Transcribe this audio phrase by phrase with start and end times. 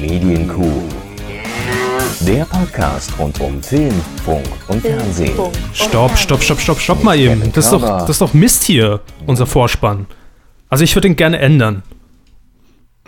[0.00, 0.82] Medienkuh.
[2.26, 5.32] Der Podcast rund um Film, Funk und Fernsehen.
[5.72, 7.52] Stopp, stopp, stopp, stopp, stopp mal eben.
[7.52, 10.06] Das ist doch, das ist doch Mist hier, unser Vorspann.
[10.68, 11.82] Also ich würde ihn gerne ändern.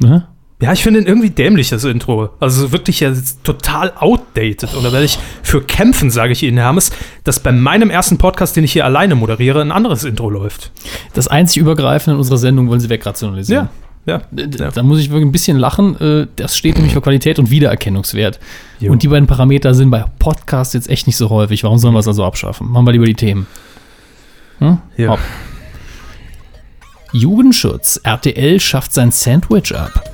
[0.00, 0.28] Ne?
[0.60, 2.30] Ja, ich finde ihn irgendwie dämlich, das Intro.
[2.40, 3.12] Also wirklich ja
[3.44, 4.74] total outdated.
[4.74, 6.90] Und da werde ich für kämpfen, sage ich Ihnen, Hermes,
[7.24, 10.72] dass bei meinem ersten Podcast, den ich hier alleine moderiere, ein anderes Intro läuft.
[11.14, 13.66] Das einzig Übergreifende in unserer Sendung wollen sie wegrationalisieren.
[13.66, 13.87] ja.
[14.32, 16.00] D- d- Da muss ich wirklich ein bisschen lachen.
[16.00, 18.40] Äh, Das steht nämlich für Qualität und Wiedererkennungswert.
[18.80, 18.90] Jo.
[18.92, 21.62] Und die beiden Parameter sind bei Podcasts jetzt echt nicht so häufig.
[21.64, 22.70] Warum sollen wir es also abschaffen?
[22.70, 23.46] Machen wir lieber die Themen.
[24.60, 24.78] Hm?
[24.96, 25.10] Ja.
[25.10, 25.20] Hopp.
[27.12, 28.00] Jugendschutz.
[28.02, 30.04] RTL schafft sein Sandwich ab.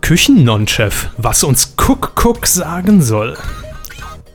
[0.00, 3.36] Küchen-Non-Chef, was uns Cook-Cook sagen soll.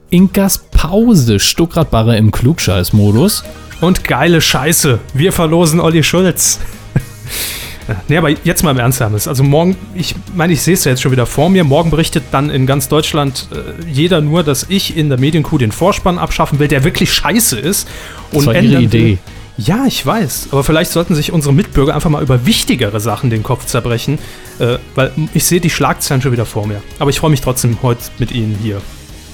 [0.09, 1.39] Inkas Pause.
[1.39, 3.43] Stuckradbarre im Klugscheiß-Modus.
[3.81, 6.59] Und geile Scheiße, wir verlosen Olli Schulz.
[8.07, 9.27] nee, aber jetzt mal im Ernst, Hermes.
[9.27, 11.63] Also morgen, ich meine, ich sehe es ja jetzt schon wieder vor mir.
[11.63, 15.71] Morgen berichtet dann in ganz Deutschland äh, jeder nur, dass ich in der Medienkuh den
[15.71, 17.87] Vorspann abschaffen will, der wirklich scheiße ist.
[18.31, 19.03] Das war ihre Idee.
[19.03, 19.17] Will.
[19.57, 20.49] Ja, ich weiß.
[20.51, 24.19] Aber vielleicht sollten sich unsere Mitbürger einfach mal über wichtigere Sachen den Kopf zerbrechen.
[24.59, 26.81] Äh, weil ich sehe die Schlagzeilen schon wieder vor mir.
[26.99, 28.81] Aber ich freue mich trotzdem, heute mit Ihnen hier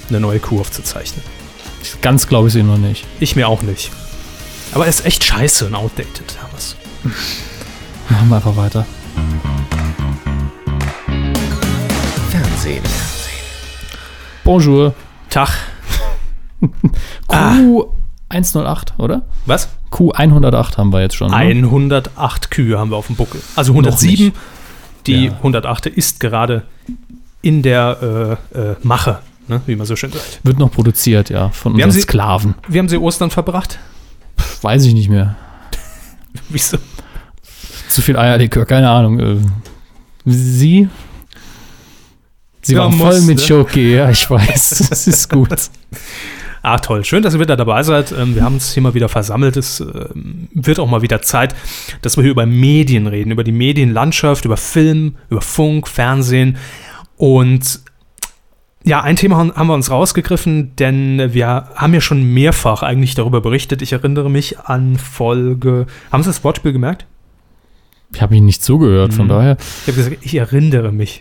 [0.08, 1.24] eine neue Kuh aufzuzeichnen.
[2.00, 3.04] Ganz glaube ich sie noch nicht.
[3.18, 3.90] Ich mir auch nicht.
[4.72, 6.76] Aber er ist echt scheiße und outdated, Hermes.
[8.12, 8.86] Machen wir einfach weiter.
[12.30, 12.82] Fernsehen.
[14.44, 14.94] Bonjour.
[15.30, 15.50] Tag.
[17.28, 17.54] Ah.
[18.30, 19.22] Q108, oder?
[19.46, 19.68] Was?
[19.90, 21.30] Q108 haben wir jetzt schon.
[21.32, 21.36] Ne?
[21.36, 23.40] 108 Kühe haben wir auf dem Buckel.
[23.56, 24.26] Also Noch 107.
[24.26, 24.36] nicht.
[25.08, 25.32] Die Ja.
[25.38, 25.86] 108.
[25.86, 26.62] ist gerade
[27.40, 29.60] in der äh, äh, Mache, ne?
[29.66, 30.38] wie man so schön sagt.
[30.44, 32.54] Wird noch produziert, ja, von Wir unseren sie- Sklaven.
[32.68, 33.78] Wie haben Sie Ostern verbracht?
[34.38, 35.34] Pff, weiß ich nicht mehr.
[36.48, 36.76] Wieso?
[37.92, 39.20] Zu viel Eierlikör, keine Ahnung.
[39.20, 39.36] Äh,
[40.24, 40.88] Sie?
[42.62, 43.44] Sie Ja, waren voll mit ne?
[43.44, 44.88] Schoki, ja, ich weiß.
[44.90, 45.50] Es ist gut.
[46.62, 47.04] Ah, toll.
[47.04, 48.10] Schön, dass ihr wieder dabei seid.
[48.12, 49.58] Ähm, wir haben uns hier mal wieder versammelt.
[49.58, 51.54] Es ähm, wird auch mal wieder Zeit,
[52.00, 56.56] dass wir hier über Medien reden, über die Medienlandschaft, über Film, über Funk, Fernsehen.
[57.18, 57.80] Und
[58.84, 63.16] ja, ein Thema haben haben wir uns rausgegriffen, denn wir haben ja schon mehrfach eigentlich
[63.16, 63.82] darüber berichtet.
[63.82, 65.86] Ich erinnere mich an Folge.
[66.10, 67.06] Haben Sie das Wortspiel gemerkt?
[68.14, 69.30] Ich habe Ihnen nicht zugehört, von Mhm.
[69.30, 69.56] daher.
[69.82, 71.20] Ich habe gesagt, ich erinnere mich.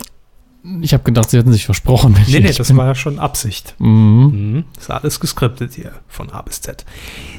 [0.82, 2.16] Ich habe gedacht, Sie hätten sich versprochen.
[2.16, 2.78] Wenn ich Nee, nee, das bin.
[2.78, 3.74] war ja schon Absicht.
[3.80, 4.52] Mhm.
[4.54, 4.64] Mhm.
[4.80, 6.86] Ist alles geskriptet hier von A bis Z.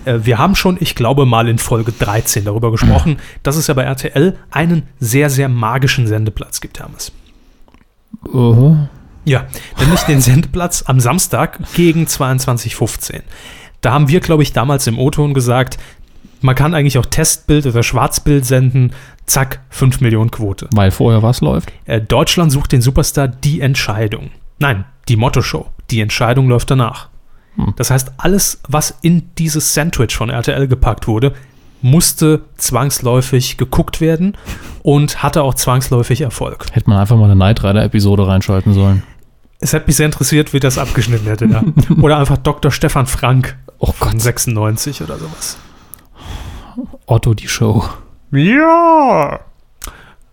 [0.04, 3.74] Äh, wir haben schon, ich glaube, mal in Folge 13 darüber gesprochen, dass es ja
[3.74, 7.12] bei RTL einen sehr, sehr magischen Sendeplatz gibt, Hermes.
[8.32, 8.88] Oho.
[9.24, 9.46] Ja,
[9.78, 13.20] nämlich den Sendeplatz am Samstag gegen 22.15
[13.82, 15.78] Da haben wir, glaube ich, damals im O-Ton gesagt,
[16.40, 18.92] man kann eigentlich auch Testbild oder Schwarzbild senden,
[19.26, 20.68] zack, 5 Millionen Quote.
[20.74, 21.72] Weil vorher was läuft?
[21.84, 24.30] Äh, Deutschland sucht den Superstar Die Entscheidung.
[24.58, 25.66] Nein, die Motto-Show.
[25.90, 27.08] Die Entscheidung läuft danach.
[27.56, 27.74] Hm.
[27.76, 31.32] Das heißt, alles, was in dieses Sandwich von RTL gepackt wurde,
[31.80, 34.36] musste zwangsläufig geguckt werden
[34.82, 36.66] und hatte auch zwangsläufig Erfolg.
[36.72, 39.02] Hätte man einfach mal eine Knight Rider-Episode reinschalten sollen.
[39.58, 41.46] Es hätte mich sehr interessiert, wie das abgeschnitten hätte.
[41.46, 41.62] Ja.
[42.02, 42.70] Oder einfach Dr.
[42.70, 45.58] Stefan Frank Oh von 96 oder sowas.
[47.06, 47.84] Otto die Show.
[48.30, 49.40] Ja!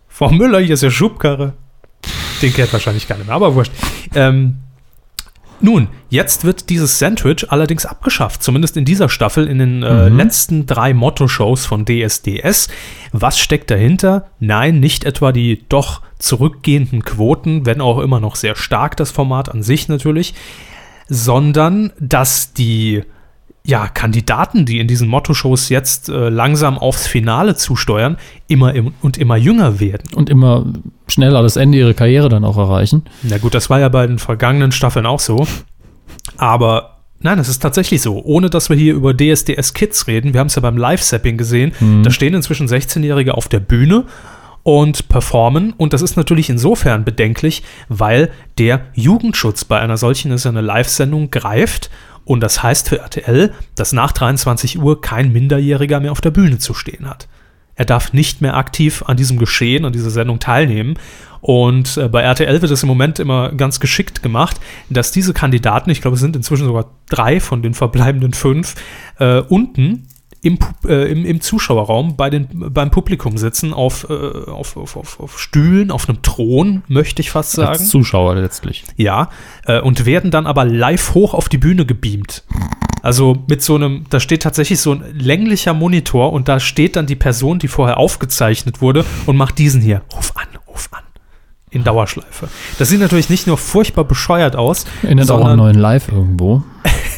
[0.07, 1.53] Frau Müller, hier ist der Schubkarre.
[2.41, 3.71] Den kennt wahrscheinlich keiner mehr, aber wurscht.
[4.15, 4.57] Ähm,
[5.61, 10.17] nun, jetzt wird dieses Sandwich allerdings abgeschafft, zumindest in dieser Staffel, in den äh, Mhm.
[10.17, 12.69] letzten drei Motto-Shows von DSDS.
[13.11, 14.29] Was steckt dahinter?
[14.39, 19.49] Nein, nicht etwa die doch zurückgehenden Quoten, wenn auch immer noch sehr stark das Format
[19.49, 20.33] an sich natürlich,
[21.09, 23.03] sondern dass die
[23.65, 29.17] ja, Kandidaten, die in diesen Motto-Shows jetzt äh, langsam aufs Finale zusteuern, immer im, und
[29.17, 30.13] immer jünger werden.
[30.15, 30.65] Und immer
[31.07, 33.03] schneller das Ende ihrer Karriere dann auch erreichen.
[33.23, 35.45] Na gut, das war ja bei den vergangenen Staffeln auch so.
[36.37, 38.21] Aber nein, es ist tatsächlich so.
[38.23, 41.73] Ohne dass wir hier über DSDS Kids reden, wir haben es ja beim Live-Sapping gesehen,
[41.79, 42.03] Mhm.
[42.03, 44.05] da stehen inzwischen 16-Jährige auf der Bühne
[44.63, 45.73] und performen.
[45.77, 50.61] Und das ist natürlich insofern bedenklich, weil der Jugendschutz bei einer solchen ist ja eine
[50.61, 51.89] Live-Sendung greift.
[52.25, 56.57] Und das heißt für RTL, dass nach 23 Uhr kein Minderjähriger mehr auf der Bühne
[56.57, 57.27] zu stehen hat.
[57.75, 60.95] Er darf nicht mehr aktiv an diesem Geschehen, an dieser Sendung teilnehmen.
[61.39, 65.89] Und äh, bei RTL wird es im Moment immer ganz geschickt gemacht, dass diese Kandidaten,
[65.89, 68.75] ich glaube, es sind inzwischen sogar drei von den verbleibenden fünf,
[69.17, 70.07] äh, unten
[70.41, 75.19] im, äh, im, im Zuschauerraum bei den, beim Publikum sitzen, auf, äh, auf, auf, auf,
[75.19, 77.69] auf Stühlen, auf einem Thron, möchte ich fast sagen.
[77.69, 78.85] Als Zuschauer letztlich.
[78.95, 79.29] Ja,
[79.65, 82.43] äh, und werden dann aber live hoch auf die Bühne gebeamt.
[83.01, 87.05] Also mit so einem, da steht tatsächlich so ein länglicher Monitor und da steht dann
[87.05, 90.01] die Person, die vorher aufgezeichnet wurde und macht diesen hier.
[90.13, 91.03] Ruf an, ruf an.
[91.71, 92.49] in Dauerschleife.
[92.77, 96.63] Das sieht natürlich nicht nur furchtbar bescheuert aus, Erinnert auch an neuen Live irgendwo.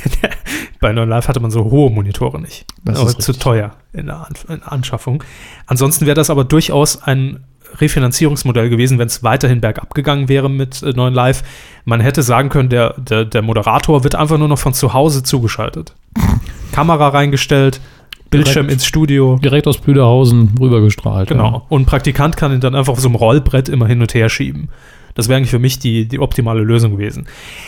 [0.79, 2.65] bei Neuen Live hatte man so hohe Monitore nicht.
[2.83, 3.43] Das aber ist zu richtig.
[3.43, 5.23] teuer in der, An in der Anschaffung.
[5.67, 7.43] Ansonsten wäre das aber durchaus ein
[7.79, 11.43] Refinanzierungsmodell gewesen, wenn es weiterhin bergab gegangen wäre mit äh, Neuen Live.
[11.85, 15.23] Man hätte sagen können, der, der, der Moderator wird einfach nur noch von zu Hause
[15.23, 15.93] zugeschaltet.
[16.71, 17.81] Kamera reingestellt,
[18.29, 18.73] Bildschirm Direkt.
[18.73, 19.37] ins Studio.
[19.43, 21.27] Direkt aus Blüderhausen rübergestrahlt.
[21.27, 21.65] Genau.
[21.69, 24.29] Und ein Praktikant kann ihn dann einfach auf so einem Rollbrett immer hin und her
[24.29, 24.69] schieben.
[25.13, 27.27] Das wäre eigentlich für mich die, die optimale Lösung gewesen.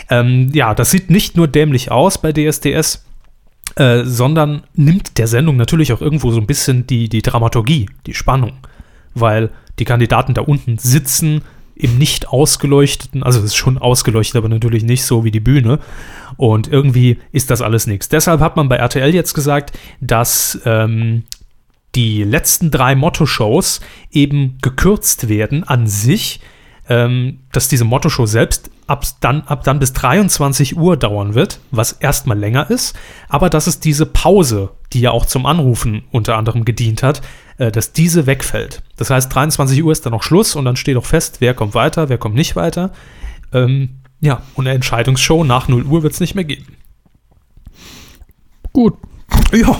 [0.10, 3.06] Ähm, ja, das sieht nicht nur dämlich aus bei DSDS,
[3.76, 8.14] äh, sondern nimmt der Sendung natürlich auch irgendwo so ein bisschen die, die Dramaturgie, die
[8.14, 8.54] Spannung.
[9.16, 9.50] Weil
[9.80, 11.42] die Kandidaten da unten sitzen
[11.76, 15.80] im nicht ausgeleuchteten, also es ist schon ausgeleuchtet, aber natürlich nicht so wie die Bühne.
[16.38, 18.10] Und irgendwie ist das alles nichts.
[18.10, 21.24] Deshalb hat man bei RTL jetzt gesagt, dass ähm,
[21.96, 23.82] die letzten drei Motto-Shows
[24.12, 26.40] eben gekürzt werden an sich,
[26.90, 31.94] ähm, dass diese Motto-Show selbst ab dann, ab dann bis 23 Uhr dauern wird, was
[31.94, 32.96] erstmal länger ist,
[33.30, 37.22] aber dass es diese Pause, die ja auch zum Anrufen unter anderem gedient hat,
[37.58, 38.84] äh, dass diese wegfällt.
[38.98, 41.74] Das heißt, 23 Uhr ist dann noch Schluss und dann steht auch fest, wer kommt
[41.74, 42.92] weiter, wer kommt nicht weiter.
[43.54, 46.78] Ähm, ja, und eine Entscheidungsshow nach 0 Uhr wird es nicht mehr geben.
[48.72, 48.96] Gut.
[49.52, 49.80] Ja,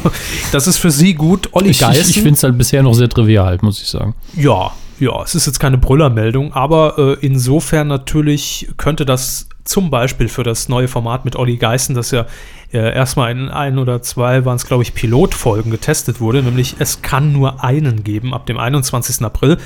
[0.52, 1.50] das ist für sie gut.
[1.54, 4.16] Olli Ich, ich, ich finde es halt bisher noch sehr trivial, muss ich sagen.
[4.36, 10.28] Ja, ja, es ist jetzt keine Brüllermeldung, aber äh, insofern natürlich könnte das zum Beispiel
[10.28, 12.26] für das neue Format mit Olli Geißen, das ja
[12.74, 17.02] äh, erstmal in ein oder zwei waren es, glaube ich, Pilotfolgen getestet wurde, nämlich es
[17.02, 19.24] kann nur einen geben ab dem 21.
[19.26, 19.58] April,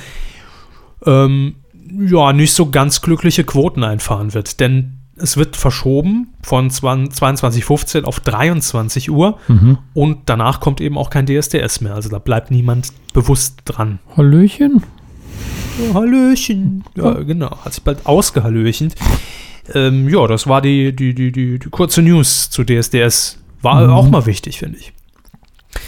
[1.04, 1.56] ähm,
[2.00, 4.60] ja, nicht so ganz glückliche Quoten einfahren wird.
[4.60, 9.78] Denn es wird verschoben von 22.15 auf 23 Uhr Mhm.
[9.94, 11.94] und danach kommt eben auch kein DSDS mehr.
[11.94, 13.98] Also da bleibt niemand bewusst dran.
[14.16, 14.82] Hallöchen.
[15.94, 16.84] Hallöchen.
[16.96, 17.56] Ja, genau.
[17.64, 18.94] Hat sich bald ausgehallöchent.
[19.74, 23.38] Ähm, ja, das war die, die, die, die, die kurze News zu DSDS.
[23.62, 23.92] War Mhm.
[23.92, 24.92] auch mal wichtig, finde ich.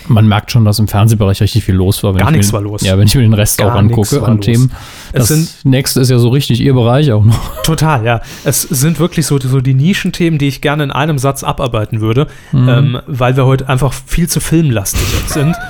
[0.06, 2.12] Man merkt schon, dass im Fernsehbereich richtig viel los war.
[2.14, 2.82] wenn Gar ich mir- nichts war los.
[2.82, 4.44] Ja, wenn ich mir den Rest Gar auch angucke an los.
[4.44, 4.70] Themen.
[5.12, 7.56] Es Das sind- nächste ist ja so richtig Ihr Bereich auch noch.
[7.62, 8.20] Total, ja.
[8.44, 12.26] Es sind wirklich so, so die Nischenthemen, die ich gerne in einem Satz abarbeiten würde,
[12.52, 12.68] Mhm.
[12.68, 15.56] ähm, weil wir heute einfach viel zu filmlastig sind.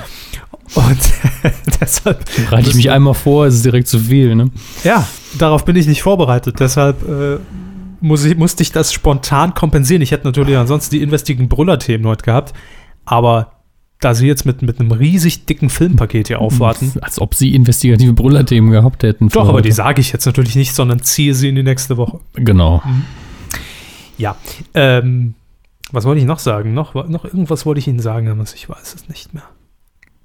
[0.75, 0.99] Und
[1.81, 4.35] deshalb Bereite ich mich einmal vor, ist es direkt zu viel.
[4.35, 4.51] Ne?
[4.83, 5.07] Ja,
[5.37, 6.59] darauf bin ich nicht vorbereitet.
[6.59, 7.37] Deshalb äh,
[7.99, 10.01] muss ich, musste ich das spontan kompensieren.
[10.01, 12.53] Ich hätte natürlich ansonsten die investigen Brüller-Themen heute gehabt.
[13.05, 13.61] Aber
[14.01, 16.93] da sie jetzt mit, mit einem riesig dicken Filmpaket hier aufwarten.
[17.01, 19.29] Als ob Sie investigative Brüllerthemen gehabt hätten.
[19.29, 19.69] Doch, aber heute.
[19.69, 22.19] die sage ich jetzt natürlich nicht, sondern ziehe sie in die nächste Woche.
[22.33, 22.81] Genau.
[24.17, 24.35] Ja.
[24.73, 25.35] Ähm,
[25.91, 26.73] was wollte ich noch sagen?
[26.73, 29.43] Noch, noch irgendwas wollte ich Ihnen sagen, aber ich weiß es nicht mehr.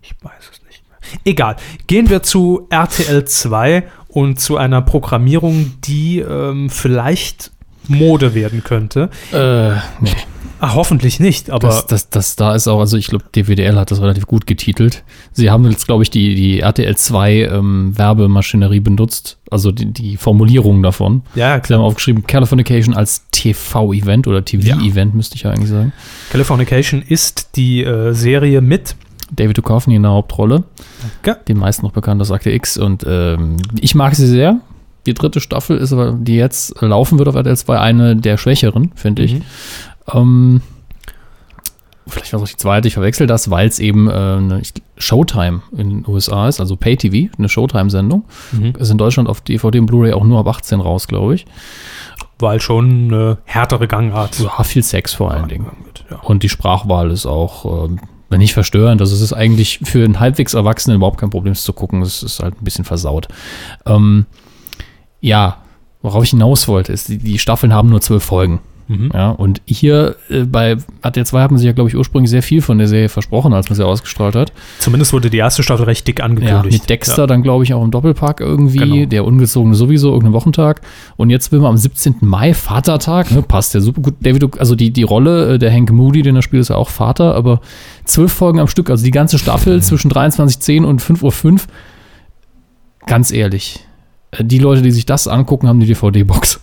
[0.07, 0.99] Ich weiß es nicht mehr.
[1.25, 1.57] Egal.
[1.87, 7.51] Gehen wir zu RTL 2 und zu einer Programmierung, die ähm, vielleicht
[7.89, 9.11] Mode werden könnte.
[9.33, 10.11] Äh, nee.
[10.59, 13.91] Ah, hoffentlich nicht, aber Das, das, das da ist auch, also ich glaube, DWDL hat
[13.91, 15.05] das relativ gut getitelt.
[15.33, 20.17] Sie haben jetzt, glaube ich, die, die RTL 2 ähm, Werbemaschinerie benutzt, also die, die
[20.17, 21.23] Formulierung davon.
[21.35, 21.81] ja, Sie klar.
[21.81, 25.93] haben aufgeschrieben, Californication als TV-Event oder TV-Event, müsste ich ja eigentlich sagen.
[26.31, 28.97] Californication ist die äh, Serie mit
[29.31, 30.65] David Duchovny in der Hauptrolle,
[31.23, 31.41] Danke.
[31.47, 32.79] den meisten noch bekannt als Akte X.
[32.79, 34.61] Und ähm, ich mag sie sehr.
[35.07, 38.93] Die dritte Staffel ist aber, die jetzt laufen wird auf RTL 2, eine der schwächeren,
[38.95, 39.35] finde ich.
[39.35, 39.43] Mhm.
[40.13, 40.61] Ähm,
[42.09, 44.63] vielleicht war es auch die zweite, ich verwechsel das, weil es eben äh,
[44.97, 48.25] Showtime in den USA ist, also Pay-TV, eine Showtime-Sendung.
[48.53, 48.75] Mhm.
[48.79, 51.47] Ist in Deutschland auf DVD und Blu-ray auch nur ab 18 raus, glaube ich.
[52.39, 54.39] Weil schon eine härtere Gangart.
[54.41, 55.67] Ja, viel Sex vor allen Dingen.
[56.11, 56.19] Ja.
[56.19, 60.55] Und die Sprachwahl ist auch, wenn nicht verstörend, also es ist eigentlich für einen halbwegs
[60.55, 62.03] Erwachsenen überhaupt kein Problem, es zu gucken.
[62.03, 63.29] Es ist halt ein bisschen versaut.
[63.87, 64.27] Ähm,
[65.21, 65.59] ja,
[66.03, 68.61] worauf ich hinaus wollte, ist, die, die Staffeln haben nur zwölf Folgen.
[68.89, 69.11] Mhm.
[69.13, 72.63] Ja, und hier äh, bei RTL 2 haben sie ja, glaube ich, ursprünglich sehr viel
[72.63, 74.53] von der Serie versprochen, als man sie ausgestrahlt hat.
[74.79, 76.83] Zumindest wurde die erste Staffel recht dick Ja, angekündigt.
[76.83, 79.07] mit Dexter dann, glaube ich, auch im Doppelpack irgendwie, Genau.
[79.07, 80.83] der Ungezogene sowieso, irgendein Wochentag.
[81.17, 82.17] Und jetzt will man am 17.
[82.21, 84.15] Mai, Vatertag, ne, passt ja super gut.
[84.21, 86.91] David, also die, die Rolle, äh, der Hank Moody, den er spielt, ist ja auch
[86.91, 87.61] Vater, aber
[88.05, 91.59] zwölf Folgen am Stück, also die ganze Staffel zwischen 23.10 und 5.05 Uhr.
[93.07, 93.81] Ganz ehrlich,
[94.31, 96.61] äh, die Leute, die sich das angucken, haben die DVD-Box.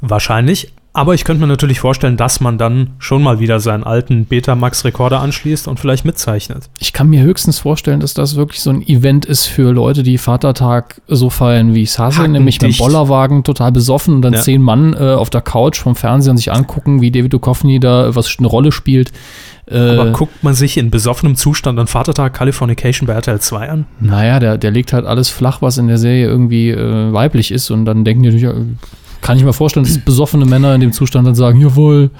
[0.00, 0.72] Wahrscheinlich.
[0.96, 5.20] Aber ich könnte mir natürlich vorstellen, dass man dann schon mal wieder seinen alten Betamax-Rekorder
[5.20, 6.70] anschließt und vielleicht mitzeichnet.
[6.78, 10.16] Ich kann mir höchstens vorstellen, dass das wirklich so ein Event ist für Leute, die
[10.16, 12.78] Vatertag so feiern, wie ich es hasse, nämlich mit dem.
[12.78, 14.40] Bollerwagen total besoffen und dann Ja.
[14.40, 18.14] zehn Mann äh, auf der Couch vom Fernseher und sich angucken, wie David Duchovny da
[18.16, 19.12] was eine Rolle spielt.
[19.70, 23.86] Äh, Aber guckt man sich in besoffenem Zustand an Vatertag Californication bei RTL 2 an?
[24.00, 27.70] Naja, der, der legt halt alles flach, was in der Serie irgendwie äh, weiblich ist.
[27.70, 28.54] Und dann denken die natürlich, ja,
[29.22, 32.10] kann ich mir vorstellen, dass besoffene Männer in dem Zustand dann sagen, jawohl,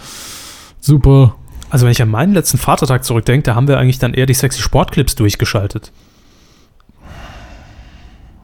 [0.80, 1.34] super.
[1.70, 4.34] Also wenn ich an meinen letzten Vatertag zurückdenke, da haben wir eigentlich dann eher die
[4.34, 5.92] sexy Sportclips durchgeschaltet.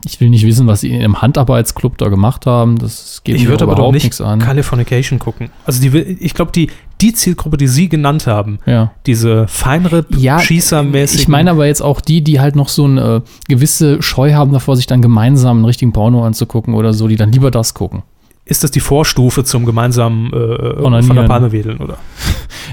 [0.05, 2.77] Ich will nicht wissen, was sie im Handarbeitsclub da gemacht haben.
[2.77, 4.41] Das geht Ich mir würde aber überhaupt nicht nichts an.
[4.41, 5.51] Californication gucken.
[5.65, 8.91] Also die, ich glaube, die, die Zielgruppe, die Sie genannt haben, Ja.
[9.07, 11.21] diese feinere Ja, Schießermäßig.
[11.21, 14.75] Ich meine aber jetzt auch die, die halt noch so eine gewisse Scheu haben davor,
[14.75, 18.03] sich dann gemeinsam einen richtigen Porno anzugucken oder so, die dann lieber das gucken.
[18.45, 21.17] Ist das die Vorstufe zum gemeinsamen äh, von Onanieren.
[21.17, 21.99] der Palme wedeln, oder?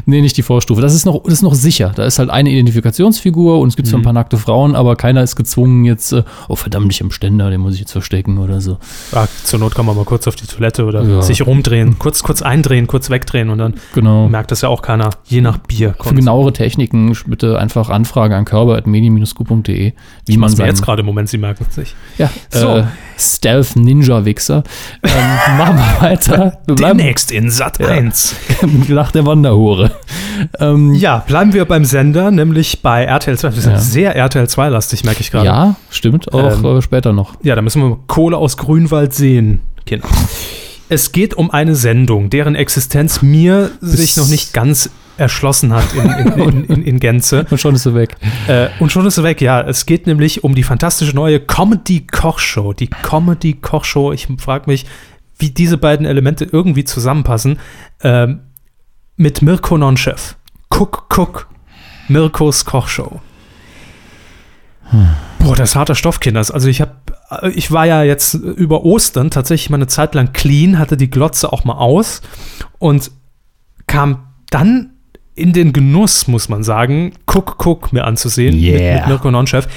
[0.05, 0.81] Nee, nicht die Vorstufe.
[0.81, 1.91] Das ist noch, das ist noch sicher.
[1.93, 4.03] Da ist halt eine Identifikationsfigur und es gibt so ein Mhm.
[4.05, 7.59] paar nackte Frauen, aber keiner ist gezwungen jetzt, äh, oh verdammt, ich am Ständer, den
[7.59, 8.77] muss ich jetzt verstecken oder so.
[9.11, 11.21] Ah, zur Not kann man mal kurz auf die Toilette oder Ja.
[11.21, 14.29] sich rumdrehen, kurz, kurz eindrehen, kurz wegdrehen und dann Genau.
[14.29, 15.95] merkt das ja auch keiner, je nach Bier.
[16.01, 21.29] Für genauere Techniken bitte einfach Anfrage an körper.medi-scoop.de, wie Ich man jetzt gerade im Moment,
[21.29, 21.95] Sie merken es nicht.
[22.17, 22.77] Ja, So.
[22.77, 22.83] äh,
[23.17, 24.63] Stealth Ninja Wichser.
[25.03, 25.11] Ähm,
[25.59, 26.59] machen wir weiter.
[26.65, 27.87] Wir bleiben Demnächst in Sat Ja.
[27.87, 28.35] 1.
[28.89, 29.91] nach der Wanderhure.
[30.59, 33.55] Ähm, Ja, bleiben wir beim Sender, nämlich bei RTL 2.
[33.55, 33.79] Wir sind Ja.
[33.79, 35.45] sehr RTL 2-lastig, merke ich gerade.
[35.45, 37.33] ja, stimmt, auch Ähm, äh, später noch.
[37.43, 39.61] Ja, da müssen wir Kohle aus Grünwald sehen.
[39.85, 40.07] Genau.
[40.91, 46.09] Es geht um eine Sendung, deren Existenz mir sich noch nicht ganz erschlossen hat in,
[46.09, 47.45] in, in, in, in Gänze.
[47.51, 48.15] Und schon ist sie weg.
[48.47, 49.61] Äh, und schon ist sie weg, ja.
[49.61, 52.73] Es geht nämlich um die fantastische neue Comedy-Kochshow.
[52.73, 54.13] Die Comedy-Kochshow.
[54.13, 54.85] Ich frage mich,
[55.39, 57.59] wie diese beiden Elemente irgendwie zusammenpassen.
[58.03, 58.41] Ähm,
[59.15, 60.35] mit Mirko Nonchef.
[60.73, 61.47] Cook, Cook.
[62.07, 63.19] Mirkos Kochshow.
[65.39, 66.51] Boah, das ist harter Stoff, Kinders.
[66.51, 66.93] Also ich habe,
[67.53, 71.53] ich war ja jetzt über Ostern tatsächlich mal eine Zeit lang clean, hatte die Glotze
[71.53, 72.21] auch mal aus
[72.79, 73.11] und
[73.87, 74.93] kam dann
[75.35, 78.95] in den Genuss, muss man sagen, Cook Cook mir anzusehen mit, Yeah.
[78.99, 79.67] mit Mirko Nonchef.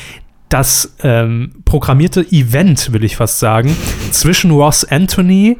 [0.52, 3.74] Das ähm, programmierte Event, will ich fast sagen,
[4.10, 5.56] zwischen Ross Anthony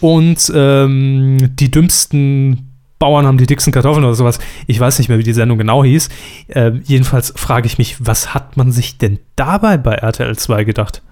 [0.00, 4.38] und ähm, die dümmsten Bauern haben die dicksten Kartoffeln oder sowas.
[4.68, 6.08] Ich weiß nicht mehr, wie die Sendung genau hieß.
[6.46, 11.02] Äh, jedenfalls frage ich mich, was hat man sich denn dabei bei RTL 2 gedacht?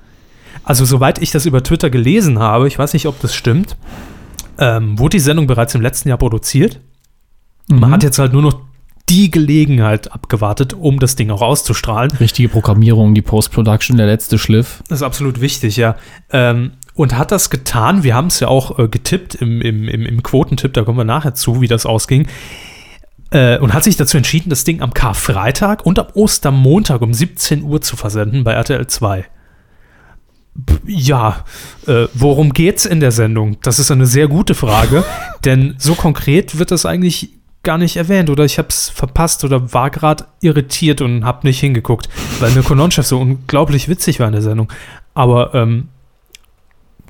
[0.62, 3.76] Also, soweit ich das über Twitter gelesen habe, ich weiß nicht, ob das stimmt,
[4.58, 6.78] ähm, wurde die Sendung bereits im letzten Jahr produziert.
[7.66, 7.92] Man Mhm.
[7.92, 8.65] hat jetzt halt nur noch
[9.08, 12.10] die Gelegenheit abgewartet, um das Ding auch auszustrahlen.
[12.18, 14.82] Richtige Programmierung, die Post-Production, der letzte Schliff.
[14.88, 15.96] Das ist absolut wichtig, ja.
[16.32, 18.02] Ähm, und hat das getan.
[18.02, 21.04] Wir haben es ja auch äh, getippt im, im, im, im Quotentipp, da kommen wir
[21.04, 22.26] nachher zu, wie das ausging.
[23.30, 27.62] Äh, und hat sich dazu entschieden, das Ding am Karfreitag und am Ostermontag um 17
[27.62, 29.24] Uhr zu versenden bei RTL 2.
[30.54, 31.44] B- Ja,
[31.86, 33.58] äh, worum geht's in der Sendung?
[33.62, 35.04] Das ist eine sehr gute Frage,
[35.44, 37.35] denn so konkret wird das eigentlich
[37.66, 41.60] gar nicht erwähnt oder ich habe es verpasst oder war gerade irritiert und habe nicht
[41.60, 42.08] hingeguckt,
[42.40, 44.72] weil Mirko Nonchef so unglaublich witzig war in der Sendung.
[45.12, 45.88] Aber ähm,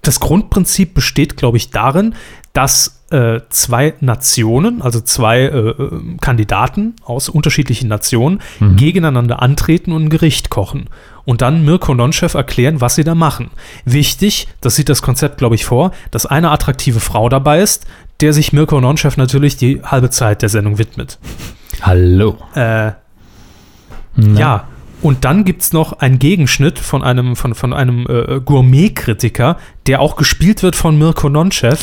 [0.02, 2.14] das Grundprinzip besteht, glaube ich, darin,
[2.52, 8.76] dass äh, zwei Nationen, also zwei äh, äh, Kandidaten aus unterschiedlichen Nationen, Mhm.
[8.76, 10.88] gegeneinander antreten und ein Gericht kochen.
[11.24, 13.50] Und dann Mirko Nonchef erklären, was sie da machen.
[13.84, 17.84] Wichtig, das sieht das Konzept, glaube ich, vor, dass eine attraktive Frau dabei ist,
[18.20, 21.18] der sich Mirko Nonchef natürlich die halbe Zeit der Sendung widmet.
[21.82, 22.38] Hallo.
[22.54, 22.92] Äh,
[24.16, 24.68] ja,
[25.02, 30.00] und dann gibt es noch einen Gegenschnitt von einem, von, von einem äh, Gourmet-Kritiker, der
[30.00, 31.78] auch gespielt wird von Mirko Nonchef,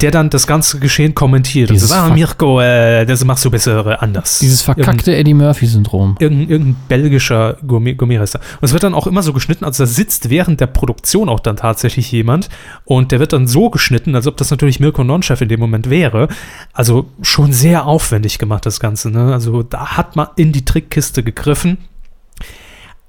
[0.00, 1.68] der dann das ganze Geschehen kommentiert.
[1.70, 4.38] Und Dieses sagt, ah, Mirko, äh, das machst du besser anders.
[4.38, 6.16] Dieses verkackte Eddie Murphy-Syndrom.
[6.18, 8.40] Irgendein, irgendein belgischer Gourmet- Gourmet-Rester.
[8.60, 11.40] Und es wird dann auch immer so geschnitten, also da sitzt während der Produktion auch
[11.40, 12.48] dann tatsächlich jemand
[12.84, 15.90] und der wird dann so geschnitten, als ob das natürlich Mirko Nonchef in dem Moment
[15.90, 16.28] wäre.
[16.72, 19.10] Also schon sehr aufwendig gemacht, das Ganze.
[19.10, 19.32] Ne?
[19.34, 21.76] Also da hat man in die Trickkiste gegriffen.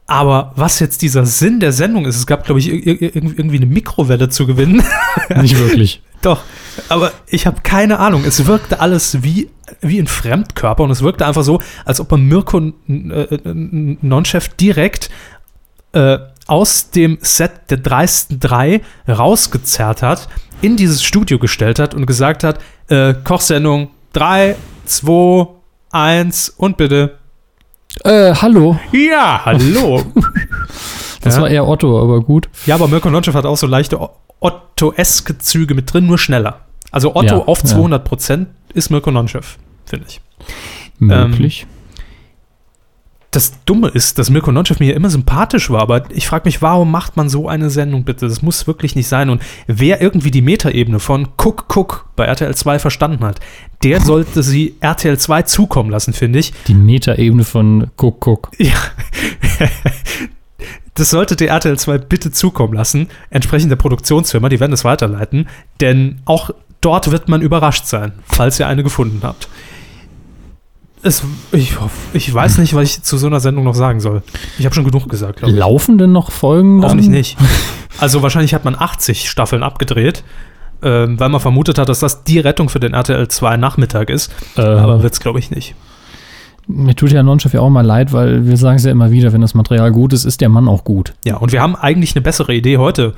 [0.08, 3.58] Aber was jetzt dieser Sinn der Sendung ist, es gab, glaube ich, ir- ir- irgendwie
[3.58, 4.84] eine Mikrowelle zu gewinnen.
[5.42, 6.02] Nicht wirklich.
[6.22, 6.42] Doch,
[6.90, 8.24] aber ich habe keine Ahnung.
[8.26, 9.50] Es wirkte alles wie,
[9.82, 15.10] wie ein Fremdkörper und es wirkte einfach so, als ob man Mirko äh, Nonchef direkt
[15.94, 20.30] äh, aus dem Set der dreisten drei rausgezerrt hat,
[20.62, 22.60] in dieses Studio gestellt hat und gesagt hat,
[22.90, 25.48] äh, Kochsendung 3, 2,
[25.92, 27.18] 1 und bitte.
[28.04, 28.78] Äh, hallo.
[28.92, 30.04] Ja, hallo.
[31.22, 31.42] Das Ja.
[31.42, 32.50] war eher Otto, aber gut.
[32.68, 33.98] ja, aber Mirko Nonchef hat auch so leichte
[34.40, 36.60] Otto-eske Züge mit drin, nur schneller.
[36.92, 37.66] Also Otto Ja, auf ja.
[37.66, 40.22] 200 Prozent ist Mirko Nonchev, finde ich.
[41.00, 41.66] Möglich.
[43.36, 46.90] Das Dumme ist, dass Mirko Nonchev mir immer sympathisch war, aber ich frage mich, warum
[46.90, 48.30] macht man so eine Sendung bitte?
[48.30, 49.30] Das muss wirklich nicht sein.
[49.30, 53.42] Und wer irgendwie die Metaebene von Guck, Guck bei RTL 2 verstanden hat,
[53.84, 56.54] der sollte sie RTL 2 zukommen lassen, finde ich.
[56.68, 58.52] Die Metaebene von Guck, Guck.
[58.58, 58.72] Ja.
[60.98, 63.10] Das sollte der RTL 2 bitte zukommen lassen.
[63.30, 65.50] Entsprechende Produktionsfirma, die werden es weiterleiten.
[65.82, 69.50] Denn auch dort wird man überrascht sein, falls ihr eine gefunden habt.
[71.06, 71.78] Es, ich,
[72.14, 74.24] ich weiß nicht, was ich zu so einer Sendung noch sagen soll.
[74.58, 75.60] Ich habe schon genug gesagt, glaube ich.
[75.60, 76.82] Laufen denn noch Folgen?
[76.82, 76.90] dann?
[76.90, 77.38] Hoffentlich nicht.
[77.98, 80.26] Also wahrscheinlich hat man 80 Staffeln abgedreht,
[80.84, 84.34] ähm, weil man vermutet hat, dass das die Rettung für den RTL 2 Nachmittag ist.
[84.58, 85.76] Äh, Aber wird es, glaube ich, nicht.
[86.68, 89.32] mir tut ja Nonchef ja auch mal leid, weil wir sagen es ja immer wieder,
[89.32, 91.14] wenn das Material gut ist, ist der Mann auch gut.
[91.24, 93.14] Ja, und wir haben eigentlich eine bessere Idee heute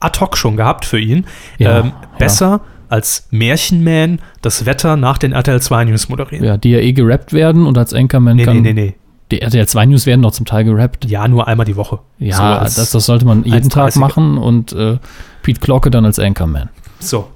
[0.00, 1.24] ad hoc schon gehabt für ihn.
[1.56, 2.60] Ja, ähm, besser
[2.94, 6.44] als Märchenman das Wetter nach den RTL 2 News moderieren.
[6.44, 8.62] Ja, die ja eh gerappt werden und als Anchorman nee, kann.
[8.62, 8.94] nee, nee, nee.
[9.32, 11.04] Die RTL 2 News werden doch zum Teil gerappt.
[11.06, 11.98] Ja, nur einmal die Woche.
[12.20, 12.36] Ja,
[12.68, 13.98] So das, das sollte man jeden Tag 1,30er.
[13.98, 14.98] machen und äh,
[15.42, 16.68] Pete Glocke dann als Anchorman.
[17.00, 17.28] So.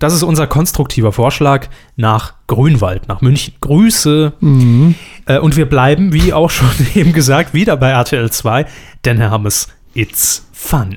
[0.00, 3.54] Das ist unser konstruktiver Vorschlag nach Grünwald, nach München.
[3.60, 4.32] Grüße.
[4.40, 4.96] Mhm.
[5.26, 8.66] Äh, und wir bleiben, wie auch schon eben gesagt, wieder bei RTL 2,
[9.04, 10.96] denn Herr Hammes, it's fun.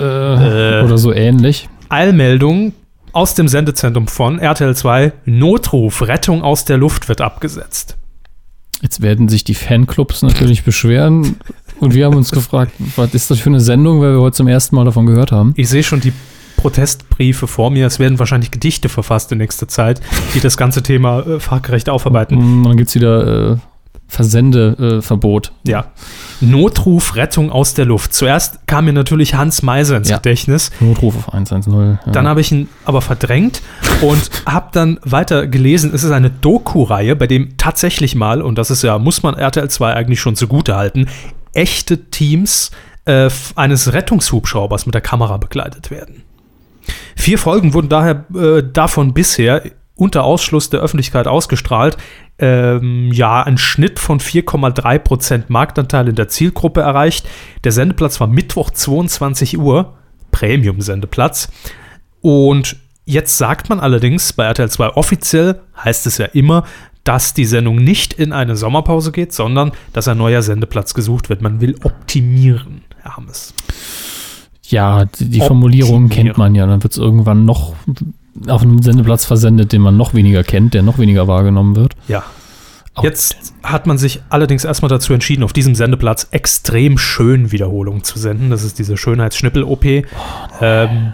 [0.00, 1.68] Äh, oder so ähnlich.
[1.90, 2.72] Eilmeldung
[3.14, 5.12] aus dem Sendezentrum von RTL 2.
[5.24, 7.96] Notruf, Rettung aus der Luft wird abgesetzt.
[8.82, 11.36] Jetzt werden sich die Fanclubs natürlich beschweren
[11.80, 14.48] und wir haben uns gefragt, was ist das für eine Sendung, weil wir heute zum
[14.48, 15.54] ersten Mal davon gehört haben.
[15.56, 16.12] Ich sehe schon die
[16.56, 17.86] Protestbriefe vor mir.
[17.86, 20.00] Es werden wahrscheinlich Gedichte verfasst in nächster Zeit,
[20.34, 22.36] die das ganze Thema äh, fachgerecht aufarbeiten.
[22.36, 23.56] Und dann gibt es wieder äh,
[24.14, 25.52] Versendeverbot.
[25.66, 25.86] Ja.
[26.40, 28.14] Notruf, Rettung aus der Luft.
[28.14, 30.16] Zuerst kam mir natürlich Hans Meiser ins Ja.
[30.16, 30.70] Gedächtnis.
[30.80, 31.72] Notruf auf 110.
[31.72, 32.12] Ja.
[32.12, 33.62] Dann habe ich ihn aber verdrängt
[34.00, 35.90] und habe dann weiter gelesen.
[35.94, 39.68] Es ist eine Doku-Reihe, bei dem tatsächlich mal, und das ist ja, muss man RTL
[39.68, 41.06] 2 eigentlich schon zugute halten,
[41.52, 42.70] echte Teams
[43.04, 46.22] äh, eines Rettungshubschraubers mit der Kamera begleitet werden.
[47.16, 49.62] Vier Folgen wurden daher äh, davon bisher
[49.96, 51.96] unter Ausschluss der Öffentlichkeit ausgestrahlt.
[52.38, 57.26] Ähm, ja, ein Schnitt von 4,3% Marktanteil in der Zielgruppe erreicht.
[57.62, 59.94] Der Sendeplatz war Mittwoch 22 Uhr,
[60.32, 61.50] Premium-Sendeplatz.
[62.20, 66.64] Und jetzt sagt man allerdings bei RTL 2 offiziell, heißt es ja immer,
[67.04, 71.42] dass die Sendung nicht in eine Sommerpause geht, sondern dass ein neuer Sendeplatz gesucht wird.
[71.42, 73.54] Man will optimieren, Herr Hammes.
[74.62, 76.66] ja, die, Formulierung kennt man ja.
[76.66, 77.74] Dann wird es irgendwann noch
[78.48, 81.94] auf einem Sendeplatz versendet, den man noch weniger kennt, der noch weniger wahrgenommen wird.
[82.08, 82.24] Ja.
[82.96, 88.04] Auch- Jetzt hat man sich allerdings erstmal dazu entschieden, auf diesem Sendeplatz extrem schön Wiederholungen
[88.04, 88.50] zu senden.
[88.50, 90.04] Das ist diese Schönheitsschnippel-OP.
[90.60, 91.12] ähm,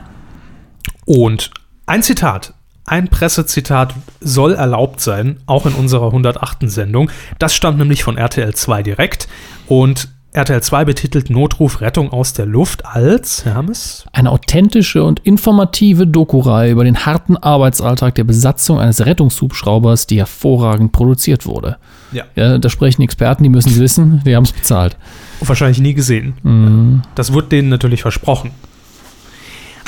[1.06, 1.50] und
[1.86, 2.54] ein Zitat,
[2.84, 6.68] ein Pressezitat soll erlaubt sein, auch in unserer 108.
[6.70, 7.10] Sendung.
[7.38, 9.28] Das stammt nämlich von RTL 2 direkt.
[9.66, 14.04] Und RTL 2 betitelt Notruf Rettung aus der Luft als, Herr Hammes?
[14.12, 20.92] Eine authentische und informative Doku-Reihe über den harten Arbeitsalltag der Besatzung eines Rettungshubschraubers, die hervorragend
[20.92, 21.78] produziert wurde.
[22.12, 22.24] Ja.
[22.36, 24.96] Ja, da sprechen Experten, die müssen es wissen, die haben es bezahlt.
[25.40, 26.34] Wahrscheinlich nie gesehen.
[26.44, 27.02] Mhm.
[27.16, 28.52] Das wurde denen natürlich versprochen.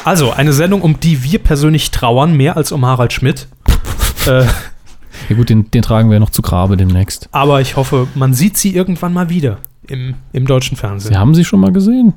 [0.04, 3.46] Also, eine Sendung, um die wir persönlich trauern, mehr als um Harald Schmidt.
[4.26, 4.42] äh,
[5.28, 7.28] Ja gut, den, den tragen wir noch zu Grabe demnächst.
[7.30, 11.12] aber ich hoffe, man sieht sie irgendwann mal wieder im, im deutschen Fernsehen.
[11.12, 12.14] Sie haben sie schon mal gesehen,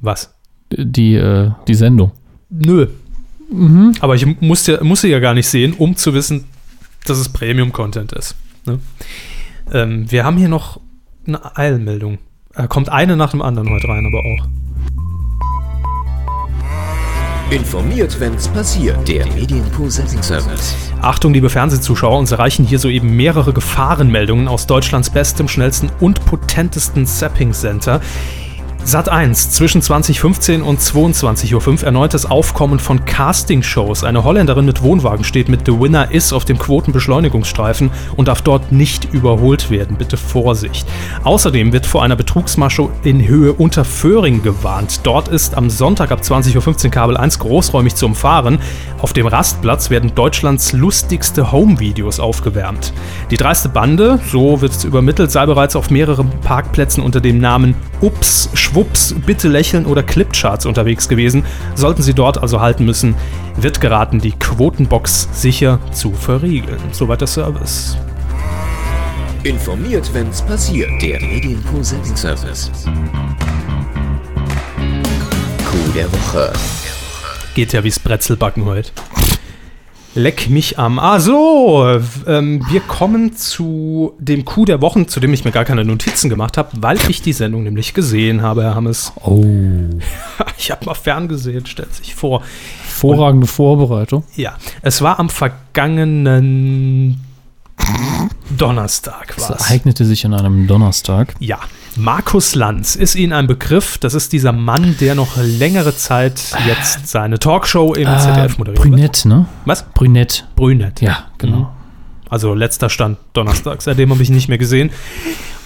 [0.00, 0.34] Was?
[0.70, 2.12] die, äh, die Sendung.
[2.50, 2.88] Nö.
[4.00, 6.44] Aber ich musste, musste ja gar nicht sehen, um zu wissen,
[7.06, 8.36] dass es Premium-Content ist.
[8.66, 8.78] Ne?
[9.72, 10.80] Ähm, wir haben hier noch
[11.26, 12.18] eine Eilmeldung.
[12.54, 14.48] Da kommt eine nach dem anderen heute rein, aber auch.
[17.50, 19.08] Informiert, wenn's passiert.
[19.08, 20.74] Der Medienpool Setting Service.
[21.00, 27.06] Achtung, liebe Fernsehzuschauer, uns erreichen hier soeben mehrere Gefahrenmeldungen aus Deutschlands bestem, schnellsten und potentesten
[27.06, 28.02] Zapping-Center.
[28.88, 34.02] Sat 1 zwischen 2015 und 22.05 Uhr erneutes Aufkommen von Castingshows.
[34.02, 38.72] Eine Holländerin mit Wohnwagen steht mit The Winner Is auf dem Quotenbeschleunigungsstreifen und darf dort
[38.72, 39.98] nicht überholt werden.
[39.98, 40.88] Bitte Vorsicht.
[41.22, 45.00] Außerdem wird vor einer Betrugsmasche in Höhe Unterföhring gewarnt.
[45.02, 48.58] Dort ist am Sonntag ab 20.15 Uhr Kabel 1 großräumig zu umfahren.
[49.02, 52.94] Auf dem Rastplatz werden Deutschlands lustigste Home-Videos aufgewärmt.
[53.30, 57.74] Die dreiste Bande, so wird es übermittelt, sei bereits auf mehreren Parkplätzen unter dem Namen
[58.00, 61.44] Ups, Schwups, Bitte lächeln oder Clipcharts unterwegs gewesen.
[61.74, 63.16] Sollten Sie dort also halten müssen,
[63.56, 66.78] wird geraten, die Quotenbox sicher zu verriegeln.
[66.92, 67.96] Soweit der Service.
[69.42, 70.90] Informiert, wenn's passiert.
[71.02, 72.70] Der Medienpool Setting Service.
[75.64, 76.52] Coup der Woche.
[77.56, 78.92] geht ja wie's Brezelbacken heute.
[80.18, 80.98] Leck mich am.
[80.98, 81.86] Ah, so.
[82.26, 86.28] Ähm, wir kommen zu dem Coup der Wochen, zu dem ich mir gar keine Notizen
[86.28, 89.12] gemacht habe, weil ich die Sendung nämlich gesehen habe, Herr Hammes.
[89.22, 89.44] Oh.
[90.60, 92.42] Ich habe mal ferngesehen, stellt sich vor.
[92.82, 94.24] Hervorragende Vorbereitung.
[94.34, 97.20] Ja, es war am vergangenen
[98.56, 99.34] Donnerstag.
[99.36, 99.68] Das War's.
[99.68, 101.34] ereignete sich an einem Donnerstag.
[101.38, 101.60] Ja,
[101.96, 103.98] Markus Lanz ist Ihnen ein Begriff.
[103.98, 108.82] Das ist dieser Mann, der noch längere Zeit jetzt seine Talkshow im ZDF moderiert.
[108.82, 109.46] Brünett, ne?
[109.64, 109.82] Was?
[109.94, 110.46] Brünett.
[110.54, 111.00] Brünett.
[111.00, 111.56] Ja, genau.
[111.56, 111.66] Mhm.
[112.30, 114.90] Also letzter Stand Donnerstag, seitdem habe ich ihn nicht mehr gesehen.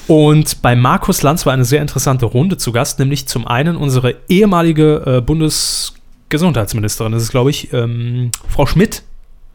[0.06, 4.16] Und bei Markus Lanz war eine sehr interessante Runde zu Gast, nämlich zum einen unsere
[4.28, 9.02] ehemalige äh, Bundesgesundheitsministerin, das ist glaube ich ähm, Frau Schmidt.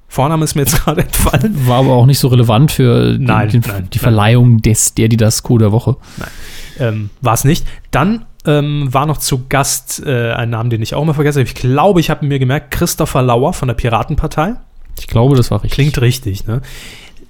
[0.08, 1.68] Vorname ist mir jetzt gerade entfallen.
[1.68, 4.02] War aber auch nicht so relevant für den, Nein, den, nein, die nein.
[4.02, 5.98] Verleihung des, der, die das Coup der Woche.
[6.80, 7.66] Ähm, war es nicht.
[7.92, 11.42] Dann ähm, war noch zu Gast äh, ein Name, den ich auch mal vergesse.
[11.42, 14.56] Ich glaube, ich habe mir gemerkt, Christopher Lauer von der Piratenpartei.
[15.00, 15.74] Ich glaube, das war richtig.
[15.74, 16.62] Klingt richtig, ne?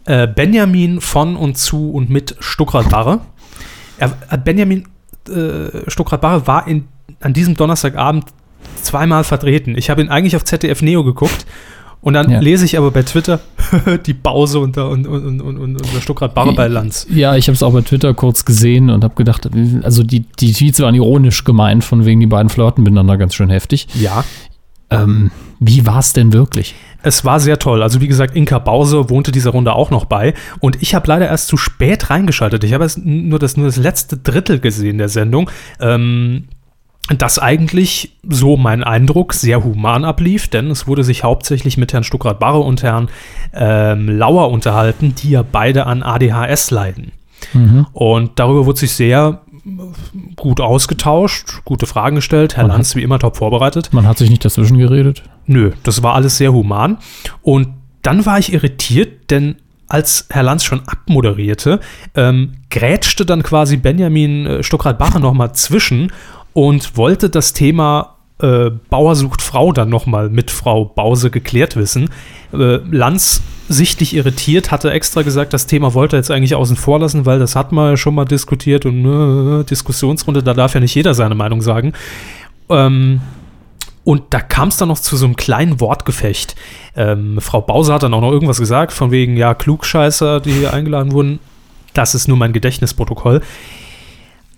[0.05, 3.19] Äh, Benjamin von und zu und mit Stuckrad-Barre.
[3.99, 4.87] Äh, Benjamin
[5.27, 6.87] äh, Stuckrad-Barre war in,
[7.19, 8.25] an diesem Donnerstagabend
[8.81, 9.75] zweimal vertreten.
[9.77, 11.45] Ich habe ihn eigentlich auf ZDF Neo geguckt
[12.01, 12.39] und dann Ja.
[12.39, 13.39] lese ich aber bei Twitter
[14.05, 17.07] die Pause unter, und, und, und, und, unter Stuckrad-Barre bei Lanz.
[17.10, 19.49] Ja, ich habe es auch bei Twitter kurz gesehen und habe gedacht,
[19.83, 23.49] also die, die Tweets waren ironisch gemeint, von wegen die beiden flirten miteinander ganz schön
[23.49, 23.88] heftig.
[23.95, 24.23] Ja,
[24.89, 26.73] Ähm, wie war es denn wirklich?
[27.03, 27.83] Es war sehr toll.
[27.83, 30.33] Also wie gesagt, Inka Bause wohnte dieser Runde auch noch bei.
[30.62, 32.63] Und ich habe leider erst zu spät reingeschaltet.
[32.63, 35.49] Ich habe erst nur das, nur das letzte Drittel gesehen der Sendung.
[35.81, 36.45] Ähm,
[37.17, 42.03] das eigentlich, so mein Eindruck, sehr human ablief, denn es wurde sich hauptsächlich mit Herrn
[42.03, 43.07] Stuckrad-Barre und Herrn
[43.53, 47.11] ähm, Lauer unterhalten, die ja beide an ADHS leiden.
[47.93, 49.41] Und darüber wurde sich sehr
[50.35, 52.57] gut ausgetauscht, gute Fragen gestellt.
[52.57, 53.93] Herr Man hat- Lanz wie immer top vorbereitet.
[53.93, 55.23] Man hat sich nicht dazwischen geredet.
[55.45, 56.97] Nö, das war alles sehr human.
[57.43, 57.69] Und
[58.01, 59.55] dann war ich irritiert, denn
[59.87, 61.79] als Herr Lanz schon abmoderierte,
[62.15, 66.11] ähm, grätschte dann quasi Benjamin äh, Stuckrad-Barre nochmal zwischen
[66.57, 72.09] und wollte das Thema äh, Bauer sucht Frau dann nochmal mit Frau Bause geklärt wissen.
[72.51, 76.97] Äh, Lanz, sichtlich irritiert, hatte extra gesagt, das Thema wollte er jetzt eigentlich außen vor
[76.97, 80.79] lassen, weil das hat man ja schon mal diskutiert und äh, Diskussionsrunde, da darf ja
[80.79, 81.93] nicht jeder seine Meinung sagen.
[82.69, 83.21] Ähm,
[84.03, 86.55] und da kam es dann noch zu so einem kleinen Wortgefecht.
[86.95, 90.73] Ähm, Frau Bause hat dann auch noch irgendwas gesagt, von wegen, ja, Klugscheißer, die hier
[90.73, 91.37] eingeladen wurden.
[91.93, 93.43] Das ist nur mein Gedächtnisprotokoll.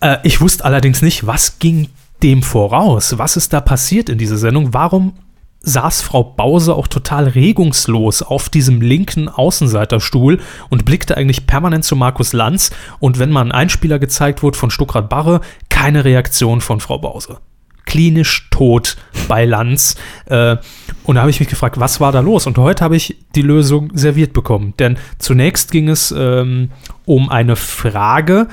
[0.02, 1.90] Äh, ich wusste allerdings nicht, was ging
[2.24, 3.18] dem voraus?
[3.18, 4.74] Was ist da passiert in dieser Sendung?
[4.74, 5.14] Warum
[5.62, 11.96] saß Frau Bause auch total regungslos auf diesem linken Außenseiterstuhl und blickte eigentlich permanent zu
[11.96, 16.80] Markus Lanz und wenn mal ein Einspieler gezeigt wurde von Stuckrad Barre, keine Reaktion von
[16.80, 17.40] Frau Bause
[17.90, 19.96] klinisch tot bei Lanz.
[20.28, 20.58] Äh,
[21.04, 22.46] und da habe ich mich gefragt, was war da los?
[22.46, 24.76] Und heute habe ich die Lösung serviert bekommen.
[24.78, 26.70] Denn zunächst ging es ähm,
[27.06, 28.48] um eine Frage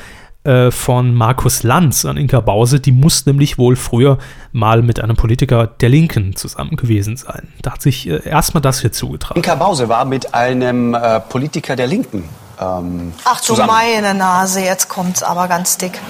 [0.46, 2.80] äh, von Markus Lanz an Inka Bause.
[2.80, 4.18] Die muss nämlich wohl früher
[4.52, 7.48] mal mit einem Politiker der Linken zusammen gewesen sein.
[7.62, 9.36] Da hat sich äh, erstmal das hier zugetragen.
[9.40, 12.24] Inka Bause war mit einem äh, Politiker der Linken
[12.58, 13.68] ähm, Ach du zusammen.
[13.70, 16.00] meine Nase, jetzt kommt's aber ganz dick.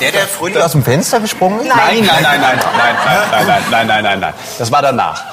[0.00, 1.68] Der, der früher aus dem Fenster gesprungen ist?
[1.68, 2.96] Nein, nein, nein, nein, nein, nein,
[3.30, 4.34] nein, nein, nein, nein, nein, nein.
[4.58, 5.24] Das war danach.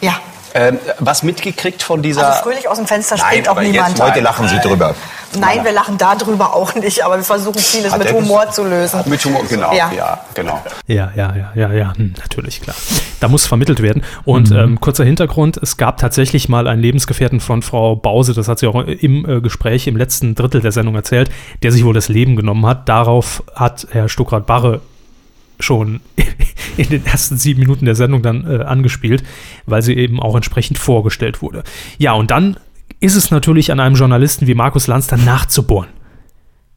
[0.00, 0.12] Ja,
[0.54, 2.26] Ähm, was mitgekriegt von dieser.
[2.26, 3.98] also fröhlich aus dem Fenster Nein, springt auch jetzt niemand.
[3.98, 4.94] mal- Heute lachen Sie drüber.
[5.38, 9.00] Nein, wir lachen darüber auch nicht, aber wir versuchen vieles Hat mit Humor zu lösen.
[9.06, 10.20] mit Humor, genau, ja, Ja.
[10.34, 10.62] genau.
[10.86, 12.76] Ja, ja, ja, ja, ja, hm, natürlich, klar.
[13.20, 14.02] Da muss vermittelt werden.
[14.24, 18.58] Und ähm, kurzer Hintergrund, es gab tatsächlich mal einen Lebensgefährten von Frau Bause, das hat
[18.58, 21.30] sie auch im äh, Gespräch im letzten Drittel der Sendung erzählt,
[21.62, 22.88] der sich wohl das Leben genommen hat.
[22.88, 24.80] Darauf hat Herr Stuckrad-Barre
[25.60, 26.00] schon
[26.76, 29.24] in den ersten sieben Minuten der Sendung dann äh, angespielt,
[29.66, 31.64] weil sie eben auch entsprechend vorgestellt wurde.
[31.98, 32.56] Ja, und dann
[33.00, 35.88] ist es natürlich an einem Journalisten wie Markus Lanz dann nachzubohren.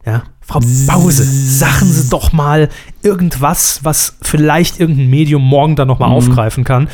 [0.06, 2.70] Ja, Frau Bause, sagen Sie doch mal
[3.04, 6.90] irgendwas, was vielleicht irgendein Medium morgen dann nochmal aufgreifen kann.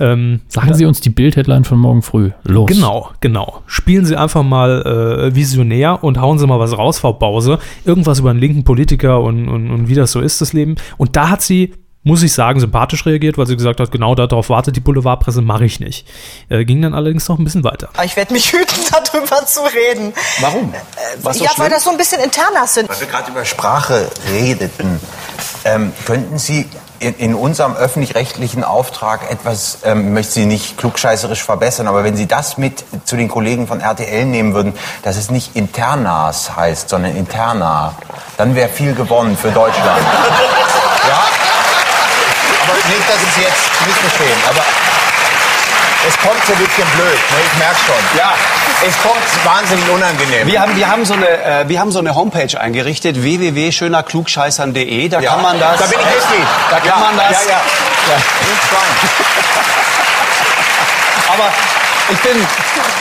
[0.00, 2.32] Ähm, Sagen Sie uns die Bild-Headline von morgen früh.
[2.42, 2.66] Los.
[2.66, 3.62] Genau, genau.
[3.66, 4.82] Spielen Sie einfach mal
[5.30, 7.60] äh, visionär und hauen Sie mal was raus, Frau Bause.
[7.84, 10.74] Irgendwas über einen linken Politiker und, und, und wie das so ist, das Leben.
[10.96, 14.48] Und da hat sie, muss ich sagen, sympathisch reagiert, weil sie gesagt hat, genau darauf
[14.48, 16.06] wartet die Boulevardpresse, mache ich nicht.
[16.48, 17.90] Äh, ging dann allerdings noch ein bisschen weiter.
[18.02, 20.14] Ich werde mich hüten, darüber zu reden.
[20.40, 20.72] Warum?
[21.22, 22.88] Was so ja, weil das so ein bisschen internas sind.
[22.88, 24.98] Weil wir gerade über Sprache redeten,
[25.64, 26.66] ähm, könnten Sie
[27.00, 32.16] in, in unserem öffentlich-rechtlichen Auftrag etwas, ähm, ich möchte Sie nicht klugscheißerisch verbessern, aber wenn
[32.16, 36.88] Sie das mit zu den Kollegen von RTL nehmen würden, dass es nicht Internas heißt,
[36.88, 37.94] sondern Interna,
[38.38, 40.00] dann wäre viel gewonnen für Deutschland.
[42.82, 42.88] ja?
[42.88, 44.64] Nee, dass es jetzt nicht verstehen, aber
[46.08, 47.38] es kommt so ein bisschen blöd, ne?
[47.44, 48.18] ich merke schon.
[48.18, 48.32] Ja.
[48.86, 50.46] Es kommt wahnsinnig unangenehm.
[50.46, 55.08] Wir haben, wir, haben so eine, äh, wir haben so eine Homepage eingerichtet, www.schönerklugscheißern.de.
[55.10, 55.78] Da kann man das.
[55.78, 56.46] Da bin ich Mitglied.
[56.70, 57.44] Da kann Ja, man das.
[57.44, 58.16] ja, ja.
[58.16, 58.96] Nicht fragen.
[61.34, 61.52] Aber
[62.12, 62.32] ich bin,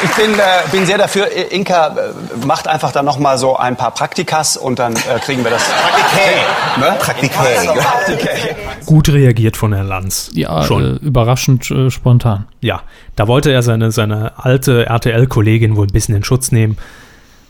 [0.03, 1.27] ich bin, äh, bin sehr dafür.
[1.51, 5.43] Inka äh, macht einfach dann noch mal so ein paar Praktikas und dann äh, kriegen
[5.43, 5.63] wir das.
[5.63, 6.79] Praktiké.
[6.79, 6.97] Ne?
[6.99, 8.55] Praktiké.
[8.85, 10.31] Gut reagiert von Herrn Lanz.
[10.33, 10.97] Ja, schon.
[10.97, 12.45] Äh, überraschend äh, spontan.
[12.61, 12.81] Ja,
[13.15, 16.77] da wollte er seine, seine alte RTL-Kollegin wohl ein bisschen in Schutz nehmen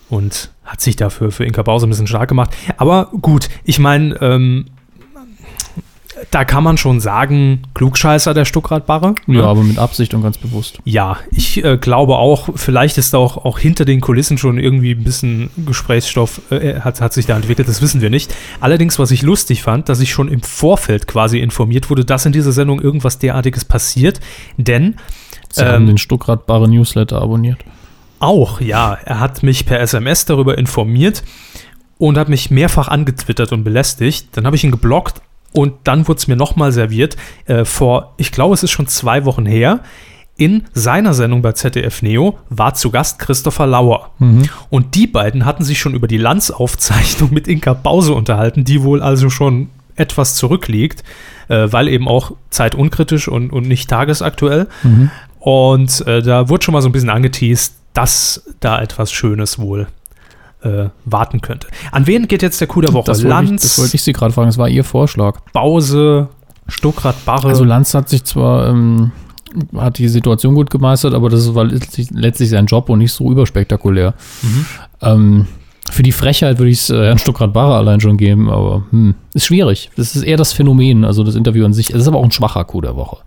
[0.10, 2.52] und hat sich dafür für Inka Bause ein bisschen stark gemacht.
[2.78, 4.66] Aber gut, ich meine, ähm,
[6.32, 9.16] da kann man schon sagen, Klugscheißer der Stuckrad-Barre.
[9.28, 10.80] Ja, aber mit Absicht und ganz bewusst.
[10.84, 14.92] Ja, ich äh, glaube auch, vielleicht ist da auch, auch hinter den Kulissen schon irgendwie
[14.92, 18.34] ein bisschen Gesprächsstoff, äh, hat, hat sich da entwickelt, das wissen wir nicht.
[18.60, 22.32] Allerdings, was ich lustig fand, dass ich schon im Vorfeld quasi informiert wurde, dass in
[22.32, 24.20] dieser Sendung irgendwas derartiges passiert,
[24.58, 24.96] denn
[25.52, 27.58] Sie haben den Stuckrad-Barre Newsletter abonniert.
[28.20, 31.24] auch, ja, er hat mich per SMS darüber informiert
[31.98, 34.28] und hat mich mehrfach angetwittert und belästigt.
[34.34, 35.22] Dann habe ich ihn geblockt
[35.54, 39.26] und dann wurde es mir nochmal serviert äh, vor, ich glaube, es ist schon zwei
[39.26, 39.82] Wochen her.
[40.38, 44.12] In seiner Sendung bei ZDF Neo war zu Gast Christopher Lauer.
[44.70, 49.02] Und die beiden hatten sich schon über die Lanzaufzeichnung mit Inka Bause unterhalten, die wohl
[49.02, 51.04] also schon etwas zurückliegt,
[51.50, 54.68] äh, weil eben auch zeitunkritisch und, und nicht tagesaktuell.
[55.40, 59.88] Und äh, da wurde schon mal so ein bisschen angeteased, dass da etwas Schönes wohl
[60.62, 61.68] äh, warten könnte.
[61.92, 63.06] An wen geht jetzt der Coup der Woche?
[63.06, 65.40] Das wollte, ich, Lanz, das wollte ich Sie gerade fragen, das war Ihr Vorschlag.
[65.54, 66.28] Bause,
[66.68, 67.48] Stuckrad, Barre.
[67.48, 69.12] Also Lanz hat sich zwar, ähm,
[69.76, 73.32] hat die Situation gut gemeistert, aber das war letztlich, letztlich sein Job und nicht so
[73.32, 74.14] überspektakulär.
[75.02, 75.48] Ähm,
[75.90, 79.46] für die Frechheit würde ich es äh, Herrn Stuckrad-Barre allein schon geben, aber hm, ist
[79.46, 79.90] schwierig.
[79.96, 81.90] Das ist eher das Phänomen, also das Interview an sich.
[81.90, 83.18] Es ist aber auch ein schwacher Coup der Woche.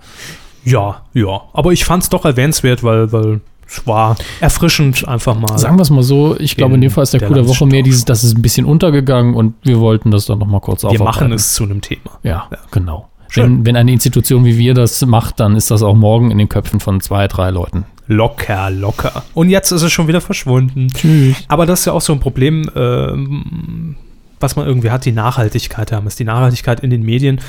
[0.65, 1.41] ja, ja.
[1.55, 3.41] Aber ich fand es doch erwähnenswert, weil, weil
[3.87, 5.59] war erfrischend einfach mal.
[5.59, 7.49] Sagen wir es mal so, ich glaube, in dem Fall ist der, der Coup der
[7.49, 10.83] Woche mehr dieses, das ist ein bisschen untergegangen und wir wollten das dann nochmal kurz
[10.83, 11.05] wir aufarbeiten.
[11.21, 12.19] machen es zu einem Thema.
[12.23, 12.59] Ja, Ja.
[12.71, 13.09] genau.
[13.35, 16.51] Wenn, wenn eine Institution wie wir das macht, dann ist das auch morgen in den
[16.51, 17.87] Köpfen von zwei, drei Leuten.
[18.07, 19.23] Locker, locker.
[19.33, 20.89] Und jetzt ist es schon wieder verschwunden.
[20.93, 21.37] Tschüss.
[21.49, 23.97] Aber das ist ja auch so ein Problem, ähm,
[24.43, 27.41] was man irgendwie hat, die Nachhaltigkeit haben, ist die Nachhaltigkeit in den Medien.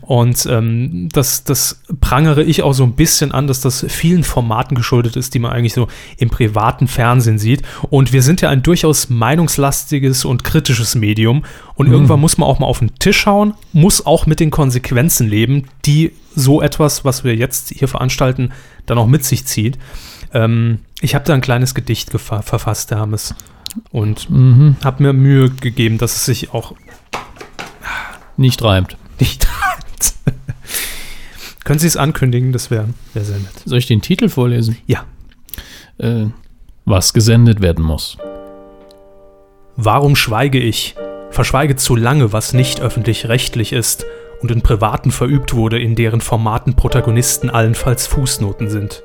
[0.00, 4.76] Und ähm, das, das prangere ich auch so ein bisschen an, dass das vielen Formaten
[4.76, 5.88] geschuldet ist, die man eigentlich so
[6.18, 7.62] im privaten Fernsehen sieht.
[7.90, 11.44] Und wir sind ja ein durchaus meinungslastiges und kritisches Medium.
[11.74, 15.28] Und irgendwann muss man auch mal auf den Tisch hauen, muss auch mit den Konsequenzen
[15.28, 18.52] leben, die so etwas, was wir jetzt hier veranstalten,
[18.86, 19.78] dann auch mit sich zieht.
[20.32, 23.34] Ähm, ich habe da ein kleines Gedicht verfasst, Hermes.
[23.90, 24.76] Und Mhm.
[24.84, 26.74] habe mir Mühe gegeben, dass es sich auch
[28.36, 28.96] Nicht reimt.
[29.20, 30.14] nicht reimt.
[31.64, 32.52] Können Sie es ankündigen?
[32.52, 33.52] Das wäre wär sehr nett.
[33.64, 34.76] Soll ich den Titel vorlesen?
[34.86, 35.04] Ja.
[35.98, 36.26] Äh,
[36.84, 38.18] was gesendet werden muss.
[39.76, 40.96] Warum schweige ich?
[41.30, 44.04] Verschweige zu lange, was nicht öffentlich-rechtlich ist
[44.42, 49.02] und in Privaten verübt wurde, in deren Formaten Protagonisten allenfalls Fußnoten sind.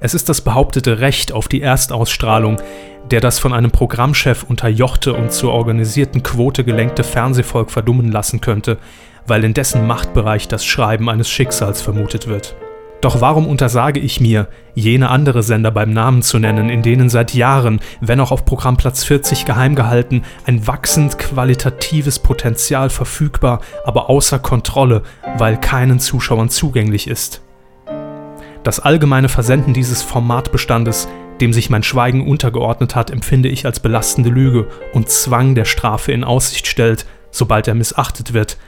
[0.00, 2.58] Es ist das behauptete Recht auf die Erstausstrahlung,
[3.10, 8.78] der das von einem Programmchef unterjochte und zur organisierten Quote gelenkte Fernsehvolk verdummen lassen könnte,
[9.26, 12.54] weil in dessen Machtbereich das Schreiben eines Schicksals vermutet wird.
[13.00, 17.34] Doch warum untersage ich mir, jene andere Sender beim Namen zu nennen, in denen seit
[17.34, 24.38] Jahren, wenn auch auf Programmplatz 40 geheim gehalten, ein wachsend qualitatives Potenzial verfügbar, aber außer
[24.38, 25.02] Kontrolle,
[25.38, 27.42] weil keinen Zuschauern zugänglich ist?
[28.64, 31.08] Das allgemeine Versenden dieses Formatbestandes,
[31.40, 36.12] dem sich mein Schweigen untergeordnet hat, empfinde ich als belastende Lüge und Zwang, der Strafe
[36.12, 38.58] in Aussicht stellt, sobald er missachtet wird.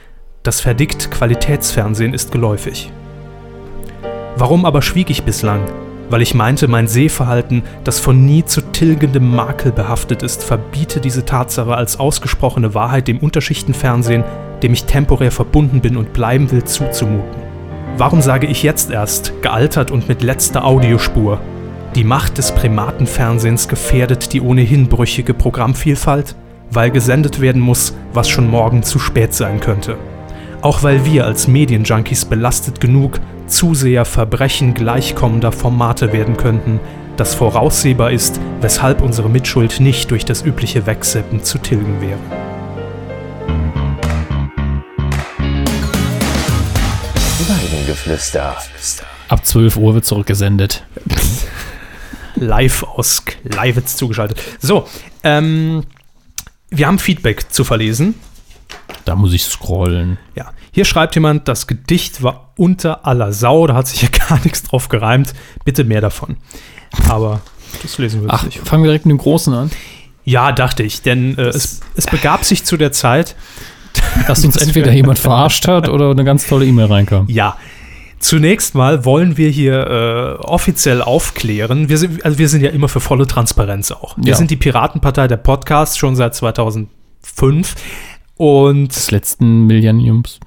[0.43, 2.91] Das Verdikt Qualitätsfernsehen ist geläufig.
[4.37, 5.61] Warum aber schwieg ich bislang?
[6.09, 11.25] Weil ich meinte, mein Sehverhalten, das von nie zu tilgendem Makel behaftet ist, verbiete diese
[11.25, 14.23] Tatsache als ausgesprochene Wahrheit dem Unterschichtenfernsehen,
[14.63, 17.50] dem ich temporär verbunden bin und bleiben will, zuzumuten.
[17.97, 21.39] Warum sage ich jetzt erst, gealtert und mit letzter Audiospur,
[21.95, 26.35] die Macht des Primatenfernsehens gefährdet die ohnehin brüchige Programmvielfalt?
[26.71, 29.97] Weil gesendet werden muss, was schon morgen zu spät sein könnte.
[30.61, 36.79] Auch weil wir als Medienjunkies belastet genug Zuseher Verbrechen gleichkommender Formate werden könnten,
[37.17, 42.19] das voraussehbar ist, weshalb unsere Mitschuld nicht durch das übliche Wegseppen zu tilgen wäre.
[47.91, 48.55] Weidengeflüster.
[49.27, 50.83] Ab 12 Uhr wird zurückgesendet.
[52.35, 54.41] live aus Kleiwitz zugeschaltet.
[54.59, 54.87] So,
[55.23, 55.83] ähm,
[56.69, 58.15] wir haben Feedback zu verlesen.
[59.05, 60.17] Da muss ich scrollen.
[60.35, 64.39] Ja, hier schreibt jemand, das Gedicht war unter aller Sau, da hat sich ja gar
[64.43, 65.33] nichts drauf gereimt.
[65.65, 66.37] Bitte mehr davon.
[67.09, 67.41] Aber
[67.81, 68.59] das lesen wir Ach, nicht.
[68.59, 69.71] fangen wir direkt mit dem Großen an.
[70.23, 73.35] Ja, dachte ich, denn äh, es, es begab sich zu der Zeit,
[74.27, 77.25] Dass uns entweder jemand verarscht hat oder eine ganz tolle E-Mail reinkam.
[77.27, 77.57] Ja.
[78.21, 81.89] Zunächst mal wollen wir hier äh, offiziell aufklären.
[81.89, 84.15] Wir sind, also wir sind ja immer für volle Transparenz auch.
[84.17, 84.35] Wir Ja.
[84.37, 87.75] sind die Piratenpartei der Podcast schon seit 2005.
[88.41, 90.39] Und Des letzten Millenniums.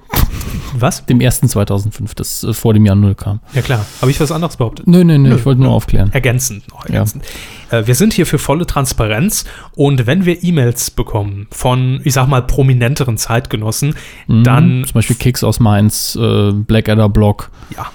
[0.73, 1.05] was?
[1.05, 3.39] Dem ersten 2005, das äh, vor dem Jahr Null kam.
[3.53, 3.85] Ja klar.
[4.01, 4.85] Habe ich was anderes behauptet?
[4.85, 6.11] Nö, nö, nö, ich wollte nur aufklären.
[6.11, 7.23] Ergänzend noch ergänzend.
[7.69, 12.27] Äh, wir sind hier für volle Transparenz und wenn wir E-Mails bekommen von, ich sag
[12.27, 13.95] mal, prominenteren Zeitgenossen,
[14.27, 17.49] dann Zum Beispiel Kicks aus Mainz, äh, Blackadder Block.
[17.77, 17.85] ja.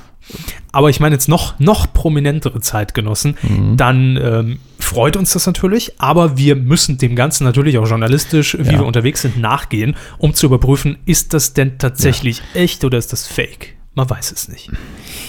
[0.72, 3.36] Aber ich meine jetzt noch, noch prominentere Zeitgenossen,
[3.76, 4.58] dann ähm,
[4.90, 8.80] freut uns das natürlich, aber wir müssen dem Ganzen natürlich auch journalistisch, wie Ja.
[8.80, 13.26] wir unterwegs sind, nachgehen, um zu überprüfen, ist das denn tatsächlich echt oder ist das
[13.28, 13.76] fake?
[13.94, 14.68] Man weiß es nicht.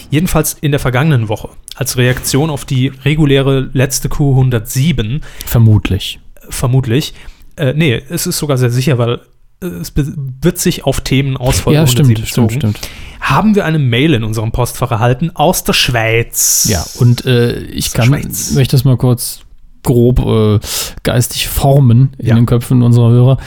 [0.09, 6.19] Jedenfalls in der vergangenen Woche, als Reaktion auf die reguläre letzte Q107, Vermutlich.
[6.49, 7.13] vermutlich,
[7.57, 9.19] äh, nee, es ist sogar sehr sicher, weil
[9.61, 12.89] äh, es wird sich auf Themen aus Folge Ja, stimmt, 107 stimmt, bezogen stimmt.
[13.19, 16.67] haben wir eine Mail in unserem Postfach erhalten aus der Schweiz.
[16.69, 18.51] Ja, und äh, ich kann, Schweiz.
[18.51, 19.41] möchte das mal kurz
[19.83, 20.59] grob äh,
[21.03, 22.35] geistig formen in Ja.
[22.35, 23.37] den Köpfen unserer Hörer.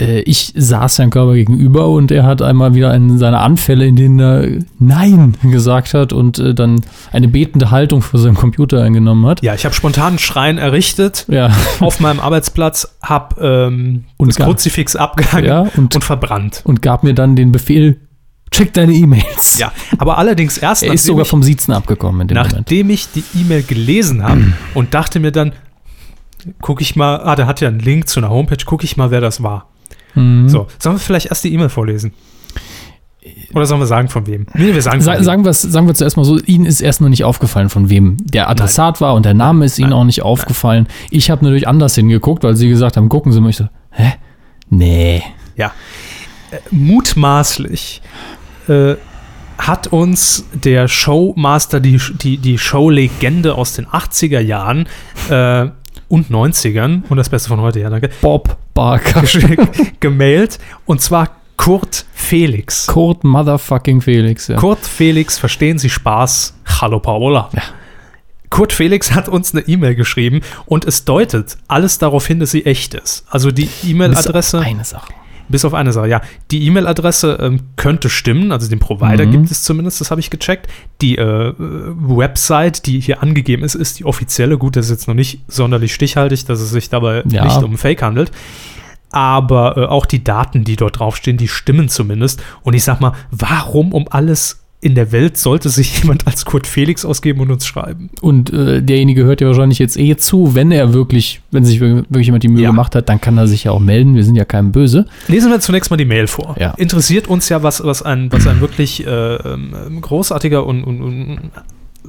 [0.00, 3.96] Äh, ich saß Herrn Körber gegenüber und er hat einmal wieder einen seiner Anfälle, in
[3.96, 4.48] denen er
[4.78, 6.80] Nein gesagt hat und äh, dann
[7.12, 9.42] eine betende Haltung vor seinem Computer eingenommen hat.
[9.42, 11.50] Ja, ich habe spontan einen Schrein errichtet Ja,
[11.80, 16.62] auf meinem Arbeitsplatz, habe ähm, Und das gar- Kruzifix abgehangen Ja, und- und, verbrannt.
[16.64, 18.00] und gab mir dann den Befehl,
[18.52, 19.58] check deine E-Mails.
[19.58, 22.54] Ja, aber allerdings erst, Er ist nachdem, sogar ich, vom Siezen abgekommen in dem Moment.
[22.56, 25.52] nachdem ich die E-Mail gelesen habe und dachte mir dann,
[26.60, 29.10] gucke ich mal, ah, der hat ja einen Link zu einer Homepage, gucke ich mal,
[29.10, 29.68] wer das war.
[30.14, 30.48] Mhm.
[30.48, 32.12] So, sollen wir vielleicht erst die E-Mail vorlesen?
[33.54, 34.46] Oder sollen wir sagen von wem?
[34.54, 37.00] Nee, wir sagen Sa sagen wir es sagen wir zuerst mal so, Ihnen ist erst
[37.00, 39.98] noch nicht aufgefallen, von wem der Adressat war und der Name ist Ihnen Nein.
[39.98, 40.86] auch nicht aufgefallen.
[41.10, 43.50] Ich habe natürlich anders hingeguckt, weil Sie gesagt haben, gucken Sie mal.
[43.50, 44.14] Ich so, hä?
[44.70, 45.22] Nee.
[45.56, 45.72] Ja.
[46.50, 48.00] Äh, mutmaßlich
[48.68, 48.94] äh,
[49.58, 54.88] hat uns der Showmaster, die, die, die Showlegende aus den 80er Jahren
[55.28, 55.68] äh,
[56.08, 59.22] und 90ern, und das Beste von heute, ja, danke, Bob Barker.
[60.00, 60.58] gemailt.
[60.86, 62.86] Und zwar Kurt Felix.
[62.86, 64.56] Kurt Motherfucking Felix, ja.
[64.56, 66.54] Kurt Felix, verstehen Sie Spaß?
[66.80, 67.50] Hallo Paola.
[68.48, 72.66] Kurt Felix hat uns eine E-Mail geschrieben und es deutet alles darauf hin, dass sie
[72.66, 73.24] echt ist.
[73.30, 74.58] Also die E-Mail-Adresse.
[74.60, 75.12] Eine Sache.
[75.50, 76.20] Bis auf eine Sache, ja.
[76.50, 79.32] Die E-Mail-Adresse ähm, könnte stimmen, also den Provider Mhm.
[79.32, 80.68] gibt es zumindest, das habe ich gecheckt.
[81.00, 84.58] Die äh, Website, die hier angegeben ist, ist die offizielle.
[84.58, 87.44] Gut, das ist jetzt noch nicht sonderlich stichhaltig, dass es sich dabei Ja.
[87.44, 88.30] nicht um Fake handelt.
[89.12, 92.42] Aber äh, auch die Daten, die dort draufstehen, die stimmen zumindest.
[92.62, 96.66] Und ich sag mal, warum um alles in der Welt sollte sich jemand als Kurt
[96.66, 98.08] Felix ausgeben und uns schreiben?
[98.22, 102.26] Und äh, derjenige hört ja wahrscheinlich jetzt eh zu, wenn er wirklich, wenn sich wirklich
[102.26, 102.70] jemand die Mühe Ja.
[102.70, 104.14] gemacht hat, dann kann er sich ja auch melden.
[104.14, 105.04] Wir sind ja keinem böse.
[105.28, 106.56] Lesen wir zunächst mal die Mail vor.
[106.58, 106.70] Ja.
[106.78, 111.38] Interessiert uns ja, was, was, ein, was ein wirklich äh, ähm, großartiger und, und, und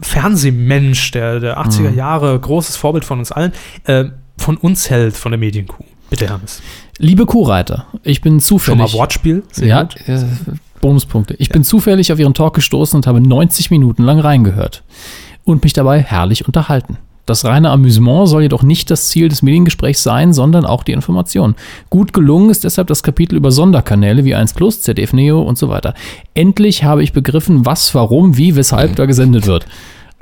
[0.02, 1.98] Fernsehmensch der, der 80er Mhm.
[1.98, 3.52] Jahre, großes Vorbild von uns allen,
[3.86, 4.06] äh,
[4.38, 5.84] von uns hält, von der Medienkuh.
[6.10, 6.62] Bitte, Hermes.
[6.98, 8.80] Liebe Kuhreiter, ich bin Schon zufällig.
[8.80, 9.44] mal Wortspiel?
[9.52, 9.96] Sehr ja, gut.
[10.82, 11.36] Bonuspunkte.
[11.38, 14.84] Ich bin zufällig auf Ihren Talk gestoßen und habe 90 Minuten lang reingehört
[15.44, 16.98] und mich dabei herrlich unterhalten.
[17.26, 21.56] Das reine Amüsement soll jedoch nicht das Ziel des Mediengesprächs sein, sondern auch die Information.
[21.90, 25.70] Gut gelungen ist deshalb das Kapitel über Sonderkanäle wie 1 Plus, ZDF Neo und so
[25.70, 25.94] weiter.
[26.34, 29.68] Endlich habe ich begriffen, was, warum, wie, weshalb da gesendet wird.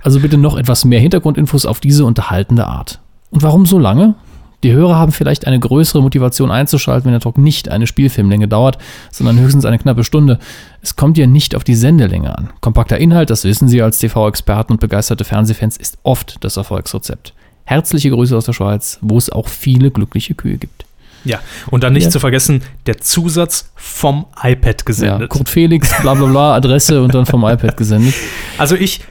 [0.04, 3.00] Also bitte noch etwas mehr Hintergrundinfos auf diese unterhaltende Art.
[3.32, 4.16] Und warum so lange?
[4.64, 8.78] Die Hörer haben vielleicht eine größere Motivation einzuschalten, wenn der Talk nicht eine Spielfilmlänge dauert,
[9.12, 10.38] sondern höchstens eine knappe Stunde.
[10.82, 12.50] Es kommt ja nicht auf die Sendelänge an.
[12.60, 17.34] Kompakter Inhalt, das wissen Sie als TV-Experten und begeisterte Fernsehfans, ist oft das Erfolgsrezept.
[17.64, 20.86] Herzliche Grüße aus der Schweiz, wo es auch viele glückliche Kühe gibt.
[21.26, 22.10] Ja, und dann nicht Ja.
[22.12, 25.30] zu vergessen, der Zusatz vom iPad Ja, gesendet.
[25.30, 28.14] Kurt Felix, bla bla bla, Adresse und dann vom iPad gesendet.
[28.58, 29.02] Also ich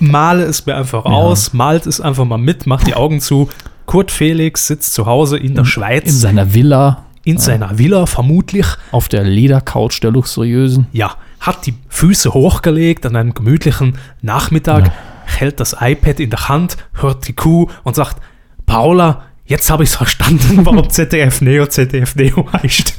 [0.00, 3.48] male es mir einfach aus, malt es einfach mal mit, macht die Augen zu.
[3.90, 8.64] Kurt Felix sitzt zu Hause in der Schweiz, In seiner Villa, in seiner Villa vermutlich.
[8.92, 10.86] auf der Ledercouch der luxuriösen.
[10.92, 14.92] Ja, hat die Füße hochgelegt an einem gemütlichen Nachmittag,
[15.24, 18.18] hält das iPad in der Hand, hört die Kuh und sagt,
[18.64, 22.94] Paula, jetzt habe ich es verstanden, warum ZDF Neo ZDF Neo heißt.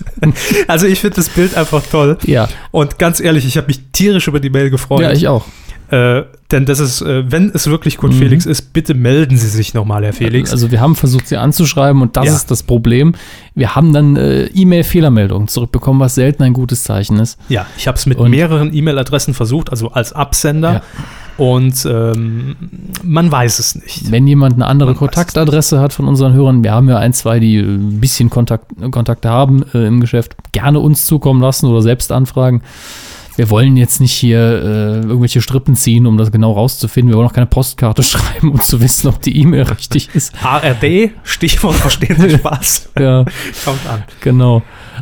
[0.67, 2.17] also ich finde das Bild einfach toll.
[2.25, 4.99] Ja, Und ganz ehrlich, ich habe mich tierisch über die Mail gefreut.
[5.03, 5.45] ja, ich auch.
[5.91, 9.73] Äh, denn das ist, äh, wenn es wirklich Kurt Felix ist, bitte melden Sie sich
[9.73, 10.49] nochmal, Herr Felix.
[10.49, 10.53] Mhm.
[10.53, 12.33] Also wir haben versucht, sie anzuschreiben und das Ja.
[12.33, 13.13] ist das Problem.
[13.55, 17.37] Wir haben dann äh, E-Mail-Fehlermeldungen zurückbekommen, was selten ein gutes Zeichen ist.
[17.49, 20.73] Ja, ich habe es mit Und- mehreren E-Mail-Adressen versucht, also als Absender.
[20.75, 20.81] Ja.
[21.37, 22.55] Und ähm,
[23.03, 24.11] man weiß es nicht.
[24.11, 27.39] Wenn jemand eine andere Man Kontaktadresse hat von unseren Hörern, wir haben ja ein, zwei,
[27.39, 31.81] die äh, ein bisschen Kontakt, Kontakte haben äh, im Geschäft, gerne uns zukommen lassen oder
[31.81, 32.61] selbst anfragen.
[33.41, 37.11] Wir wollen jetzt nicht hier äh, irgendwelche Strippen ziehen, um das genau rauszufinden.
[37.11, 40.31] Wir wollen auch keine Postkarte schreiben, um zu wissen, ob die E-Mail richtig ist.
[40.45, 42.91] ARD, Stichwort verstehen Sie Spaß.
[42.99, 43.25] Ja,
[43.65, 44.03] Kommt an.
[44.19, 44.61] genau.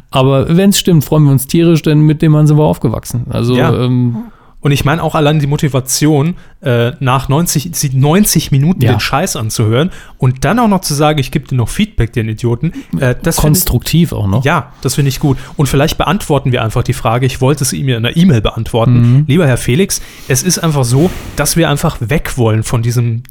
[0.10, 3.26] Aber wenn es stimmt, freuen wir uns tierisch, denn mit dem Mann sind wir aufgewachsen.
[3.30, 3.74] Also Ja.
[3.76, 4.16] ähm,
[4.62, 8.92] Und ich meine auch allein die Motivation, äh, nach 90, sie 90 Minuten Ja.
[8.92, 12.28] den Scheiß anzuhören und dann auch noch zu sagen, ich gebe dir noch Feedback, den
[12.28, 12.74] Idioten.
[13.00, 14.44] Äh, das finde ich, konstruktiv auch noch.
[14.44, 15.38] ja, das finde ich gut.
[15.56, 18.42] Und vielleicht beantworten wir einfach die Frage, ich wollte es ihm ja in einer E-Mail
[18.42, 19.24] beantworten.
[19.30, 23.24] Lieber Herr Felix, es ist einfach so, dass wir einfach weg wollen von diesem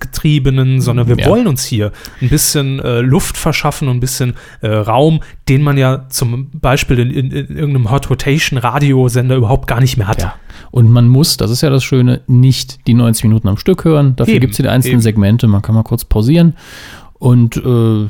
[0.00, 1.26] zeitgetriebenen, sondern wir Ja.
[1.26, 5.76] wollen uns hier ein bisschen äh, Luft verschaffen und ein bisschen äh, Raum, den man
[5.76, 10.22] ja zum Beispiel in, in, in irgendeinem Hot Rotation Radiosender überhaupt gar nicht mehr hat.
[10.22, 10.34] Ja.
[10.70, 14.14] Und man muss, das ist ja das Schöne, nicht die 90 Minuten am Stück hören.
[14.16, 15.02] Dafür gibt es die einzelnen eben.
[15.02, 15.46] Segmente.
[15.46, 16.54] Man kann mal kurz pausieren.
[17.18, 18.06] Und äh,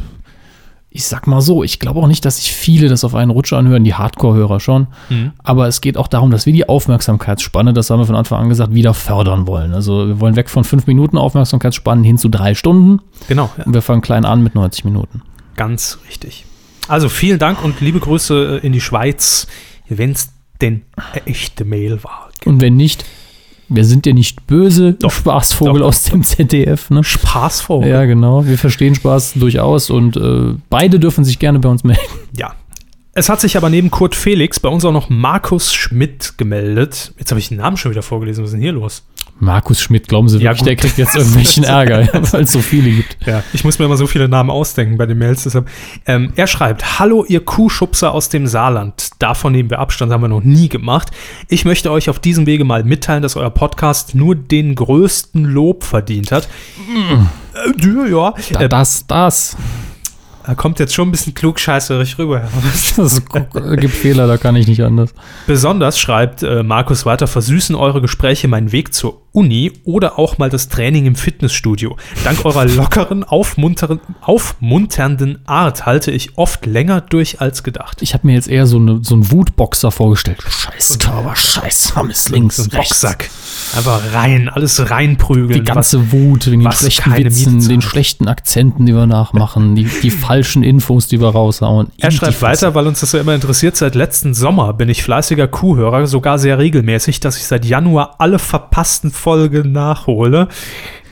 [0.93, 3.53] ich sag mal so, ich glaube auch nicht, dass sich viele das auf einen Rutsch
[3.53, 4.89] anhören, die Hardcore-Hörer schon.
[5.09, 5.33] Mhm.
[5.39, 8.49] Aber es geht auch darum, dass wir die Aufmerksamkeitsspanne, das haben wir von Anfang an
[8.49, 9.73] gesagt, wieder fördern wollen.
[9.73, 13.01] Also wir wollen weg von fünf Minuten Aufmerksamkeitsspannen hin zu drei Stunden.
[13.29, 13.65] Genau, ja.
[13.65, 15.23] Und wir fangen klein an mit 90 Minuten.
[15.57, 16.45] Ganz richtig.
[16.89, 19.47] Also vielen Dank und liebe Grüße äh, in die Schweiz,
[19.89, 22.30] wenn es denn eine echte Mail war.
[22.45, 23.05] Und wenn nicht,
[23.69, 25.13] wir sind ja nicht böse, Doch.
[25.13, 25.89] Spaßvogel Doch.
[25.89, 26.91] aus dem ZDF.
[26.91, 27.05] Ne?
[27.05, 27.89] Spaßvogel.
[27.89, 28.47] Ja, genau.
[28.47, 32.01] Wir verstehen Spaß durchaus und äh, beide dürfen sich gerne bei uns melden.
[32.37, 32.55] Ja.
[33.13, 37.13] Es hat sich aber neben Kurt Felix bei uns auch noch Markus Schmidt gemeldet.
[37.19, 38.45] Jetzt habe ich den Namen schon wieder vorgelesen.
[38.45, 39.03] Was ist denn hier los?
[39.41, 40.67] Markus Schmidt, glauben Sie Ja, wirklich, gut.
[40.69, 43.17] der kriegt jetzt irgendwelchen Ärger, ja, weil es so viele gibt.
[43.27, 45.43] Ja, ich muss mir immer so viele Namen ausdenken bei den Mails.
[45.45, 45.69] Deshalb.
[46.07, 49.11] Ähm, er schreibt: Hallo, ihr Kuhschubser aus dem Saarland.
[49.19, 51.11] Davon nehmen wir Abstand, haben wir noch nie gemacht.
[51.49, 55.85] Ich möchte euch auf diesem Wege mal mitteilen, dass euer Podcast nur den größten Lob
[55.85, 56.47] verdient hat.
[57.55, 58.35] Äh, ja, ja.
[58.53, 59.57] Da, Äh, das, das.
[60.45, 62.43] er kommt jetzt schon ein bisschen klugscheißerig rüber.
[62.97, 63.23] Das
[63.77, 65.13] gibt Fehler, da kann ich nicht anders.
[65.47, 70.51] Besonders schreibt äh, Markus weiter, versüßen eure Gespräche meinen Weg zur Uni oder auch mal
[70.51, 71.97] das Training im Fitnessstudio.
[72.25, 78.03] Dank eurer lockeren, aufmunternden Art halte ich oft länger durch als gedacht.
[78.03, 80.43] Ich habe mir jetzt eher so, eine, so einen Wutboxer vorgestellt.
[80.43, 82.71] Scheiß Körper, scheiß Hammes links, so ein.
[82.71, 83.31] Boxsack.
[83.77, 85.53] Einfach rein, alles reinprügeln.
[85.53, 89.85] Die ganze Wut, wegen den was schlechten Witzen, den schlechten Akzenten, die wir nachmachen, die,
[89.85, 91.89] die falschen Infos, die wir raushauen.
[91.99, 93.77] Er schreibt weiter, weil uns das ja immer interessiert.
[93.77, 98.39] Seit letzten Sommer bin ich fleißiger Kuhhörer, sogar sehr regelmäßig, dass ich seit Januar alle
[98.39, 100.49] verpassten Folgen nachhole.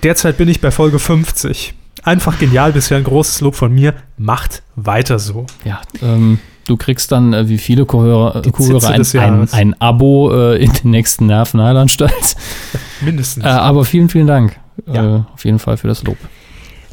[0.02, 1.72] Derzeit bin ich bei Folge 50.
[2.04, 3.94] Einfach genial, bisher ein großes Lob von mir.
[4.16, 5.46] Macht weiter so.
[5.64, 10.72] Ja, ähm, du kriegst dann, äh, wie viele Kuhhörer, ein, ein, ein Abo äh, in
[10.72, 12.36] den nächsten Nervenheilanstalt.
[13.00, 13.44] Mindestens.
[13.44, 14.59] Äh, aber vielen, vielen Dank.
[14.86, 15.18] Ja.
[15.18, 16.16] Äh, auf jeden Fall für das Lob.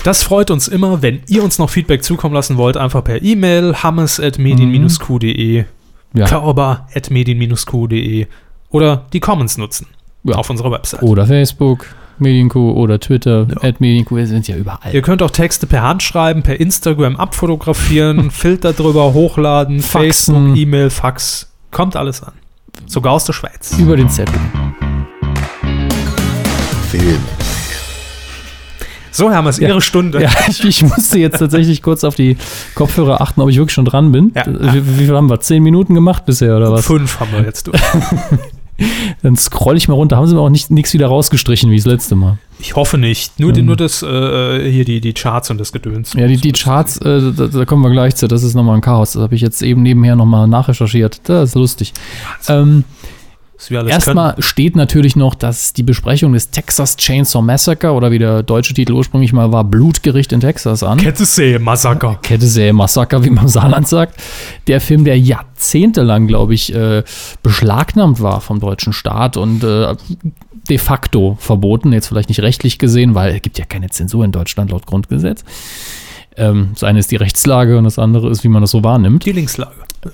[0.03, 3.75] Das freut uns immer, wenn ihr uns noch Feedback zukommen lassen wollt, einfach per E-Mail
[3.83, 5.63] hammes.medien-q.de,
[6.13, 6.25] Ja.
[6.27, 8.27] körber.medien-q.de
[8.69, 9.87] oder die Comments nutzen
[10.25, 10.35] Ja.
[10.35, 11.01] auf unserer Website.
[11.03, 11.85] Oder Facebook,
[12.19, 14.93] Medienkuh oder Twitter, at Medienkuh, wir sind ja überall.
[14.93, 20.33] Ihr könnt auch Texte per Hand schreiben, per Instagram abfotografieren, Filter drüber hochladen, Faxen.
[20.35, 22.33] Facebook, E-Mail, Fax, kommt alles an.
[22.87, 23.77] Sogar aus der Schweiz.
[23.79, 24.35] Über den Zettel.
[26.89, 27.17] Film.
[29.11, 29.69] So, Hermes, Ja.
[29.69, 30.21] Ihre Stunde.
[30.21, 32.35] Ja, ich, ich musste jetzt tatsächlich kurz auf die
[32.75, 34.33] Kopfhörer achten, ob ich wirklich schon dran bin.
[34.35, 34.43] Ja.
[34.45, 35.39] Wie, wie viel haben wir?
[35.39, 36.85] Zehn Minuten gemacht bisher oder was?
[36.85, 37.79] Fünf haben wir jetzt durch.
[39.23, 40.17] Dann scroll ich mal runter.
[40.17, 42.37] Haben sie mir auch nicht, nichts wieder rausgestrichen wie das letzte Mal.
[42.59, 43.39] Ich hoffe nicht.
[43.39, 43.65] Nur, die, Ähm.
[43.67, 46.13] nur das, äh, hier die, die Charts und das Gedöns.
[46.13, 48.27] Ja, die, die Charts, äh, da, da kommen wir gleich zu.
[48.27, 49.13] Das ist nochmal ein Chaos.
[49.13, 51.21] Das habe ich jetzt eben nebenher nochmal nachrecherchiert.
[51.25, 51.93] Das ist lustig.
[52.47, 52.83] Ähm,
[53.69, 58.73] Erstmal steht natürlich noch, dass die Besprechung des Texas Chainsaw Massacre oder wie der deutsche
[58.73, 60.97] Titel ursprünglich mal war, Blutgericht in Texas an.
[60.97, 62.19] Kettesee Massaker.
[62.21, 64.21] Kette Serie Massaker, wie man im Saarland sagt.
[64.67, 67.03] Der Film, der jahrzehntelang, glaube ich, äh,
[67.43, 69.95] beschlagnahmt war vom deutschen Staat und äh,
[70.69, 74.31] de facto verboten, jetzt vielleicht nicht rechtlich gesehen, weil es gibt ja keine Zensur in
[74.31, 75.43] Deutschland laut Grundgesetz.
[76.37, 79.25] Ähm, das eine ist die Rechtslage und das andere ist, wie man das so wahrnimmt.
[79.25, 79.71] Die Linkslage.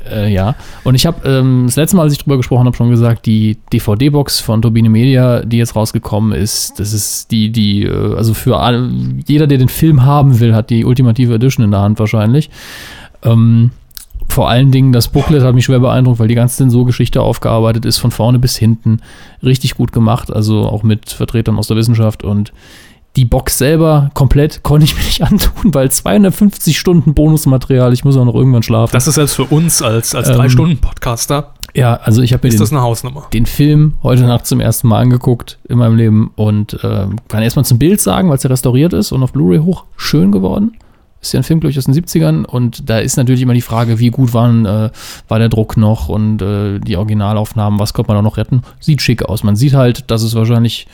[0.09, 0.55] Äh, ja.
[0.83, 3.57] Und ich habe ähm, das letzte Mal, als ich drüber gesprochen habe, schon gesagt, die
[3.73, 8.59] DVD-Box von Turbine Media, die jetzt rausgekommen ist, das ist die, die, äh, also für
[8.59, 8.89] alle,
[9.27, 12.49] jeder, der den Film haben will, hat die ultimative Edition in der Hand wahrscheinlich.
[13.23, 13.71] Ähm,
[14.29, 17.97] vor allen Dingen das Booklet hat mich schwer beeindruckt, weil die ganze Sensorgeschichte aufgearbeitet ist,
[17.97, 19.01] von vorne bis hinten.
[19.43, 22.53] Richtig gut gemacht, also auch mit Vertretern aus der Wissenschaft und
[23.15, 28.17] die Box selber komplett konnte ich mir nicht antun, weil 250 Stunden Bonusmaterial, ich muss
[28.17, 28.93] auch noch irgendwann schlafen.
[28.93, 33.13] Das ist selbst für uns als, als Ähm, Drei-Stunden-Podcaster, ja, also ich habe mir den,
[33.33, 37.65] den Film heute Nacht zum ersten Mal angeguckt in meinem Leben und äh, kann erstmal
[37.65, 40.77] zum Bild sagen, weil es ja restauriert ist und auf Blu-ray hoch schön geworden.
[41.21, 43.61] Ist ja ein Film, glaube ich, aus den 70ern und da ist natürlich immer die
[43.61, 44.89] Frage, wie gut waren, äh,
[45.27, 48.63] war der Druck noch und äh, die Originalaufnahmen, was konnte man da noch retten?
[48.79, 49.43] Sieht schick aus.
[49.43, 50.87] Man sieht halt, dass es wahrscheinlich,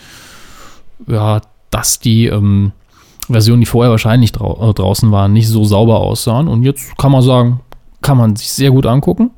[1.07, 2.71] ja, dass die ähm,
[3.29, 7.11] Versionen, die vorher wahrscheinlich drau äh, draußen waren, nicht so sauber aussahen und jetzt kann
[7.11, 7.59] man sagen,
[8.01, 9.31] kann man sich sehr gut angucken.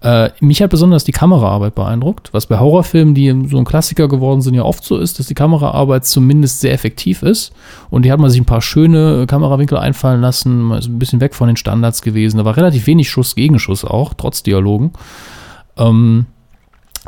[0.00, 4.40] Äh, mich hat besonders die Kameraarbeit beeindruckt, was bei Horrorfilmen, die so ein Klassiker geworden
[4.40, 7.52] sind, ja oft so ist, dass die Kameraarbeit zumindest sehr effektiv ist.
[7.90, 11.20] Und die hat man sich ein paar schöne Kamerawinkel einfallen lassen, man ist ein bisschen
[11.20, 12.38] weg von den Standards gewesen.
[12.38, 14.92] Da war relativ wenig Schuss gegen Schuss auch, trotz Dialogen.
[15.76, 16.26] Ähm,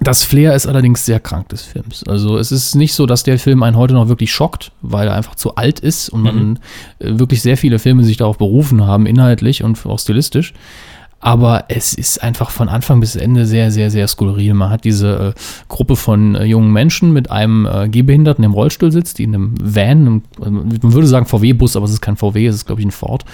[0.01, 2.05] das Flair ist allerdings sehr krank des Films.
[2.07, 5.15] Also es ist nicht so, dass der Film einen heute noch wirklich schockt, weil er
[5.15, 6.59] einfach zu alt ist und man
[6.99, 10.55] äh, wirklich sehr viele Filme sich darauf berufen haben, inhaltlich und auch stilistisch.
[11.23, 14.55] Aber es ist einfach von Anfang bis Ende sehr, sehr, sehr skurril.
[14.55, 18.55] Man hat diese äh, Gruppe von äh, jungen Menschen mit einem äh, Gehbehinderten, der im
[18.55, 22.01] Rollstuhl sitzt, die in einem Van, einem, äh, man würde sagen VW-Bus, aber es ist
[22.01, 23.27] kein VW, es ist, glaube ich, ein Ford,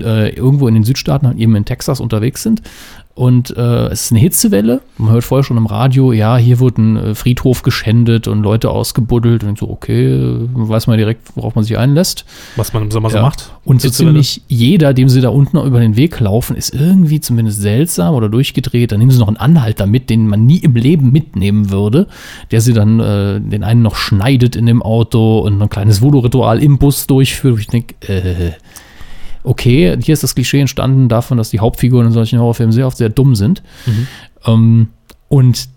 [0.00, 2.62] äh, irgendwo in den Südstaaten, eben in Texas unterwegs sind.
[3.14, 4.80] Und äh, es ist eine Hitzewelle.
[4.96, 8.70] Man hört vorher schon im Radio, ja, hier wird ein äh, Friedhof geschändet und Leute
[8.70, 9.44] ausgebuddelt.
[9.44, 10.18] Und so, okay,
[10.54, 12.24] weiß man direkt, worauf man sich einlässt.
[12.56, 13.22] Was man im Sommer so Ja.
[13.22, 13.52] macht.
[13.64, 17.60] Und so ziemlich jeder, dem sie da unten über den Weg laufen, ist irgendwie zumindest
[17.60, 18.92] seltsam oder durchgedreht.
[18.92, 22.06] Dann nehmen sie noch einen Anhalter mit, den man nie im Leben mitnehmen würde,
[22.50, 26.62] der sie dann äh, den einen noch schneidet in dem Auto und ein kleines Voodoo-Ritual
[26.62, 27.54] im Bus durchführt.
[27.54, 28.52] Wo ich denke, äh,
[29.44, 32.96] okay, hier ist das Klischee entstanden davon, dass die Hauptfiguren in solchen Horrorfilmen sehr oft
[32.96, 33.62] sehr dumm sind.
[34.46, 34.88] Ähm,
[35.28, 35.68] und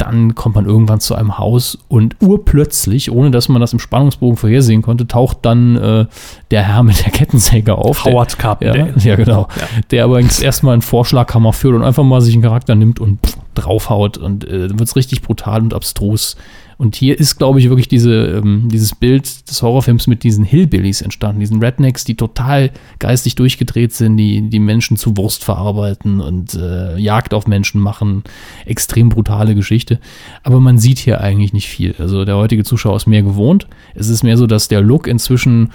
[0.00, 4.38] dann kommt man irgendwann zu einem Haus und urplötzlich, ohne dass man das im Spannungsbogen
[4.38, 6.06] vorhersehen konnte, taucht dann äh,
[6.50, 8.04] der Herr mit der Kettensäge auf.
[8.04, 8.94] Howard der, Carpendale.
[8.96, 9.48] ja, ja, genau.
[9.90, 13.26] Der aber jetzt erstmal einen Vorschlaghammer führt und einfach mal sich einen Charakter nimmt und
[13.26, 16.36] pff, draufhaut und äh, dann wird es richtig brutal und abstrus.
[16.80, 21.02] Und hier ist, glaube ich, wirklich diese, ähm, dieses Bild des Horrorfilms mit diesen Hillbillies
[21.02, 26.54] entstanden, diesen Rednecks, die total geistig durchgedreht sind, die die Menschen zu Wurst verarbeiten und
[26.54, 28.24] äh, Jagd auf Menschen machen.
[28.64, 30.00] Extrem brutale Geschichte.
[30.42, 31.94] Aber man sieht hier eigentlich nicht viel.
[31.98, 33.66] Also der heutige Zuschauer ist mehr gewohnt.
[33.94, 35.72] Es ist mehr so, dass der Look inzwischen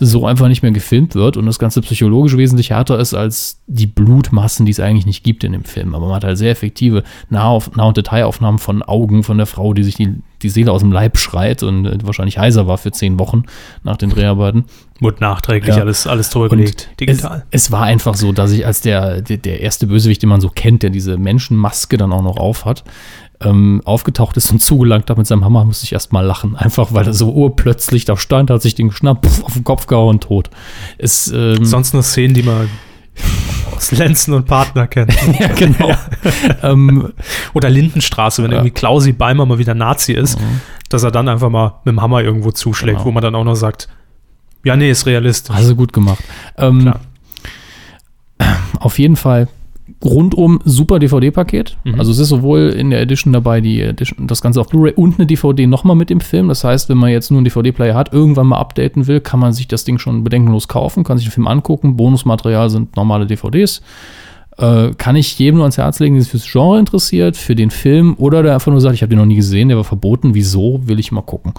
[0.00, 3.86] so einfach nicht mehr gefilmt wird und das Ganze psychologisch wesentlich härter ist als die
[3.86, 5.94] Blutmassen, die es eigentlich nicht gibt in dem Film.
[5.94, 9.82] Aber man hat halt sehr effektive Nah- und Detailaufnahmen von Augen von der Frau, die
[9.84, 13.18] sich die, die Seele aus dem Leib schreit und äh, wahrscheinlich heiser war für zehn
[13.18, 13.44] Wochen
[13.84, 14.64] nach den Dreharbeiten.
[14.98, 15.82] Wurde nachträglich Ja.
[15.82, 17.44] alles, alles drüber gelegt, digital.
[17.50, 20.40] Es, es war einfach so, dass ich als der, der, der erste Bösewicht, den man
[20.40, 22.82] so kennt, der diese Menschenmaske dann auch noch auf hat,
[23.44, 26.56] ähm, aufgetaucht ist und zugelangt hat mit seinem Hammer, musste ich erst mal lachen.
[26.56, 29.86] Einfach weil er so urplötzlich da stand, hat sich den geschnappt, pff, auf den Kopf
[29.86, 30.50] gehauen, tot.
[30.98, 32.68] Es, ähm, Sonst nur Szenen, die man
[33.76, 35.12] aus Lenzen und Partner kennt.
[35.40, 35.90] ja, genau.
[36.62, 37.12] ähm,
[37.54, 38.58] Oder Lindenstraße, wenn Ja.
[38.58, 38.66] Mhm.
[38.66, 40.38] irgendwie Klausi Beimer mal wieder Nazi ist,
[40.88, 43.06] dass er dann einfach mal mit dem Hammer irgendwo zuschlägt, Genau.
[43.06, 43.88] wo man dann auch noch sagt,
[44.64, 45.54] ja, nee, ist realistisch.
[45.54, 46.22] Also gut gemacht.
[46.56, 47.00] Ähm, Klar.
[48.80, 49.48] Auf jeden Fall
[50.04, 51.76] rundum super DVD-Paket.
[51.84, 51.98] Mhm.
[51.98, 55.18] Also es ist sowohl in der Edition dabei, die Edition, das Ganze auf Blu-ray und
[55.18, 56.48] eine DVD nochmal mit dem Film.
[56.48, 59.52] Das heißt, wenn man jetzt nur einen DVD-Player hat, irgendwann mal updaten will, kann man
[59.52, 61.96] sich das Ding schon bedenkenlos kaufen, kann sich den Film angucken.
[61.96, 63.82] Bonusmaterial sind normale DVDs.
[64.58, 67.70] Äh, kann ich jedem nur ans Herz legen, der sich fürs Genre interessiert, für den
[67.70, 70.34] Film oder der einfach nur sagt, ich habe den noch nie gesehen, der war verboten,
[70.34, 71.54] wieso, will ich mal gucken.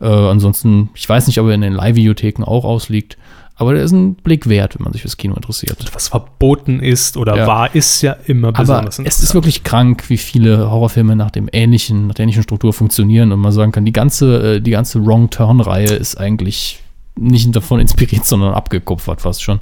[0.00, 3.18] Äh, ansonsten, ich weiß nicht, ob er in den Live-Videotheken auch ausliegt,
[3.62, 5.78] aber der ist ein Blick wert, wenn man sich fürs Kino interessiert.
[5.94, 7.46] Was verboten ist oder Ja.
[7.46, 11.48] war, ist ja immer Aber besonders es ist wirklich krank, wie viele Horrorfilme nach dem
[11.52, 15.04] ähnlichen, nach der ähnlichen Struktur funktionieren und man sagen kann, die ganze, äh, die ganze
[15.06, 16.82] Wrong Turn-Reihe ist eigentlich
[17.16, 19.60] nicht davon inspiriert, sondern abgekupfert fast schon.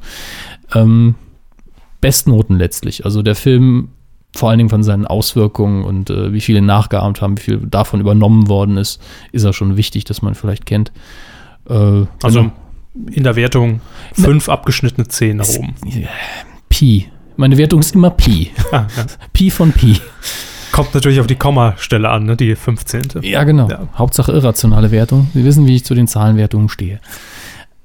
[0.74, 1.14] Ähm,
[2.01, 3.05] Bestnoten letztlich.
[3.05, 3.90] Also der Film,
[4.34, 8.01] vor allen Dingen von seinen Auswirkungen und äh, wie viele nachgeahmt haben, wie viel davon
[8.01, 10.92] übernommen worden ist, ist er schon wichtig, dass man vielleicht kennt.
[11.68, 11.74] Äh,
[12.22, 12.53] Also genau.
[12.95, 13.80] In der Wertung
[14.14, 15.74] fünf abgeschnittene Zehen nach oben.
[16.68, 17.07] Pi.
[17.36, 18.51] Meine Wertung ist immer Pi.
[18.72, 19.07] Ah, ja.
[19.32, 19.97] Pi von Pi.
[20.72, 22.36] Kommt natürlich auf die Kommastelle an, ne?
[22.36, 23.03] die 15.
[23.22, 23.68] Ja, genau.
[23.68, 23.88] Ja.
[23.97, 25.28] Hauptsache irrationale Wertung.
[25.34, 27.01] Sie wissen, wie ich zu den Zahlenwertungen stehe.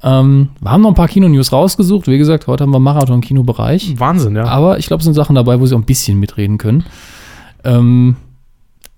[0.03, 2.08] Ähm, wir haben noch ein paar Kino-News rausgesucht.
[2.08, 3.99] Wie gesagt, heute haben wir Marathon-Kino-Bereich.
[3.99, 4.45] Wahnsinn, ja.
[4.45, 6.86] Aber ich glaube, es sind Sachen dabei, wo Sie auch ein bisschen mitreden können.
[7.64, 8.18] Ähm,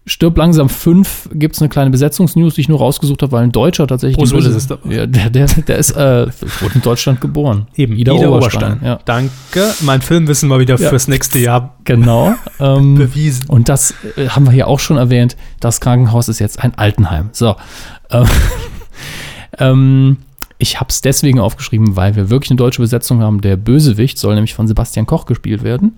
[0.10, 3.52] Stirb langsam 5 gibt es eine kleine Besetzungsnews, die ich nur rausgesucht habe, weil ein
[3.52, 4.18] Deutscher tatsächlich.
[4.18, 4.96] Bruce Böse- Willis ist dabei.
[4.96, 6.28] Ja, der, der, der ist, äh,
[6.62, 7.68] wurde in Deutschland geboren.
[7.76, 8.80] Eben, Ida, Oberstein.
[8.84, 9.00] Ja.
[9.06, 9.74] Danke.
[9.82, 10.90] Mein Filmwissen mal wieder Ja.
[10.90, 12.36] fürs nächste Jahr Genau.
[12.60, 13.48] Ähm, bewiesen.
[13.50, 15.36] Und das äh, haben wir hier auch schon erwähnt.
[15.60, 17.30] Das Krankenhaus ist jetzt ein Altenheim.
[17.34, 17.56] So.
[18.10, 18.26] Ähm,
[19.60, 20.18] ähm,
[20.60, 23.42] ich habe es deswegen aufgeschrieben, weil wir wirklich eine deutsche Besetzung haben.
[23.42, 25.98] Der Bösewicht soll nämlich von Sebastian Koch gespielt werden,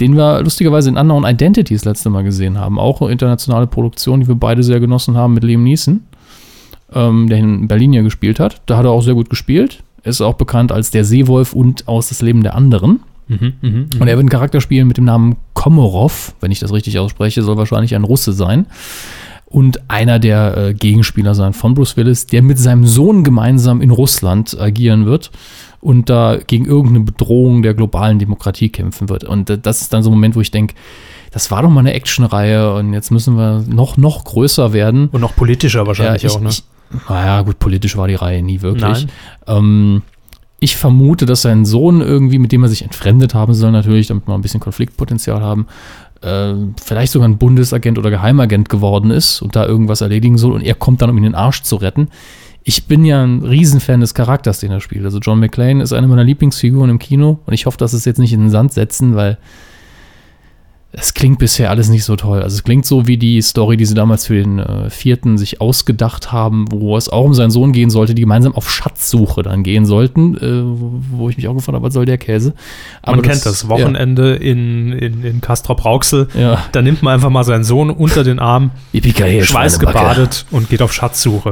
[0.00, 2.78] den wir lustigerweise in Unknown Identity das letzte Mal gesehen haben.
[2.78, 6.02] Auch eine internationale Produktion, die wir beide sehr genossen haben mit Liam Neeson,
[6.92, 8.62] ähm, der in Berlin ja gespielt hat.
[8.66, 9.82] Da hat er auch sehr gut gespielt.
[10.04, 13.00] Ist auch bekannt als der Seewolf und aus das Leben der anderen.
[13.26, 16.72] Mhm, mhm, Und er wird einen Charakter spielen mit dem Namen Komorov, wenn ich das
[16.72, 18.66] richtig ausspreche, soll wahrscheinlich ein Russe sein.
[19.44, 23.90] Und einer der äh, Gegenspieler sein von Bruce Willis, der mit seinem Sohn gemeinsam in
[23.90, 25.30] Russland agieren wird
[25.80, 29.24] und da gegen irgendeine Bedrohung der globalen Demokratie kämpfen wird.
[29.24, 30.74] Und äh, das ist dann so ein Moment, wo ich denke,
[31.30, 35.08] das war doch mal eine Actionreihe und jetzt müssen wir noch, noch größer werden.
[35.08, 36.48] Und noch politischer wahrscheinlich ich, auch, ne?
[36.48, 36.64] Ich,
[37.08, 39.06] naja, gut, politisch war die Reihe nie wirklich.
[39.46, 40.02] Ähm,
[40.60, 44.26] ich vermute, dass sein Sohn irgendwie, mit dem er sich entfremdet haben soll, natürlich, damit
[44.26, 45.66] wir ein bisschen Konfliktpotenzial haben,
[46.22, 50.62] äh, vielleicht sogar ein Bundesagent oder Geheimagent geworden ist und da irgendwas erledigen soll und
[50.62, 52.08] er kommt dann, um ihn den Arsch zu retten.
[52.68, 55.02] Ich bin ja ein Riesenfan des Charakters, den er spielt.
[55.06, 58.18] Also John McClane ist eine meiner Lieblingsfiguren im Kino und ich hoffe, dass es jetzt
[58.18, 59.38] nicht in den Sand setzen, weil
[60.90, 62.42] es klingt bisher alles nicht so toll.
[62.42, 65.60] Also es klingt so wie die Story, die sie damals für den äh, vierten sich
[65.60, 69.62] ausgedacht haben, wo es auch um seinen Sohn gehen sollte, die gemeinsam auf Schatzsuche dann
[69.62, 70.62] gehen sollten, äh,
[71.10, 72.54] wo ich mich auch gefragt habe, was soll der Käse?
[73.04, 73.68] Man kennt das.
[73.68, 76.28] Wochenende in, in, in Castrop-Rauxel.
[76.32, 76.40] Ja.
[76.40, 76.64] ja.
[76.72, 81.50] Da nimmt man einfach mal seinen Sohn unter den Arm, schweißgebadet und geht auf Schatzsuche.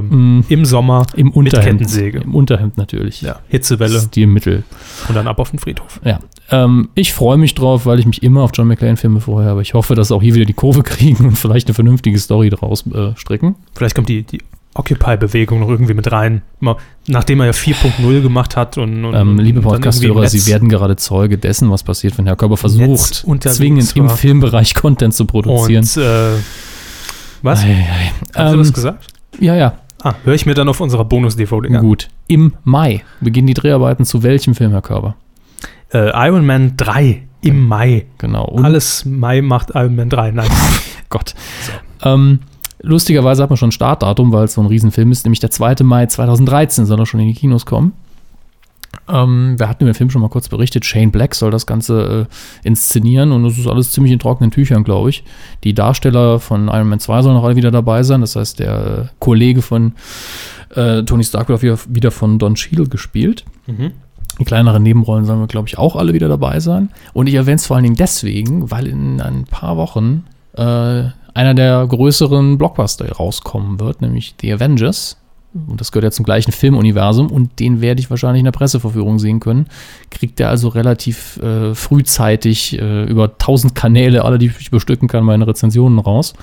[0.49, 1.53] Im Sommer Im mit.
[1.63, 2.21] Kettensäge.
[2.21, 3.21] Im Unterhemd natürlich.
[3.21, 4.65] Ja, Hitzewelle Stilmittel.
[5.09, 6.01] und dann ab auf den Friedhof.
[6.05, 6.21] Ja.
[6.51, 9.75] Ähm, ich freue mich drauf, weil ich mich immer auf John McClane-Filme vorher, aber ich
[9.75, 13.13] hoffe, dass auch hier wieder die Kurve kriegen und vielleicht eine vernünftige Story draus äh,
[13.17, 13.55] stricken.
[13.75, 14.41] Vielleicht kommt die, die
[14.75, 16.43] Occupy-Bewegung noch irgendwie mit rein.
[16.61, 20.97] Mal, nachdem er ja 4.0 gemacht hat und, und Ähm, liebe Podcast-Hörer, Sie werden gerade
[20.97, 23.25] Zeuge dessen, was passiert, wenn Herr Körper Netz versucht,
[23.55, 24.09] zwingend im.
[24.11, 25.83] Filmbereich Content zu produzieren.
[25.85, 26.39] Und äh,
[27.43, 27.63] was?
[27.65, 28.13] Ei, ei.
[28.35, 29.07] Hast du Ähm, das gesagt?
[29.41, 31.81] Ja, ja, Ah, höre ich mir dann auf unserer Bonus-DVD an.
[31.83, 32.09] gut.
[32.29, 35.17] Im Mai beginnen die Dreharbeiten zu welchem Film, Herr Körper?
[35.93, 38.07] Äh, Iron Man 3 im Mai.
[38.19, 38.45] Genau.
[38.45, 40.33] Und Alles Mai macht Iron Man 3.
[40.33, 40.51] Nein.
[41.09, 41.35] Gott.
[42.03, 42.41] Ähm,
[42.83, 45.77] lustigerweise hat man schon ein Startdatum, weil es so ein Riesenfilm ist, nämlich der 2.
[45.83, 47.93] Mai 2013 soll er schon in die Kinos kommen.
[49.09, 50.85] Ähm, wir hatten über den Film schon mal kurz berichtet.
[50.85, 54.85] Shane Black soll das Ganze äh, inszenieren und das ist alles ziemlich in trockenen Tüchern,
[54.85, 55.23] glaube ich.
[55.65, 58.21] Die Darsteller von Iron Man 2 sollen auch alle wieder dabei sein.
[58.21, 59.93] Das heißt, der äh, Kollege von
[60.75, 63.45] äh, Tony Stark wird auch wieder, wieder von Don Cheadle gespielt.
[63.67, 63.93] Die
[64.45, 66.91] kleineren Nebenrollen sollen wir, glaube ich, auch alle wieder dabei sein.
[67.13, 70.25] Und ich erwähne es vor allen Dingen deswegen, weil in ein paar Wochen
[70.55, 75.17] äh, einer der größeren Blockbuster rauskommen wird, nämlich The Avengers.
[75.67, 79.19] Und das gehört ja zum gleichen Filmuniversum und den werde ich wahrscheinlich in der Presseverführung
[79.19, 79.67] sehen können.
[80.11, 85.25] Kriegt er also relativ äh, frühzeitig äh, über 1000 Kanäle, alle, die ich bestücken kann,
[85.25, 86.35] meine Rezensionen raus.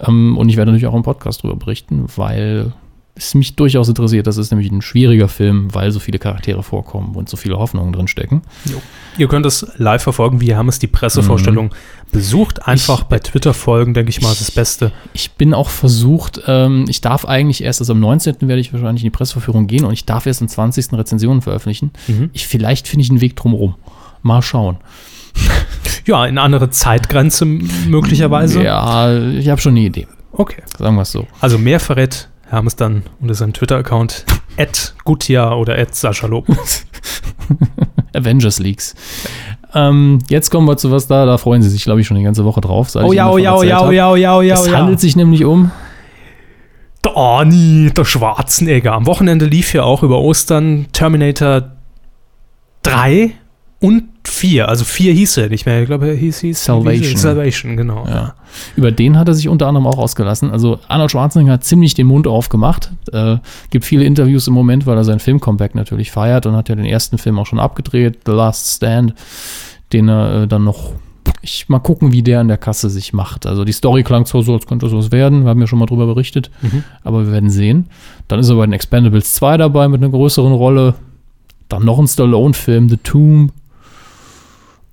[0.00, 2.72] Ähm, und ich werde natürlich auch im Podcast darüber berichten, weil
[3.18, 4.26] es mich durchaus interessiert.
[4.26, 7.92] Das ist nämlich ein schwieriger Film, weil so viele Charaktere vorkommen und so viele Hoffnungen
[7.92, 8.42] drin stecken.
[9.18, 10.40] Ihr könnt es live verfolgen.
[10.40, 11.74] Wir haben es die Pressevorstellung
[12.12, 12.66] besucht.
[12.66, 14.92] Einfach Ich- bei Twitter folgen, denke ich mal, ist das Beste.
[15.12, 18.48] Ich bin auch versucht, ähm, ich darf eigentlich erst, also am 19.
[18.48, 20.92] werde ich wahrscheinlich in die Presseverführung gehen und ich darf erst am 20.
[20.96, 21.90] Rezensionen veröffentlichen.
[22.06, 22.30] Mhm.
[22.32, 23.74] Ich, vielleicht finde ich einen Weg drumherum.
[24.22, 24.78] Mal schauen.
[26.06, 28.62] Ja, in andere Zeitgrenze möglicherweise.
[28.62, 30.06] Ja, ich habe schon eine Idee.
[30.32, 30.62] Okay.
[30.78, 31.26] Sagen wir es so.
[31.40, 34.24] Also mehr verrät Hermes dann unter seinem Twitter-Account
[34.56, 36.46] at Gutia oder at Sascha Lob.
[38.14, 38.94] Avengers Leaks.
[39.74, 42.22] Ähm, jetzt kommen wir zu was da, da freuen sie sich, glaube ich, schon die
[42.22, 42.88] ganze Woche drauf.
[42.94, 44.66] Oh ja, Ihnen oh davon ja, oh ja, oh ja, oh ja, oh ja, Es
[44.66, 44.78] oh ja.
[44.78, 45.70] handelt sich nämlich um
[47.04, 48.92] Der Arnie, der Schwarzenegger.
[48.92, 51.72] Am Wochenende lief ja auch über Ostern Terminator
[52.82, 53.32] 3
[53.80, 54.04] und
[54.38, 54.68] 4.
[54.68, 55.80] Also 4 hieß er nicht mehr.
[55.80, 57.16] Ich glaube, er hieß, hieß Salvation.
[57.16, 58.06] Salvation, genau.
[58.06, 58.34] Ja.
[58.76, 60.50] Über den hat er sich unter anderem auch ausgelassen.
[60.50, 62.92] Also Arnold Schwarzenegger hat ziemlich den Mund aufgemacht.
[63.12, 63.38] Äh,
[63.70, 66.84] gibt viele Interviews im Moment, weil er sein Film-Comeback natürlich feiert und hat ja den
[66.84, 69.14] ersten Film auch schon abgedreht, The Last Stand,
[69.92, 70.92] den er äh, dann noch.
[71.42, 73.44] Ich mal gucken, wie der an der Kasse sich macht.
[73.44, 75.42] Also die Story klang zwar so, als könnte sowas werden.
[75.42, 76.50] Wir haben ja schon mal drüber berichtet,
[77.04, 77.86] aber wir werden sehen.
[78.28, 80.94] Dann ist er bei den Expendables 2 dabei mit einer größeren Rolle.
[81.68, 83.52] Dann noch ein Stallone-Film, The Tomb.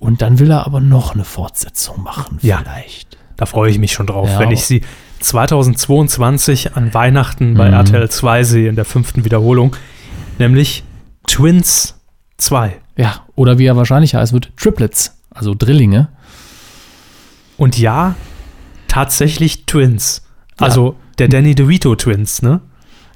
[0.05, 2.59] Und dann will er aber noch eine Fortsetzung machen, Ja.
[2.59, 3.17] vielleicht.
[3.37, 4.81] Da freue ich mich schon drauf, Ja, wenn ich sie
[5.19, 7.73] 2022 an Weihnachten bei Mhm.
[7.73, 9.75] RTL 2 sehe in der fünften Wiederholung.
[10.37, 10.83] Nämlich
[11.27, 11.95] Twins
[12.37, 12.77] 2.
[12.97, 16.09] Ja, oder wie er wahrscheinlich heißen wird, Triplets, also Drillinge.
[17.57, 18.15] Und ja,
[18.87, 20.21] tatsächlich Twins.
[20.57, 22.61] Also der Danny DeVito Twins, ne?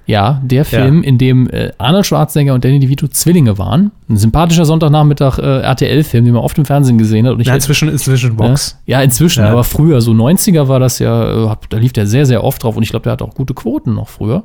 [0.10, 3.92] Ja, der Film, in dem äh, Arnold Schwarzenegger und Danny DeVito Zwillinge waren.
[4.10, 7.34] Ein sympathischer Sonntagnachmittag äh, RTL-Film, den man oft im Fernsehen gesehen hat.
[7.34, 8.76] Und ich Ja, inzwischen, inzwischen Vox.
[8.88, 9.52] Ja, inzwischen, Ja.
[9.52, 12.76] aber früher, so 90er war das ja, äh, da lief der sehr, sehr oft drauf
[12.76, 14.42] und ich glaube, der hat auch gute Quoten noch früher.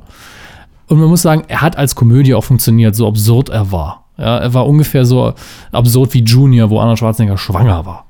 [0.87, 4.05] Und man muss sagen, er hat als Komödie auch funktioniert, so absurd er war.
[4.19, 5.33] Ja, er war ungefähr so
[5.71, 8.05] absurd wie Junior, wo Arnold Schwarzenegger schwanger war.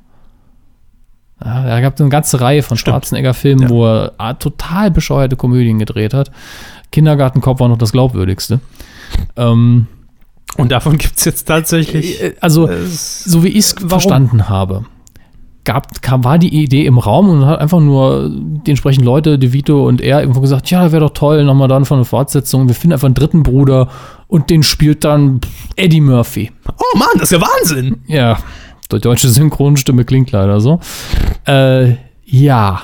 [1.43, 3.69] Ja, er gab eine ganze Reihe von Schwarzenegger-Filmen, Ja.
[3.69, 6.31] wo er ah, total bescheuerte Komödien gedreht hat.
[6.95, 8.61] Kindergartenkopf war noch das glaubwürdigste.
[9.35, 9.87] Ähm,
[10.57, 12.21] Und davon gibt es jetzt tatsächlich.
[12.23, 14.85] äh, also, so wie ich es verstanden habe,
[15.65, 19.51] gab, kam, war die Idee im Raum und hat einfach nur die entsprechenden Leute, De
[19.51, 22.67] Vito und er, irgendwo gesagt, ja, wäre doch toll, nochmal dann von eine Fortsetzung.
[22.67, 23.89] Wir finden einfach einen dritten Bruder
[24.27, 25.41] und den spielt dann
[25.75, 26.51] Eddie Murphy.
[26.67, 27.97] Oh Mann, das ist ja Wahnsinn!
[28.07, 28.37] Ja,
[28.91, 30.79] die deutsche Synchronstimme klingt leider so.
[31.45, 32.81] Äh, ja,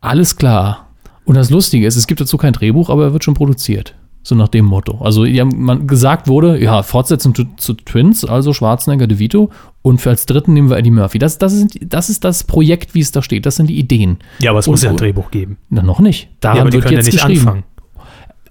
[0.00, 0.83] alles klar.
[1.24, 3.94] Und das Lustige ist, es gibt dazu kein Drehbuch, aber er wird schon produziert.
[4.26, 4.98] So nach dem Motto.
[5.02, 9.50] Also ja, man gesagt wurde, ja, Fortsetzung zu, zu Twins, also Schwarzenegger, De Vito.
[9.82, 11.18] Und für als dritten nehmen wir Eddie Murphy.
[11.18, 13.44] Das, das, sind, das ist das Projekt, wie es da steht.
[13.44, 14.18] Das sind die Ideen.
[14.38, 15.58] Ja, aber es Und- muss ja ein Drehbuch geben.
[15.68, 16.28] Na, noch nicht.
[16.40, 17.40] Daran Ja, wird können ja jetzt nicht geschrieben.
[17.40, 17.64] anfangen.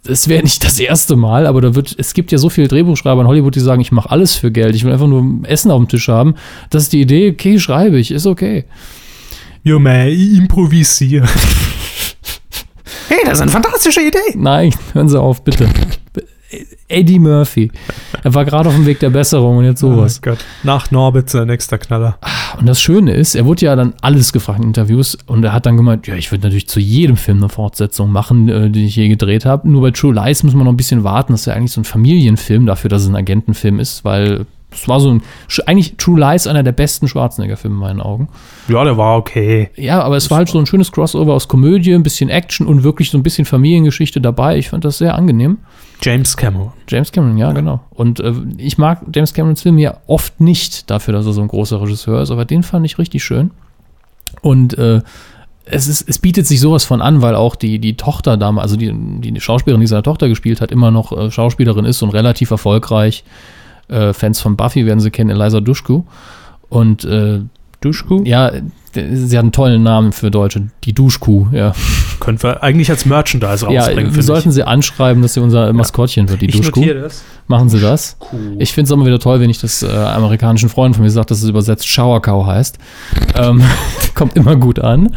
[0.05, 3.21] Es wäre nicht das erste Mal, aber da wird, es gibt ja so viele Drehbuchschreiber
[3.21, 4.75] in Hollywood, die sagen, ich mache alles für Geld.
[4.75, 6.35] Ich will einfach nur Essen auf dem Tisch haben.
[6.69, 8.65] Das ist die Idee, okay, schreibe ich, ist okay.
[9.63, 11.25] Jo, man, improvisiere.
[13.09, 14.35] hey, das ist eine fantastische Idee.
[14.35, 15.67] Nein, hören Sie auf, bitte.
[16.87, 17.71] Eddie Murphy.
[18.23, 20.19] Er war gerade auf dem Weg der Besserung und jetzt sowas.
[20.19, 20.39] Oh Gott.
[20.63, 22.17] Nach Norbit sein nächster Knaller.
[22.59, 25.65] Und das Schöne ist, er wurde ja dann alles gefragt in Interviews und er hat
[25.65, 28.95] dann gemeint, ja, ich würde natürlich zu jedem Film eine Fortsetzung machen, äh, die ich
[28.95, 29.67] je gedreht habe.
[29.67, 31.33] Nur bei True Lies muss man noch ein bisschen warten.
[31.33, 34.87] Das ist ja eigentlich so ein Familienfilm dafür, dass es ein Agentenfilm ist, weil es
[34.87, 35.21] war so ein,
[35.65, 38.29] eigentlich True Lies einer der besten Schwarzenegger-Filme in meinen Augen.
[38.67, 39.69] Ja, der war okay.
[39.75, 42.83] Ja, aber es war halt so ein schönes Crossover aus Komödie, ein bisschen Action und
[42.83, 44.57] wirklich so ein bisschen Familiengeschichte dabei.
[44.57, 45.59] Ich fand das sehr angenehm.
[46.01, 46.73] James Cameron.
[46.89, 47.79] James Cameron, ja, genau.
[47.91, 51.47] Und äh, ich mag James Camerons Filme ja oft nicht dafür, dass er so ein
[51.47, 53.51] großer Regisseur ist, aber den fand ich richtig schön.
[54.41, 55.01] Und äh,
[55.65, 58.75] es, ist, es bietet sich sowas von an, weil auch die, die Tochter damals, also
[58.75, 62.51] die, die Schauspielerin, die seine Tochter gespielt hat, immer noch äh, Schauspielerin ist und relativ
[62.51, 63.23] erfolgreich.
[63.89, 66.03] Äh, Fans von Buffy werden sie kennen, Eliza Dushku.
[66.69, 67.41] Und äh,
[67.81, 68.23] Duschku?
[68.23, 68.51] ja,
[68.93, 71.73] sie hat einen tollen Namen für Deutsche, die Duschkuh, ja.
[72.19, 74.55] Können wir eigentlich als Merchandise Ja, rausbringen, wir finde sollten ich.
[74.55, 76.79] sie anschreiben, dass sie unser Maskottchen wird, die Ich Duschkuh.
[76.79, 77.23] notiere das.
[77.47, 78.17] Machen Sie das?
[78.57, 81.27] Ich finde es immer wieder toll, wenn ich das äh, amerikanischen Freunden von mir sage,
[81.27, 82.77] dass es übersetzt Shower Cow heißt.
[83.35, 83.61] Ähm,
[84.15, 85.15] kommt immer gut an.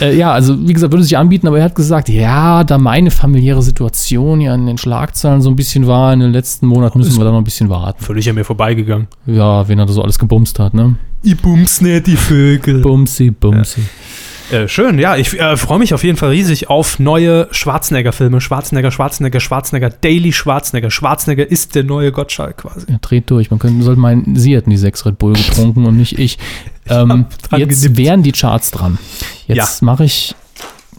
[0.00, 3.10] Äh, ja, also wie gesagt, würde sich anbieten, aber er hat gesagt, ja, da meine
[3.10, 7.18] familiäre Situation ja in den Schlagzeilen so ein bisschen war, in den letzten Monaten müssen
[7.18, 8.02] wir da noch ein bisschen warten.
[8.02, 9.08] Völlig an mir vorbeigegangen.
[9.26, 10.96] Ja, wen er da so alles gebumst hat, ne?
[11.22, 12.80] Ich bums nicht die Vögel.
[12.80, 13.82] Bumsi, bumsi.
[14.52, 15.16] Äh, schön, ja.
[15.16, 18.40] Ich äh, freue mich auf jeden Fall riesig auf neue Schwarzenegger-Filme.
[18.40, 20.90] Schwarzenegger, Schwarzenegger, Schwarzenegger, Daily Schwarzenegger.
[20.90, 22.86] Schwarzenegger ist der neue Gottschalk quasi.
[22.90, 23.50] Er dreht durch.
[23.50, 26.38] Man könnte, sollte meinen, Sie hätten die sechs Red Bull getrunken und nicht ich.
[26.88, 27.26] Ähm,
[27.56, 27.96] jetzt genippt.
[27.96, 28.98] wären die Charts dran.
[29.46, 30.34] Jetzt mache ich.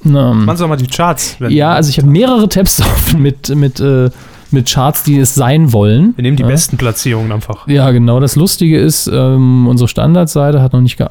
[0.06, 1.36] Ähm, Machen Sie doch mal die Charts.
[1.49, 4.10] Ja, also ich habe mehrere Tabs offen mit, mit, äh,
[4.51, 6.14] mit Charts, die es sein wollen.
[6.16, 6.47] Wir nehmen die ja.
[6.47, 7.68] besten Platzierungen einfach.
[7.68, 8.22] Ja, genau.
[8.22, 11.08] Das Lustige ist, ähm, unsere Standardseite hat noch nicht ge-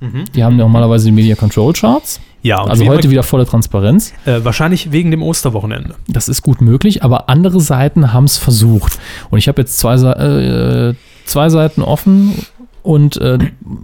[0.00, 0.36] aktualisiert.
[0.36, 2.20] Die haben normalerweise die Media Control Charts.
[2.42, 4.12] Ja, Also wie heute immer, wieder volle Transparenz.
[4.24, 5.96] äh, wahrscheinlich wegen dem Osterwochenende.
[6.06, 8.98] Das ist gut möglich, aber andere Seiten haben es versucht.
[9.30, 10.94] Und ich habe jetzt zwei, äh,
[11.24, 12.34] zwei Seiten offen
[12.84, 13.38] und äh,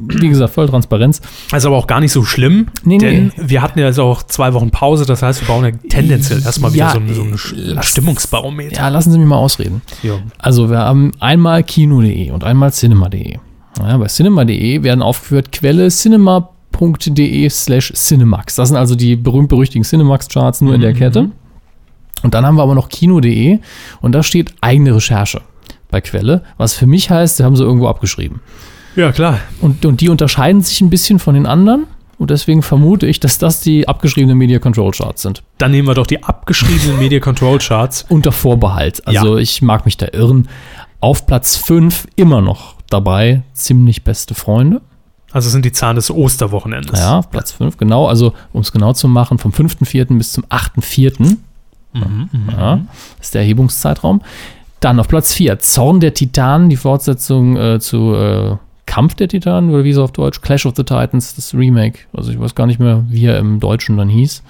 [0.07, 1.21] wie gesagt, voll Transparenz.
[1.51, 3.11] Also aber auch gar nicht so schlimm, Nee, nee.
[3.11, 6.41] denn wir hatten ja jetzt auch zwei Wochen Pause, das heißt, wir bauen ja tendenziell
[6.41, 8.77] erstmal wieder Ja, so ein, so ein Sch- lass- Stimmungsbarometer.
[8.77, 9.83] Ja, lassen Sie mich mal ausreden.
[10.05, 10.15] Ja.
[10.39, 13.39] Also wir haben einmal kino.de und einmal cinema.de.
[13.79, 18.57] Ja, bei cinema.de werden aufgeführt Quelle cinema.de slash cinemax.
[18.57, 21.31] Das sind also die berühmt-berüchtigten Cinemax-Charts nur in der Kette.
[22.23, 23.59] Und dann haben wir aber noch kino.de
[24.01, 25.43] und da steht eigene Recherche
[25.91, 28.41] bei Quelle, was für mich heißt, sie haben sie irgendwo abgeschrieben.
[28.97, 29.41] ja, klar.
[29.61, 31.87] Und, und die unterscheiden sich ein bisschen von den anderen
[32.19, 35.43] und deswegen vermute ich, dass das die abgeschriebenen Media Control Charts sind.
[35.59, 38.07] Dann nehmen wir doch die abgeschriebenen Media Control Charts.
[38.09, 39.07] Unter Vorbehalt.
[39.07, 39.43] Also Ja.
[39.43, 40.49] ich mag mich da irren.
[41.01, 44.81] Auf Platz 5 immer noch dabei, ziemlich beste Freunde.
[45.33, 46.99] Also sind die Zahlen des Osterwochenendes.
[46.99, 48.07] Ja, Platz 5, genau.
[48.07, 50.17] Also, um es genau zu machen, vom 5.4.
[50.17, 51.37] bis zum 8.4.
[52.53, 52.81] Ja,
[53.21, 54.23] ist der Erhebungszeitraum.
[54.79, 59.71] Dann auf Platz 4, Zorn der Titanen, die Fortsetzung äh, zu äh, Kampf der Titanen,
[59.71, 62.01] oder wie so auf Deutsch, Clash of the Titans, das Remake.
[62.13, 64.43] Also ich weiß gar nicht mehr, wie er im Deutschen dann hieß.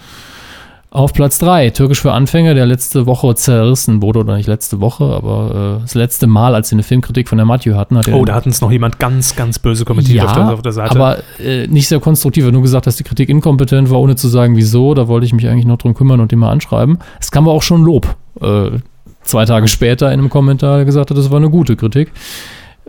[0.95, 5.03] Auf Platz 3, Türkisch für Anfänger, der letzte Woche zerrissen wurde, oder nicht letzte Woche,
[5.05, 8.25] aber äh, das letzte Mal, als sie eine Filmkritik von der Mathieu hatten, hat Oh,
[8.25, 10.93] da hat uns noch jemand ganz, ganz böse kommentiert ja, auf, der, auf der Seite.
[10.93, 12.45] aber äh, nicht sehr konstruktiv.
[12.45, 14.95] Er nur gesagt, dass die Kritik inkompetent war, ohne zu sagen, wieso.
[14.95, 16.99] Da wollte ich mich eigentlich noch drum kümmern und ihn mal anschreiben.
[17.21, 18.15] Es kam aber auch schon Lob.
[18.41, 18.71] Äh,
[19.25, 22.13] zwei Tage später in einem Kommentar, der gesagt hat, das war eine gute Kritik.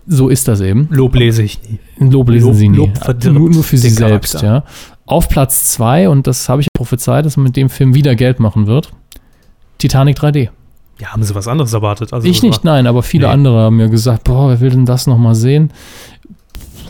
[0.05, 0.87] So ist das eben.
[0.91, 1.79] Lob lese ich nie.
[2.11, 2.77] Lob lesen Lob- sie nie.
[2.77, 4.63] Lob nur, nur für sie den selbst, Charakter.
[4.69, 4.94] ja.
[5.05, 8.39] Auf Platz 2, und das habe ich prophezeit, dass man mit dem Film wieder Geld
[8.39, 8.91] machen wird.
[9.77, 10.49] Titanic 3D.
[10.99, 12.13] Ja, haben sie was anderes erwartet?
[12.13, 13.33] Also Ich nicht, nein, aber viele Nee.
[13.33, 15.71] andere haben mir gesagt, boah, wer will denn das nochmal sehen?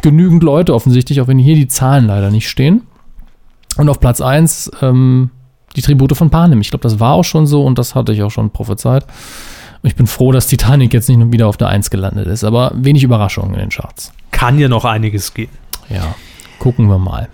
[0.01, 2.83] Genügend Leute offensichtlich, auch wenn hier die Zahlen leider nicht stehen.
[3.77, 5.31] Und auf Platz 1 ähm,
[5.75, 6.61] die Tribute von Panem.
[6.61, 9.03] Ich glaube, das war auch schon so und das hatte ich auch schon prophezeit.
[9.81, 12.43] Und ich bin froh, dass Titanic jetzt nicht nur wieder auf der 1 gelandet ist,
[12.43, 14.13] aber wenig Überraschung in den Charts.
[14.31, 15.49] Kann ja noch einiges gehen.
[15.89, 16.15] Ja,
[16.59, 17.27] gucken wir mal.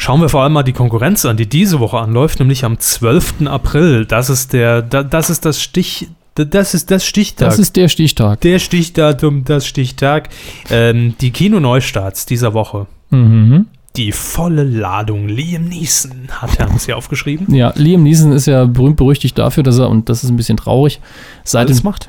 [0.00, 3.46] Schauen wir vor allem mal die Konkurrenz an, die diese Woche anläuft, nämlich am 12.
[3.46, 4.06] April.
[4.06, 7.50] Das ist der, da, das ist das Stich, das ist das Stichtag.
[7.50, 8.40] Das ist der Stichtag.
[8.40, 10.30] der Stichdatum, das Stichtag.
[10.70, 12.86] Ähm, die Kino-Neustarts dieser Woche.
[13.10, 13.66] Mhm.
[13.94, 15.28] Die volle Ladung.
[15.28, 17.54] Liam Neeson hat er uns hier aufgeschrieben.
[17.54, 20.56] Ja, Liam Neeson ist ja berühmt berüchtigt dafür, dass er, und das ist ein bisschen
[20.56, 20.98] traurig,
[21.44, 22.08] seit Alles macht.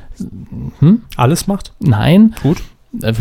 [0.78, 1.02] Hm?
[1.16, 1.74] Alles macht.
[1.78, 2.56] Nein, Gut.
[3.00, 3.14] Äh,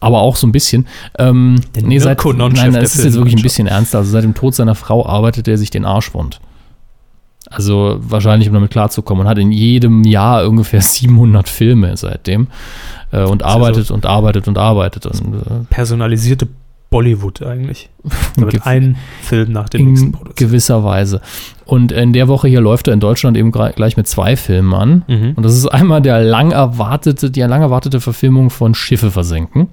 [0.00, 0.86] aber auch so ein bisschen.
[1.18, 3.98] Ähm, Der nee, seit, nein, das ist jetzt wirklich ein bisschen ernster.
[3.98, 6.40] Also seit dem Tod seiner Frau arbeitet er sich den Arsch wund.
[7.50, 9.24] Also wahrscheinlich, um damit klarzukommen.
[9.24, 12.48] Und hat in jedem Jahr ungefähr 700 Filme seitdem.
[13.12, 15.06] Äh, und arbeitet und arbeitet und arbeitet.
[15.06, 16.48] Und, äh, Personalisierte
[16.90, 17.88] Bollywood eigentlich.
[18.36, 20.36] Da wird ein Film nach dem nächsten in produziert.
[20.36, 21.20] gewisser Weise.
[21.66, 25.04] Und in der Woche hier läuft er in Deutschland eben gleich mit zwei Filmen an.
[25.08, 25.32] Mhm.
[25.36, 29.68] Und das ist einmal der lang erwartete, die lang erwartete Verfilmung von Schiffe versenken.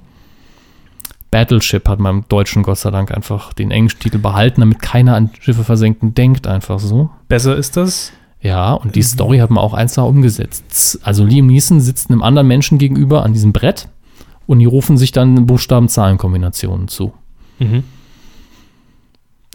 [1.32, 5.16] Battleship hat man im Deutschen Gott sei Dank einfach den englischen Titel behalten, damit keiner
[5.16, 7.10] an Schiffe versenken denkt, einfach so.
[7.28, 8.12] Besser ist das.
[8.42, 11.00] Ja, und die Story hat man auch eins umgesetzt.
[11.04, 13.90] Also Liam Neeson sitzt einem anderen Menschen gegenüber an diesem Brett
[14.48, 17.14] und die rufen sich dann Buchstaben-Zahlen-Kombinationen zu.
[17.60, 17.84] Mhm.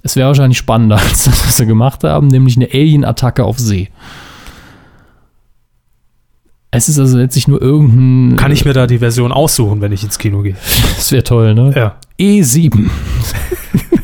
[0.03, 3.88] Es wäre wahrscheinlich spannender als das, was sie gemacht haben, nämlich eine Alien-Attacke auf See.
[6.70, 8.38] Es ist also letztlich nur irgendein.
[8.38, 10.57] Kann ich mir da die Version aussuchen, wenn ich ins Kino gehe?
[10.97, 11.72] Das wäre toll, ne?
[11.74, 11.97] Ja.
[12.18, 12.88] E7.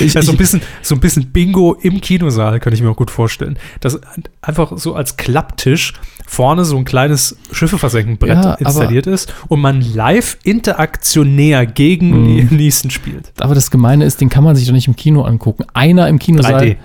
[0.00, 2.96] ich, Ja, so, ein bisschen, so ein bisschen Bingo im Kinosaal, könnte ich mir auch
[2.96, 3.58] gut vorstellen.
[3.80, 4.00] Das
[4.40, 5.92] einfach so als Klapptisch
[6.26, 12.26] vorne so ein kleines Schiffe-Versenken-Brett Ja, aber- installiert ist und man live interaktionär gegen.
[12.36, 13.32] Liam Neeson spielt.
[13.38, 15.64] aber das Gemeine ist, den kann man sich doch nicht im Kino angucken.
[15.74, 16.62] Einer im Kinosaal.
[16.62, 16.76] 3D.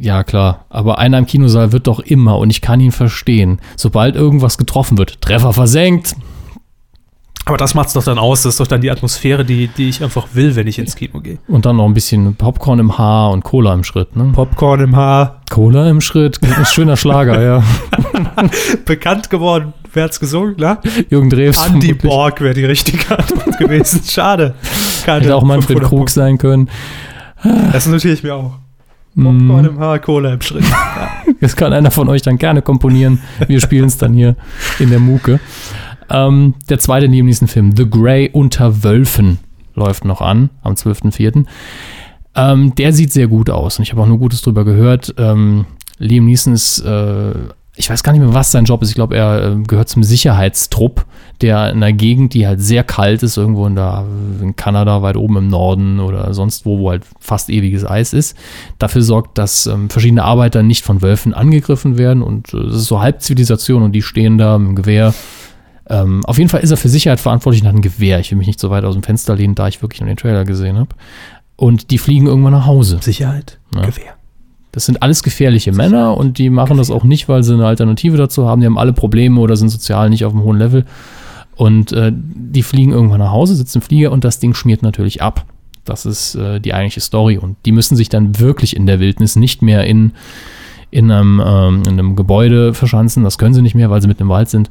[0.00, 0.64] Ja, klar.
[0.70, 4.96] Aber einer im Kinosaal wird doch immer, und ich kann ihn verstehen, sobald irgendwas getroffen
[4.96, 6.16] wird, Treffer versenkt.
[7.50, 8.42] Aber das macht's doch dann aus.
[8.42, 11.18] Das ist doch dann die Atmosphäre, die, die ich einfach will, wenn ich ins Kino
[11.18, 11.38] gehe.
[11.48, 14.30] Und dann noch ein bisschen Popcorn im Haar und Cola im Schritt, ne?
[14.32, 15.40] Popcorn im Haar.
[15.50, 17.64] Cola im Schritt, ein schöner Schlager, ja.
[18.84, 19.72] Bekannt geworden.
[19.92, 20.78] Wer hat's gesungen, ne?
[21.08, 21.66] Jürgen Drews.
[21.66, 21.92] Andy.
[21.92, 24.02] Borg wäre die richtige Antwort gewesen.
[24.04, 24.54] Schade.
[25.04, 26.70] Keine Hätte auch Manfred 500 Krug sein können.
[27.72, 28.52] Das notiere ich mir auch.
[29.16, 29.48] Mm.
[29.48, 30.64] Popcorn im Haar, Cola im Schritt.
[31.40, 33.18] Das kann einer von euch dann gerne komponieren.
[33.46, 34.36] Wir spielen es dann hier
[34.78, 35.40] in der Muke.
[36.10, 39.38] Ähm, der zweite neben diesem Film, The Grey unter Wölfen,
[39.74, 41.44] läuft noch an, am 12.04.
[42.34, 45.14] Ähm, der sieht sehr gut aus und ich habe auch nur Gutes drüber gehört.
[45.18, 45.66] Ähm,
[45.98, 47.32] Liam Neeson ist, äh,
[47.76, 48.90] ich weiß gar nicht mehr, was sein Job ist.
[48.90, 51.06] Ich glaube, er äh, gehört zum Sicherheitstrupp,
[51.40, 54.04] der in einer Gegend, die halt sehr kalt ist, irgendwo in, der,
[54.40, 58.36] in Kanada, weit oben im Norden oder sonst wo, wo halt fast ewiges Eis ist,
[58.78, 62.86] dafür sorgt, dass ähm, verschiedene Arbeiter nicht von Wölfen angegriffen werden und äh, es ist
[62.86, 65.14] so Halbzivilisation und die stehen da mit dem Gewehr.
[65.90, 68.20] Ähm, auf jeden Fall ist er für Sicherheit verantwortlich und hat ein Gewehr.
[68.20, 70.16] Ich will mich nicht so weit aus dem Fenster lehnen, da ich wirklich nur den
[70.16, 70.90] Trailer gesehen habe.
[71.56, 72.98] Und die fliegen irgendwann nach Hause.
[73.02, 73.82] Sicherheit, Ja.
[73.82, 74.14] Gewehr.
[74.72, 78.16] Das sind alles gefährliche Männer und die machen das auch nicht, weil sie eine Alternative
[78.16, 78.60] dazu haben.
[78.60, 80.84] Die haben alle Probleme oder sind sozial nicht auf einem hohen Level.
[81.56, 85.22] Und äh, die fliegen irgendwann nach Hause, sitzen im Flieger und das Ding schmiert natürlich
[85.22, 85.44] ab.
[85.84, 87.36] Das ist äh, die eigentliche Story.
[87.36, 90.12] Und die müssen sich dann wirklich in der Wildnis nicht mehr in,
[90.92, 93.24] in, einem, ähm, in einem Gebäude verschanzen.
[93.24, 94.70] Das können sie nicht mehr, weil sie mitten im Wald sind.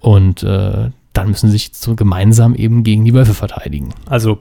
[0.00, 3.94] Und äh, dann müssen sie sich so gemeinsam eben gegen die Wölfe verteidigen.
[4.06, 4.40] Also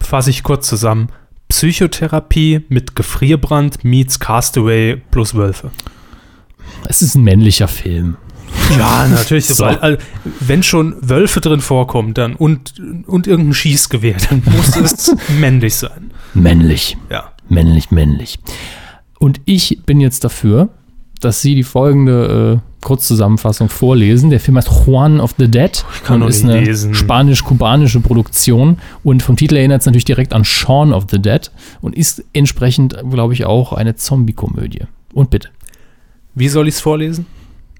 [0.00, 1.08] fasse ich kurz zusammen.
[1.48, 5.70] Psychotherapie mit Gefrierbrand meets Castaway plus Wölfe.
[6.88, 8.16] Es ist ein männlicher Film.
[8.78, 9.46] Ja, natürlich.
[9.46, 9.64] So.
[9.64, 9.98] Weil, also,
[10.40, 16.10] wenn schon Wölfe drin vorkommen dann und, und irgendein Schießgewehr, dann muss es männlich sein.
[16.34, 16.96] Männlich.
[17.10, 17.32] Ja.
[17.48, 18.38] Männlich, männlich.
[19.18, 20.70] Und ich bin jetzt dafür,
[21.20, 24.30] dass Sie die folgende Kurzzusammenfassung vorlesen.
[24.30, 28.78] Der Film heißt Juan of the Dead kann und ist eine spanisch-kubanische Produktion.
[29.04, 31.50] Und vom Titel erinnert es natürlich direkt an Shaun of the Dead
[31.80, 34.84] und ist entsprechend, glaube ich, auch eine Zombie-Komödie.
[35.12, 35.48] Und bitte,
[36.34, 37.26] Wie soll ich es vorlesen?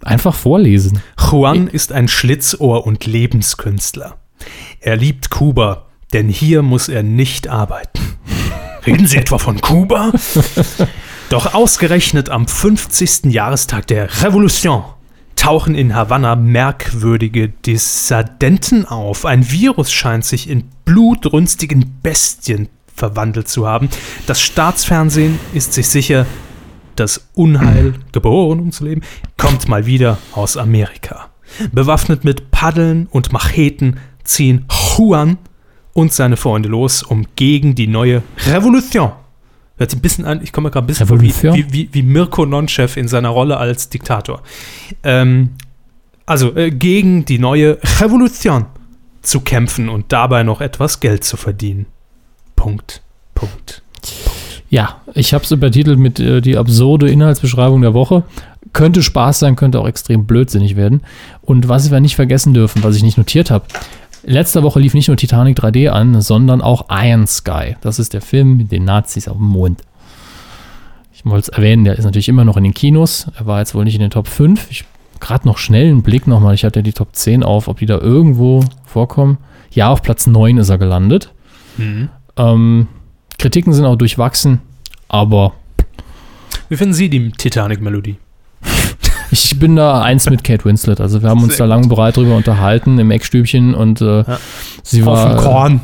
[0.02, 1.02] einfach vorlesen.
[1.18, 4.16] Juan ist ein Schlitzohr und Lebenskünstler.
[4.80, 8.00] Er liebt Kuba, denn hier muss er nicht arbeiten.
[8.86, 10.10] Reden Sie etwa von Kuba?
[11.30, 13.26] Doch ausgerechnet am 50.
[13.26, 14.82] Jahrestag der Revolution
[15.36, 19.24] tauchen in Havanna merkwürdige Dissidenten auf.
[19.24, 23.88] Ein Virus scheint sich in blutrünstigen Bestien verwandelt zu haben.
[24.26, 26.26] Das Staatsfernsehen ist sich sicher,
[26.96, 29.02] das Unheil, geboren um zu leben,
[29.36, 31.28] kommt mal wieder aus Amerika.
[31.70, 35.38] Bewaffnet mit Paddeln und Macheten ziehen Juan
[35.92, 39.12] und seine Freunde los, um gegen die neue Revolution.
[39.80, 42.02] Hört sich ein bisschen an, ich komme gerade ein bisschen vor wie, wie, wie, wie
[42.02, 44.42] Mirko Nonchev in seiner Rolle als Diktator.
[45.02, 45.52] Ähm,
[46.26, 48.66] also äh, gegen die neue Revolution
[49.22, 51.86] zu kämpfen und dabei noch etwas Geld zu verdienen.
[52.56, 53.00] Punkt.
[53.34, 53.82] Punkt.
[54.68, 58.24] Ja, ich habe es übertitelt mit äh, die absurde Inhaltsbeschreibung der Woche.
[58.74, 61.00] Könnte Spaß sein, könnte auch extrem blödsinnig werden.
[61.40, 63.64] Und was wir nicht vergessen dürfen, was ich nicht notiert habe.
[64.22, 67.76] Letzte Woche lief nicht nur Titanic 3D an, sondern auch Iron Sky.
[67.80, 69.82] Das ist der Film mit den Nazis auf dem Mond.
[71.12, 73.26] Ich wollte es erwähnen, der ist natürlich immer noch in den Kinos.
[73.38, 74.70] Er war jetzt wohl nicht in den Top 5.
[74.70, 74.84] Ich
[75.20, 76.54] gerade noch schnell einen Blick nochmal.
[76.54, 79.38] Ich hatte ja die Top 10 auf, ob die da irgendwo vorkommen.
[79.70, 81.32] Ja, auf Platz 9 ist er gelandet.
[82.36, 82.86] Ähm,
[83.38, 84.60] Kritiken sind auch durchwachsen,
[85.08, 85.52] aber
[86.68, 88.16] Wie finden Sie die Titanic-Melodie?
[89.30, 91.00] Ich bin da eins mit Kate Winslet.
[91.00, 94.18] Also wir haben uns Sehr da lang und breit drüber unterhalten im Eckstübchen und äh,
[94.18, 94.38] Ja.
[94.82, 95.36] sie Auf dem war.
[95.36, 95.80] Korn.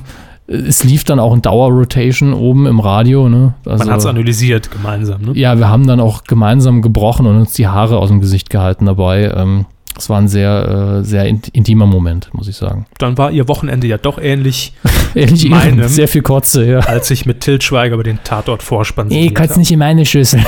[0.49, 3.29] Es lief dann auch in Dauerrotation oben im Radio.
[3.29, 3.55] Ne?
[3.65, 5.23] Also, Man hat es analysiert gemeinsam.
[5.23, 5.33] Ne?
[5.35, 8.87] Ja, wir haben dann auch gemeinsam gebrochen und uns die Haare aus dem Gesicht gehalten
[8.87, 9.33] dabei.
[9.37, 9.67] Ähm,
[9.99, 12.87] es war ein sehr, äh, sehr int intimer Moment, muss ich sagen.
[12.99, 14.73] Dann war Ihr Wochenende ja doch ähnlich,
[15.15, 15.89] Ehrlich, Meinem?
[15.89, 16.79] sehr viel Kotze, ja.
[16.81, 19.11] als ich mit Til Schweiger über den Tatort vorspann.
[19.11, 20.41] Ich kotze nicht in meine Schüssel.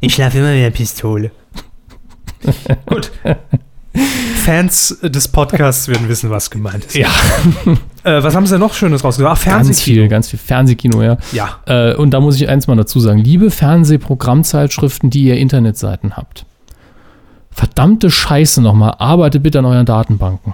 [0.00, 1.30] Ich schlafe immer mit der Pistole.
[2.86, 3.10] Gut.
[4.44, 6.94] Fans des Podcasts werden wissen, was gemeint ist.
[6.96, 7.08] Ja.
[8.06, 9.30] Äh, was haben Sie denn noch Schönes rausgesucht?
[9.30, 10.02] Ah, Ganz Fernsehkino.
[10.02, 11.16] viel, ganz viel Fernsehkino, ja.
[11.32, 11.60] Ja.
[11.64, 13.18] Äh, und da muss ich eins mal dazu sagen.
[13.18, 16.44] Liebe Fernsehprogrammzeitschriften, die ihr Internetseiten habt.
[17.50, 20.52] Verdammte Scheiße nochmal, arbeitet bitte an euren Datenbanken.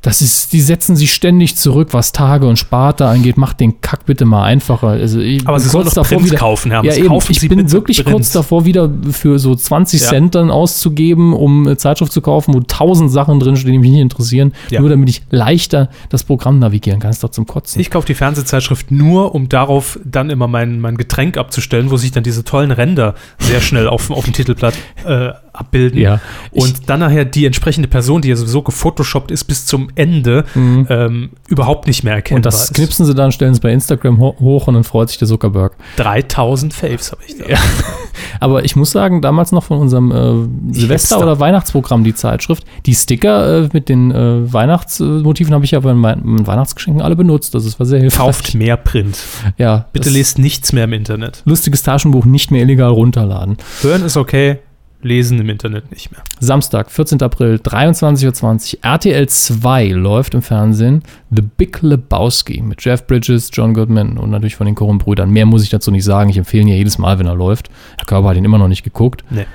[0.00, 3.36] Das ist, die setzen sich ständig zurück, was Tage und Sparte angeht.
[3.36, 4.88] Macht den Kack bitte mal einfacher.
[4.88, 6.84] Also, ich Aber Sie sollen doch davor Print wieder- kaufen, Herr.
[6.84, 7.08] Ja, eben.
[7.08, 8.14] kaufen Ich Sie bin wirklich Print.
[8.14, 10.08] kurz davor, wieder für so 20 Ja.
[10.08, 14.00] Cent dann auszugeben, um eine Zeitschrift zu kaufen, wo tausend Sachen drinstehen, die mich nicht
[14.00, 14.52] interessieren.
[14.70, 14.80] Ja.
[14.80, 17.08] Nur damit ich leichter das Programm navigieren kann.
[17.10, 17.80] Das ist doch zum Kotzen.
[17.80, 22.12] Ich kaufe die Fernsehzeitschrift nur, um darauf dann immer mein, mein Getränk abzustellen, wo sich
[22.12, 24.74] dann diese tollen Ränder sehr schnell auf, auf dem Titelblatt
[25.04, 25.98] äh, abbilden.
[26.00, 26.20] Ja.
[26.52, 31.30] Und dann nachher die entsprechende Person, die ja sowieso gefotoshoppt ist, bis zum Ende ähm,
[31.48, 32.74] überhaupt nicht mehr erkennbar und das ist.
[32.74, 35.74] knipsen sie dann, stellen es bei Instagram ho hoch und dann freut sich der Zuckerberg.
[35.96, 37.44] 3000 Faves habe ich da.
[38.40, 42.94] Aber ich muss sagen, damals noch von unserem äh, Silvester- oder Weihnachtsprogramm, die Zeitschrift, die
[42.94, 47.54] Sticker äh, mit den äh, Weihnachtsmotiven habe ich ja bei meinen Weihnachtsgeschenken alle benutzt.
[47.54, 48.18] Also es war sehr hilfreich.
[48.18, 49.18] Kauft mehr Print.
[49.56, 51.42] Ja, Bitte das lest nichts mehr im Internet.
[51.44, 53.56] Lustiges Taschenbuch nicht mehr illegal runterladen.
[53.82, 54.58] Hören ist okay,
[55.02, 56.22] lesen im Internet nicht mehr.
[56.40, 57.22] Samstag, 14.
[57.22, 63.74] April, 23.20 Uhr, RTL 2 läuft im Fernsehen The Big Lebowski mit Jeff Bridges, John
[63.74, 65.30] Goodman und natürlich von den Coen-Brüdern.
[65.30, 66.30] Mehr muss ich dazu nicht sagen.
[66.30, 67.70] Ich empfehle ihn ja jedes Mal, wenn er läuft.
[67.96, 69.24] Herr Körper hat ihn immer noch nicht geguckt.
[69.30, 69.46] Nee.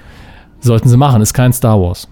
[0.59, 2.07] Sollten sie machen, ist kein Star Wars.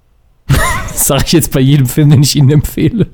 [0.46, 3.08] das sage ich jetzt bei jedem Film, den ich Ihnen empfehle.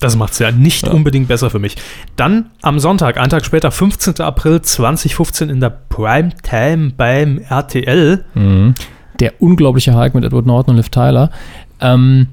[0.00, 1.76] Das macht es ja nicht unbedingt besser für mich.
[2.16, 4.20] Dann am Sonntag, einen Tag später, 15.
[4.20, 8.24] April 2015 in der Primetime beim RTL.
[9.20, 11.30] Der unglaubliche Hulk mit Edward Norton und Liv Tyler.
[11.80, 12.28] Ähm,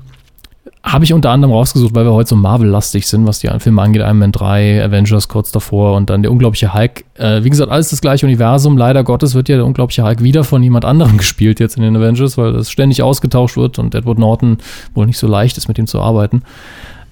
[0.85, 4.03] habe ich unter anderem rausgesucht, weil wir heute so Marvel-lastig sind, was die Filme angeht.
[4.03, 7.05] Iron Man 3, Avengers kurz davor und dann der unglaubliche Hulk.
[7.15, 8.77] Äh, wie gesagt, alles das gleiche Universum.
[8.77, 11.95] Leider Gottes wird ja der unglaubliche Hulk wieder von jemand anderem gespielt jetzt in den
[11.97, 14.59] Avengers, weil das ständig ausgetauscht wird und Edward Norton
[14.93, 16.43] wohl nicht so leicht ist, mit ihm zu arbeiten.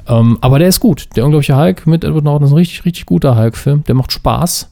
[0.08, 1.08] Ähm, aber der ist gut.
[1.16, 3.84] Der unglaubliche Hulk mit Edward Norton ist ein richtig, richtig guter Hulk-Film.
[3.86, 4.70] Der macht Spaß.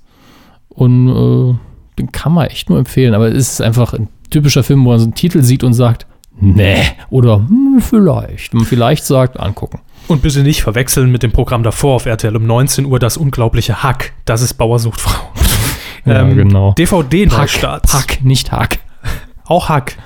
[0.69, 1.55] Und äh,
[1.99, 3.13] den kann man echt nur empfehlen.
[3.13, 6.05] Aber es ist einfach ein typischer Film, wo man so einen Titel sieht und sagt,
[6.39, 6.83] nee.
[7.09, 8.53] Oder hm, vielleicht.
[8.53, 9.79] Man vielleicht sagt, angucken.
[10.07, 13.83] Und bitte nicht verwechseln mit dem Programm davor auf RTL um 19 Uhr, das unglaubliche
[13.83, 14.13] Hack.
[14.25, 15.21] Das ist Bauer sucht Frau.
[16.03, 16.73] Ja, genau.
[16.79, 17.93] DVD-Neustart.
[17.93, 18.79] Hack, nicht Hack.
[19.45, 19.97] Auch Hack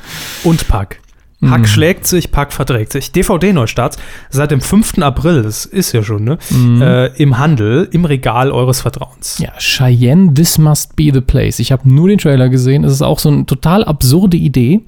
[0.44, 1.00] und Pack.
[1.42, 1.52] Mhm.
[1.52, 3.12] Hack schlägt sich, Pack verträgt sich.
[3.12, 3.98] DVD-Neustart
[4.30, 5.00] seit dem 5.
[5.00, 6.38] April, das ist ja schon, ne?
[6.82, 9.40] Äh, Im Handel, im Regal eures Vertrauens.
[9.40, 9.46] Mhm.
[9.46, 11.60] Ja, Cheyenne, This Must Be the Place.
[11.60, 12.84] Ich habe nur den Trailer gesehen.
[12.86, 14.82] Es ist auch so eine total absurde Idee.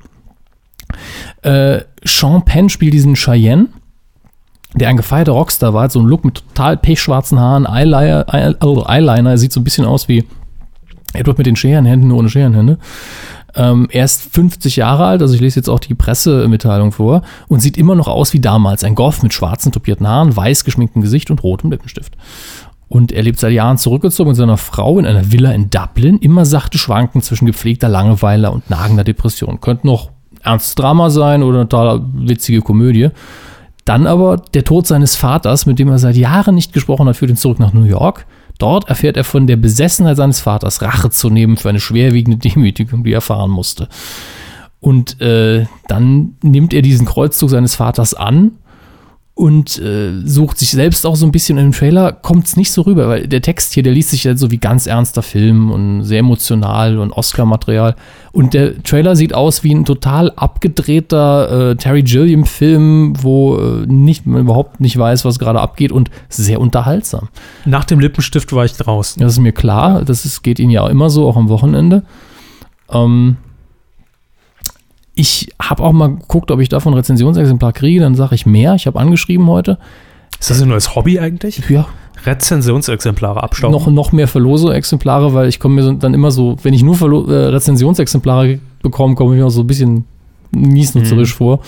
[1.41, 3.68] Äh, Sean Penn spielt diesen Cheyenne,
[4.74, 8.56] der ein gefeierter Rockstar war, hat so einen Look mit total pechschwarzen Haaren, Eyeliner, Eye-
[8.62, 10.24] oh, Eyeliner, er sieht so ein bisschen aus wie
[11.14, 12.78] Edward mit den Scherenhänden, nur ohne Scherenhände.
[13.58, 17.60] Ähm, er ist 50 Jahre alt, also ich lese jetzt auch die Pressemitteilung vor, und
[17.60, 18.84] sieht immer noch aus wie damals.
[18.84, 22.16] Ein Goff mit schwarzen, tupierten Haaren, weiß geschminktem Gesicht und rotem Lippenstift.
[22.88, 26.20] Und er lebt seit Jahren zurückgezogen mit seiner Frau in einer Villa in Dublin.
[26.20, 29.60] Immer sachte Schwanken zwischen gepflegter Langeweile und nagender Depression.
[29.60, 33.10] Könnte noch ernstes Drama sein oder eine total witzige Komödie.
[33.84, 37.32] Dann aber der Tod seines Vaters, mit dem er seit Jahren nicht gesprochen hat, führt
[37.32, 38.26] ihn zurück nach New York.
[38.58, 43.03] Dort erfährt er von der Besessenheit seines Vaters, Rache zu nehmen für eine schwerwiegende Demütigung,
[43.03, 43.88] die er erfahren musste.
[44.80, 48.51] Und äh, dann nimmt er diesen Kreuzzug seines Vaters an
[49.38, 52.82] und äh, sucht sich selbst auch so ein bisschen im Trailer, kommt es nicht so
[52.82, 56.04] rüber, weil der Text hier, der liest sich ja so wie ganz ernster Film und
[56.04, 57.96] sehr emotional und Oscar-Material.
[58.32, 64.26] Und der Trailer sieht aus wie ein total abgedrehter äh, Terry Gilliam-Film, wo äh, nicht,
[64.26, 67.30] man überhaupt nicht weiß, was gerade abgeht und sehr unterhaltsam.
[67.66, 69.22] Nach dem Lippenstift war ich draußen.
[69.22, 72.02] Das ist mir klar, das ist, geht Ihnen ja auch immer so, auch am Wochenende.
[72.92, 73.38] Ähm,
[75.18, 78.76] ich habe auch mal geguckt, ob ich davon ein Rezensionsexemplar kriege, dann sage ich mehr.
[78.76, 79.80] Ich habe angeschrieben heute.
[80.39, 81.61] Ist das ein neues Hobby eigentlich?
[81.70, 81.88] Ja,
[82.24, 83.72] Rezensionsexemplare abstauben.
[83.72, 86.95] noch, noch mehr Verlose-Exemplare, weil ich komme mir so, dann immer so, wenn ich nur
[86.95, 90.05] Verlo äh, Rezensionsexemplare bekomme, komme ich mir auch so ein bisschen
[90.51, 91.61] niesnutzerisch vor.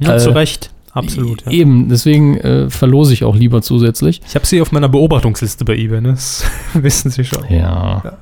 [0.00, 0.70] ja, äh, zu Recht.
[0.92, 1.44] Absolut.
[1.46, 1.50] Ja.
[1.50, 4.20] Eben, deswegen äh, verlose ich auch lieber zusätzlich.
[4.28, 6.10] Ich habe sie auf meiner Beobachtungsliste bei eBay, ne?
[6.10, 7.44] Das wissen Sie schon.
[7.48, 8.18] Ja.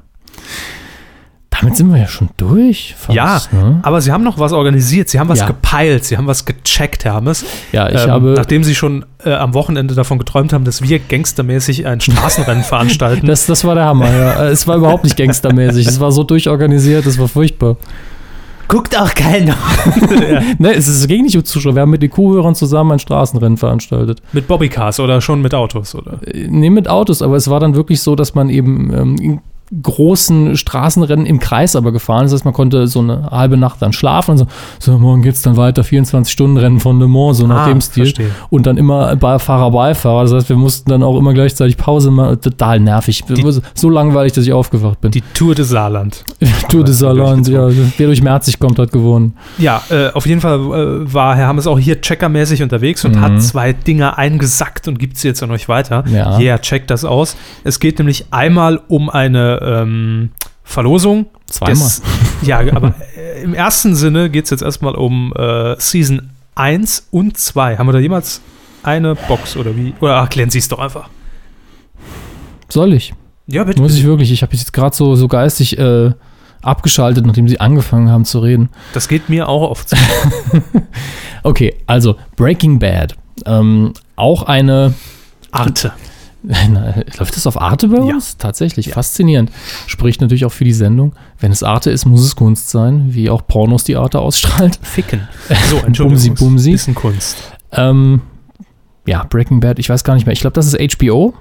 [1.62, 2.94] Damit sind wir ja schon durch.
[2.98, 3.80] fast, Ja, ne?
[3.82, 5.46] aber Sie haben noch was organisiert, Sie haben was Ja.
[5.46, 7.44] gepeilt, Sie haben was gecheckt, Hermes.
[7.72, 8.34] Ja, ich ähm, habe.
[8.36, 13.26] Nachdem Sie schon äh, am Wochenende davon geträumt haben, dass wir gangstermäßig ein Straßenrennen veranstalten.
[13.26, 14.44] Das, das war der Hammer, ja.
[14.50, 15.86] Es war überhaupt nicht gangstermäßig.
[15.86, 17.76] Es war so durchorganisiert, es war furchtbar.
[18.68, 19.54] guckt auch keiner.
[20.58, 21.74] Ne, es, ist, es ging nicht um Zuschauer.
[21.74, 24.20] Wir haben mit den Kuhhörern zusammen ein Straßenrennen veranstaltet.
[24.32, 26.18] mit Bobbycars oder schon mit Autos, oder?
[26.34, 29.40] Nee, mit Autos, aber es war dann wirklich so, dass man eben ähm,
[29.80, 32.24] großen Straßenrennen im Kreis aber gefahren.
[32.24, 34.46] Das heißt, man konnte so eine halbe Nacht dann schlafen und so,
[34.78, 38.04] so morgen geht's dann weiter, 24-Stunden-Rennen von Le Mans, so nach Ah, dem Stil.
[38.04, 38.30] verstehe.
[38.50, 40.22] Und dann immer bei Fahrer, Beifahrer.
[40.24, 42.40] Das heißt, wir mussten dann auch immer gleichzeitig Pause machen.
[42.40, 43.24] Total nervig.
[43.74, 45.10] so langweilig, dass ich aufgewacht bin.
[45.10, 46.24] Die Tour de Saarland.
[46.68, 49.34] Tour de Salon, ja, wer durch Merzig kommt, hat gewonnen.
[49.58, 53.40] Ja, äh, auf jeden Fall äh, war Herr Hammes auch hier checkermäßig unterwegs und hat
[53.42, 56.04] zwei Dinger eingesackt und gibt sie jetzt an euch weiter.
[56.12, 56.38] Ja.
[56.38, 57.36] Yeah, checkt das aus.
[57.64, 60.30] Es geht nämlich einmal um eine ähm,
[60.64, 61.26] Verlosung.
[61.46, 61.74] Zweimal.
[61.74, 62.02] Des,
[62.42, 67.36] ja, aber äh, im ersten Sinne geht es jetzt erstmal um äh, Season 1 und
[67.36, 67.78] 2.
[67.78, 68.40] Haben wir da jemals
[68.82, 69.94] eine Box oder wie?
[70.00, 71.08] Oder erklären Sie es doch einfach.
[72.68, 73.12] Soll ich?
[73.46, 73.82] Ja, bitte.
[73.82, 74.32] Muss ich wirklich.
[74.32, 76.12] Ich habe jetzt gerade so, so geistig äh,
[76.62, 78.70] abgeschaltet, nachdem sie angefangen haben zu reden.
[78.94, 79.96] Das geht mir auch oft so.
[81.44, 83.16] Okay, also Breaking Bad.
[83.46, 84.94] Ähm, auch eine
[85.50, 85.92] Arte.
[87.18, 88.14] Läuft das auf Arte bei Ja.
[88.14, 88.36] uns?
[88.36, 89.50] Tatsächlich, faszinierend.
[89.86, 91.12] Spricht natürlich auch für die Sendung.
[91.38, 94.78] Wenn es Arte ist, muss es Kunst sein, wie auch Pornos die Arte ausstrahlt.
[94.82, 95.28] Ficken.
[95.70, 96.08] So, Entschuldigung.
[96.08, 96.70] Bumsi, Bumsi.
[96.72, 97.36] Bisschen Kunst.
[97.72, 98.20] Ähm,
[99.06, 100.32] ja, Breaking Bad, ich weiß gar nicht mehr.
[100.32, 101.34] Ich glaube, das ist HBO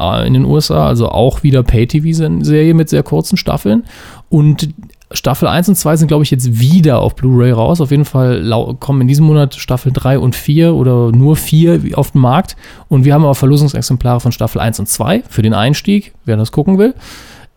[0.00, 3.84] äh, in den USA, also auch wieder Pay-TV-Serie mit sehr kurzen Staffeln.
[4.28, 4.68] Und
[5.10, 7.80] Staffel 1 und 2 sind, glaube ich, jetzt wieder auf Blu-ray raus.
[7.80, 8.48] Auf jeden Fall
[8.80, 12.56] kommen in diesem Monat Staffel 3 und 4 oder nur 4 auf den Markt.
[12.88, 16.52] Und wir haben aber Verlosungsexemplare von Staffel 1 und 2 für den Einstieg, wer das
[16.52, 16.94] gucken will.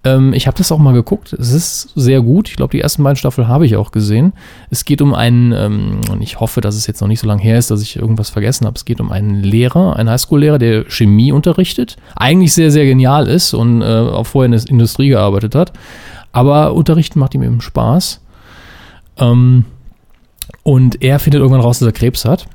[0.04, 1.34] Ähm, ich habe das auch mal geguckt.
[1.34, 2.50] Es ist sehr gut.
[2.50, 4.34] Ich glaube, die ersten beiden Staffeln habe ich auch gesehen.
[4.70, 7.42] Es geht um einen, ähm, und ich hoffe, dass es jetzt noch nicht so lange
[7.42, 8.76] her ist, dass ich irgendwas vergessen habe.
[8.76, 11.98] Es geht um einen Lehrer, einen Highschool-Lehrer, der Chemie unterrichtet.
[12.16, 15.74] Eigentlich sehr, sehr genial ist und äh, auch vorher in der Industrie gearbeitet hat.
[16.32, 18.22] Aber Unterrichten macht ihm eben Spaß.
[19.18, 19.66] Ähm,
[20.64, 22.48] und er findet irgendwann raus, dass er Krebs hat.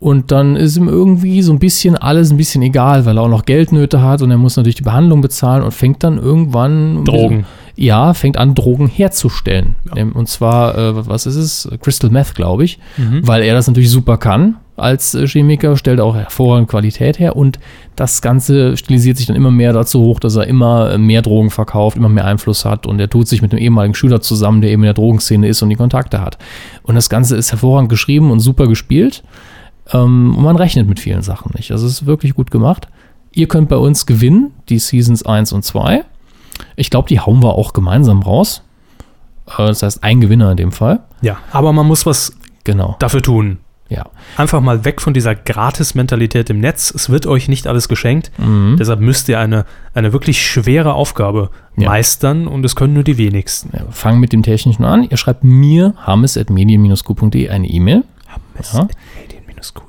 [0.00, 3.28] Und dann ist ihm irgendwie so ein bisschen alles ein bisschen egal, weil er auch
[3.28, 7.46] noch Geldnöte hat und er muss natürlich die Behandlung bezahlen und fängt dann irgendwann Drogen.
[7.76, 9.76] Ja, fängt an, Drogen herzustellen.
[9.94, 11.68] Ähm, Und zwar, äh, was ist es?
[11.80, 12.80] Crystal Meth, glaube ich.
[13.22, 17.58] Weil er das natürlich super kann als äh, Chemiker, stellt auch hervorragende Qualität her und
[17.96, 21.50] das Ganze stilisiert sich dann immer mehr dazu hoch, dass er immer äh, mehr Drogen
[21.50, 24.70] verkauft, immer mehr Einfluss hat und er tut sich mit einem ehemaligen Schüler zusammen, der
[24.70, 26.38] eben in der Drogenszene ist und die Kontakte hat.
[26.82, 29.22] Und das Ganze ist hervorragend geschrieben und super gespielt.
[29.92, 31.70] Ähm, und man rechnet mit vielen Sachen nicht.
[31.72, 32.88] Also es ist wirklich gut gemacht.
[33.32, 36.04] Ihr könnt bei uns gewinnen, die Seasons 1 und 2.
[36.76, 38.62] Ich glaube, die hauen wir auch gemeinsam raus.
[39.46, 41.00] Äh, Das heißt, ein Gewinner in dem Fall.
[41.20, 42.34] Ja, aber man muss was
[42.64, 42.96] Genau.
[43.00, 43.58] dafür tun.
[43.94, 44.06] Ja.
[44.38, 46.90] Einfach mal weg von dieser Gratis-Mentalität im Netz.
[46.94, 48.30] Es wird euch nicht alles geschenkt.
[48.78, 51.88] Deshalb müsst ihr eine, eine wirklich schwere Aufgabe Ja.
[51.90, 53.70] meistern und es können nur die wenigsten.
[53.76, 53.84] ja.
[53.90, 55.06] Fangen mit dem Technischen an.
[55.10, 58.04] Ihr schreibt mir hammes.medien-q.de eine E-Mail.
[58.72, 58.88] Ja.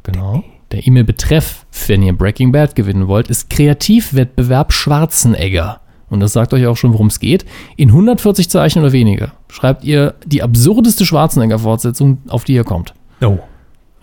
[0.04, 0.44] Genau.
[0.72, 5.80] Der E-Mail-Betreff, wenn ihr Breaking Bad gewinnen wollt, ist Kreativwettbewerb Schwarzenegger.
[6.10, 7.46] Und das sagt euch auch schon, worum es geht.
[7.76, 12.94] In 140 Zeichen oder weniger schreibt ihr die absurdeste Schwarzenegger-Fortsetzung, auf die ihr kommt.
[13.24, 13.40] Oh,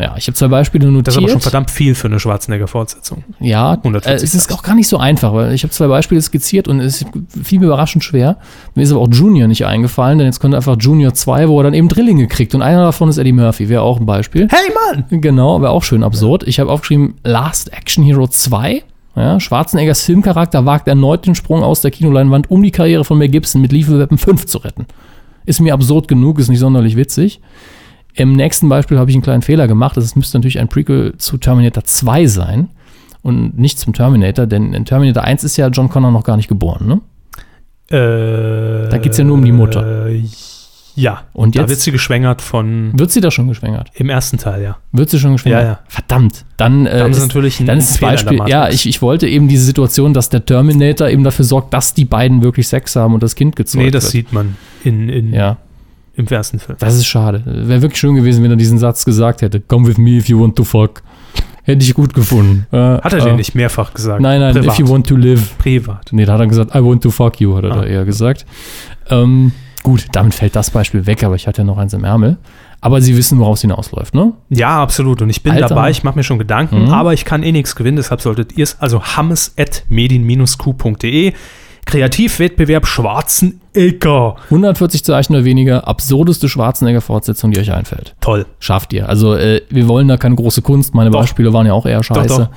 [0.01, 1.09] Ja, ich habe zwei Beispiele notiert.
[1.09, 3.23] das ist aber schon verdammt viel für eine Schwarzenegger-Fortsetzung.
[3.39, 6.23] Ja, 140 äh, es ist auch gar nicht so einfach, weil ich habe zwei Beispiele
[6.23, 7.05] skizziert und es
[7.43, 8.39] fiel mir überraschend schwer.
[8.75, 11.65] Mir ist aber auch Junior nicht eingefallen, denn jetzt kommt einfach Junior 2, wo er
[11.65, 14.49] dann eben Drillinge kriegt und einer davon ist Eddie Murphy, wäre auch ein Beispiel.
[14.51, 15.21] Hey Mann!
[15.21, 16.45] Genau, wäre auch schön absurd.
[16.45, 18.83] Ich habe aufgeschrieben Last Action Hero 2.
[19.17, 23.29] Ja, Schwarzeneggers Filmcharakter wagt erneut den Sprung aus der Kinoleinwand, um die Karriere von Mel
[23.29, 24.87] Gibson mit Lethal Weapon 5 zu retten.
[25.45, 27.41] Ist mir absurd genug, ist nicht sonderlich witzig.
[28.15, 29.97] Im nächsten Beispiel habe ich einen kleinen Fehler gemacht.
[29.97, 32.69] Es müsste natürlich ein Prequel zu Terminator 2 sein
[33.23, 36.49] und nicht zum Terminator, denn in Terminator 1 ist ja John Connor noch gar nicht
[36.49, 37.01] geboren, ne?
[37.97, 40.07] Äh, Da geht's ja nur um die Mutter.
[40.09, 40.23] Äh,
[40.97, 43.91] ja, Und da jetzt- wird sie geschwängert von Wird sie da schon geschwängert?
[43.95, 44.77] im ersten Teil, ja.
[44.93, 45.63] Wird sie schon geschwängert?
[45.63, 45.79] Ja, ja.
[45.89, 46.45] Verdammt.
[46.57, 49.49] Dann, äh, Da sie ist, natürlich dann ist das Beispiel, ja, ich, ich wollte eben
[49.49, 53.23] diese Situation, dass der Terminator eben dafür sorgt, dass die beiden wirklich Sex haben und
[53.23, 54.13] das Kind gezeugt Nee, das wird.
[54.13, 55.57] sieht man in, in, Ja,
[56.21, 56.77] im ersten Film.
[56.79, 57.43] das ist schade.
[57.47, 59.61] Wäre wirklich schön gewesen, wenn er diesen Satz gesagt hätte.
[59.61, 61.03] Come with me if you want to fuck.
[61.63, 62.67] Hätte ich gut gefunden.
[62.73, 64.21] Äh, Hat er äh, den nicht mehrfach gesagt?
[64.21, 64.75] Nein, nein, Privat.
[64.75, 65.57] if you want to live.
[65.59, 66.09] Privat.
[66.13, 67.85] Nee, da hat er gesagt, I want to fuck you, hat er da Ah.
[67.85, 68.47] eher gesagt.
[69.11, 69.53] Ähm,
[69.83, 72.39] gut, damit fällt das Beispiel weg, aber ich hatte ja noch eins im Ärmel.
[72.83, 74.33] Aber Sie wissen, woraus es hinausläuft, ne?
[74.49, 75.21] Ja, absolut.
[75.21, 75.69] Und ich bin Alter.
[75.69, 76.93] dabei, ich mache mir schon Gedanken, Mhm.
[76.93, 81.35] aber ich kann eh nichts gewinnen, deshalb solltet ihr es, also hammes.medien-q.de,
[81.91, 84.37] Kreativwettbewerb Schwarzenegger.
[84.45, 88.15] 140 Zeichen oder weniger, absurdeste Schwarzenegger-Fortsetzung, die euch einfällt.
[88.21, 88.47] Toll.
[88.59, 89.09] Schafft ihr.
[89.09, 90.95] Also, äh, wir wollen da keine große Kunst.
[90.95, 91.21] Meine Doch.
[91.21, 92.29] Beispiele waren ja auch eher scheiße.
[92.29, 92.49] doch.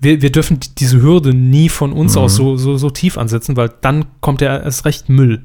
[0.00, 2.20] Wir, wir dürfen die- diese Hürde nie von uns Mhm.
[2.22, 5.42] aus so, so, so tief ansetzen, weil dann kommt ja erst recht Müll.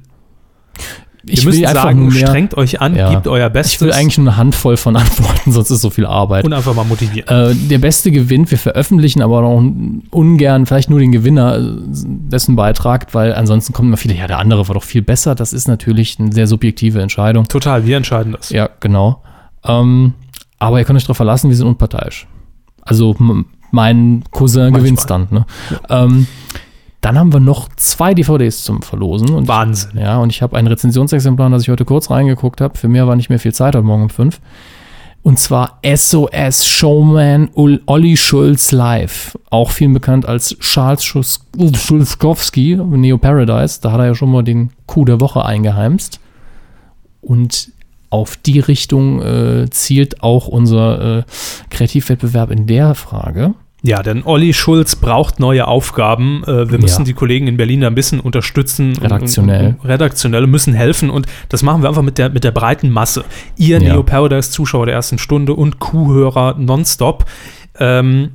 [1.32, 3.10] Ich will einfach sagen, nur mehr, strengt euch an, Ja.
[3.12, 6.06] gebt euer Bestes Ich will eigentlich nur eine Handvoll von Antworten, sonst ist so viel
[6.06, 6.46] Arbeit.
[6.46, 7.28] und einfach mal motivieren.
[7.52, 8.52] Äh, der Beste gewinnt.
[8.52, 9.64] Wir veröffentlichen aber auch
[10.12, 14.40] ungern vielleicht nur den Gewinner äh, dessen Beitrag, weil ansonsten kommen immer viele, ja, der
[14.40, 15.36] andere war doch viel besser.
[15.36, 17.48] Das ist natürlich eine sehr subjektive Entscheidung.
[17.48, 18.50] Total, wir entscheiden das.
[18.50, 19.22] Ja, genau.
[19.64, 20.14] Ähm,
[20.58, 22.28] aber ihr könnt euch darauf verlassen, wir sind unparteiisch.
[22.82, 23.16] Also
[23.72, 24.82] mein Cousin Manchmal.
[24.82, 25.28] gewinnt dann.
[25.32, 25.46] Ne?
[25.90, 26.28] Ähm,
[27.02, 29.30] dann haben wir noch zwei DVDs zum Verlosen.
[29.30, 29.98] Und Wahnsinn.
[29.98, 32.78] ja, und ich habe ein Rezensionsexemplar, das ich heute kurz reingeguckt habe.
[32.78, 34.42] Für mehr war nicht mehr viel Zeit heute Morgen um fünf.
[35.22, 39.38] Und zwar SOS Showman Olli Schulz Live.
[39.50, 43.80] Auch viel bekannt als Charles Schulzkowski, Neo Paradise.
[43.82, 46.20] Da hat er ja schon mal den Coup der Woche eingeheimst.
[47.22, 47.72] Und
[48.10, 51.24] auf die Richtung äh, zielt auch unser äh,
[51.70, 53.54] Kreativwettbewerb in der Frage.
[53.82, 56.44] Ja, denn Olli Schulz braucht neue Aufgaben.
[56.46, 57.06] Äh, wir müssen Ja.
[57.06, 58.90] die Kollegen in Berlin da ein bisschen unterstützen.
[58.90, 59.68] und- Redaktionell.
[59.68, 62.90] Und, und, redaktionell müssen helfen und das machen wir einfach mit der, mit der breiten
[62.90, 63.24] Masse.
[63.56, 63.94] Ihr Ja.
[63.94, 67.26] Neo Paradise Zuschauer der ersten Stunde und Kuhhörer nonstop
[67.80, 68.32] ähm,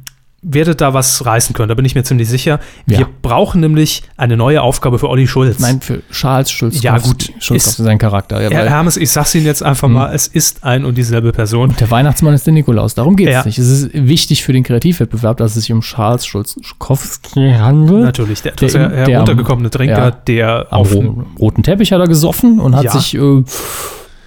[0.46, 2.60] werdet da was reißen können, da bin ich mir ziemlich sicher.
[2.86, 2.98] Ja.
[3.00, 5.58] Wir brauchen nämlich eine neue Aufgabe für Olli Schulz.
[5.58, 6.86] Nein, für Charles Schulzkowski.
[6.86, 8.42] Ja, gut, Schulzkowski ist- sein Charakter.
[8.42, 11.74] Ja, Herr Hermes, ich sag's Ihnen jetzt einfach mal, es ist ein und dieselbe Person.
[11.80, 12.94] Der Weihnachtsmann ist der Nikolaus.
[12.94, 13.44] Darum geht es Ja.
[13.44, 13.58] nicht.
[13.58, 18.02] Es ist wichtig für den Kreativwettbewerb, dass es sich um Charles Schulzkowski handelt.
[18.04, 22.60] Natürlich, der Der- der- heruntergekommene Trinker, der Am auf ro roten Teppich hat er gesoffen
[22.60, 23.42] und hat sich äh,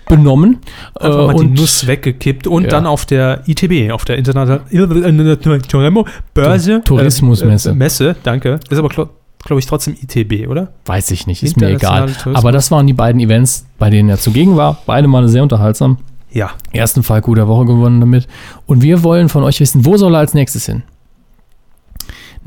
[0.08, 0.60] benommen.
[1.00, 2.70] einfach äh, mal die und Nuss weggekippt und Ja.
[2.70, 6.82] dann auf der ITB, auf der Internationalen Börse.
[6.84, 7.72] Tourismusmesse.
[7.72, 8.60] Äh, Messe, danke.
[8.70, 9.12] Ist aber, glaube
[9.44, 10.70] glaub ich, trotzdem ITB, oder?
[10.86, 12.10] weiß ich nicht, ist mir egal.
[12.34, 14.82] Aber das waren die beiden Events, bei denen er zugegen war.
[14.86, 15.98] Beide Male sehr unterhaltsam.
[16.32, 16.52] Ja.
[16.74, 18.28] Ersten Fall guter Woche gewonnen damit.
[18.66, 20.84] Und wir wollen von euch wissen, wo soll er als nächstes hin?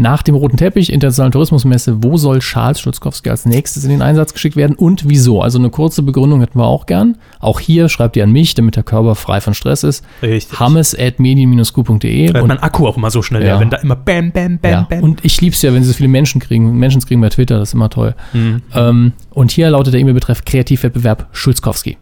[0.00, 4.32] Nach dem roten Teppich, Internationalen Tourismusmesse, wo soll Charles Schulzkowski als nächstes in den Einsatz
[4.32, 5.42] geschickt werden und wieso?
[5.42, 7.18] Also eine kurze Begründung hätten wir auch gern.
[7.38, 10.02] Auch hier schreibt ihr an mich, damit der Körper frei von Stress ist.
[10.22, 10.58] Richtig.
[10.58, 12.40] Hammes at medien-q.de.
[12.40, 13.60] Und, mein Akku auch immer so schnell Ja.
[13.60, 14.86] wenn da immer bam, bam, bam, ja.
[14.88, 15.00] bam.
[15.02, 16.78] und ich lieb's ja, wenn sie so viele Menschen kriegen.
[16.78, 18.14] Menschen kriegen bei Twitter, das ist immer toll.
[18.32, 18.62] Mhm.
[18.74, 21.98] Ähm, und hier lautet der E-Mail-Betreff Kreativwettbewerb Schulzkowski.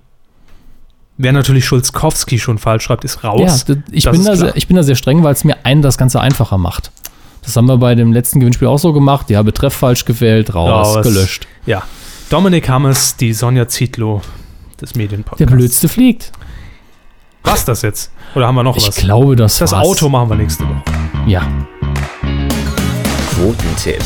[1.20, 3.65] Wer natürlich Schulzkowski schon falsch schreibt, ist Ja, raus.
[3.65, 5.83] d- ich, Das bin da sehr, ich bin da sehr streng, weil es mir einen
[5.83, 6.93] das Ganze einfacher macht.
[7.49, 9.31] Das haben wir bei dem letzten Gewinnspiel auch so gemacht.
[9.31, 11.03] Ja, Betreff falsch gewählt, raus, Raus.
[11.03, 11.47] gelöscht.
[11.65, 11.83] Ja.
[12.29, 14.20] Dominik Hammes, die Sonja Zietlow
[14.79, 15.51] des Der Medienpodcasts.
[15.51, 16.31] Blödste fliegt.
[17.45, 18.12] Was das jetzt?
[18.35, 18.97] Oder haben wir noch Ich was?
[18.97, 19.87] glaube, das das war's.
[19.87, 20.83] Auto machen wir nächste Woche.
[21.27, 21.41] Ja.
[23.35, 24.05] Quotentipp.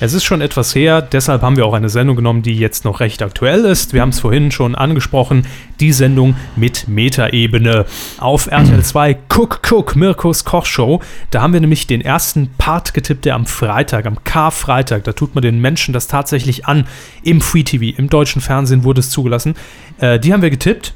[0.00, 3.00] Es ist schon etwas her, deshalb haben wir auch eine Sendung genommen, die jetzt noch
[3.00, 3.92] recht aktuell ist.
[3.92, 5.44] Wir haben es vorhin schon angesprochen,
[5.80, 7.84] die Sendung mit Metaebene
[8.18, 11.02] auf RTL 2 Cook Cook Mirkos Kochshow.
[11.32, 15.34] Da haben wir nämlich den ersten Part getippt, der am Freitag, am Karfreitag, da tut
[15.34, 16.86] man den Menschen das tatsächlich an.
[17.24, 19.56] Im Free TV, im deutschen Fernsehen wurde es zugelassen.
[19.98, 20.94] Äh, die haben wir getippt.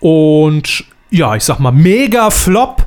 [0.00, 2.86] Und ja, ich sag mal, mega Flop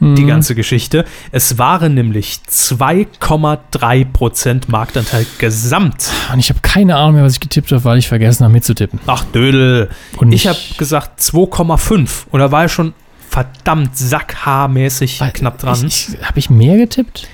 [0.00, 1.04] die ganze Geschichte.
[1.32, 6.10] Es waren nämlich 2,3% Marktanteil gesamt.
[6.32, 8.98] Und ich habe keine Ahnung mehr, was ich getippt habe, weil ich vergessen habe mitzutippen.
[9.06, 9.88] Ach, Dödel.
[10.16, 12.26] Und ich ich- habe gesagt 2,5.
[12.30, 12.92] Und da war er schon
[13.30, 15.86] verdammt sackhaarmäßig knapp dran.
[15.86, 17.28] Ich, Ich, habe ich mehr getippt?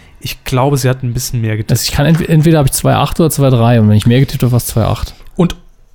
[0.44, 1.72] glaube, sie hat ein bisschen mehr getippt.
[1.72, 4.42] Also ich kann ent entweder habe ich 2,8 oder 2,3 und wenn ich mehr getippt
[4.42, 5.14] habe, war es 2,8.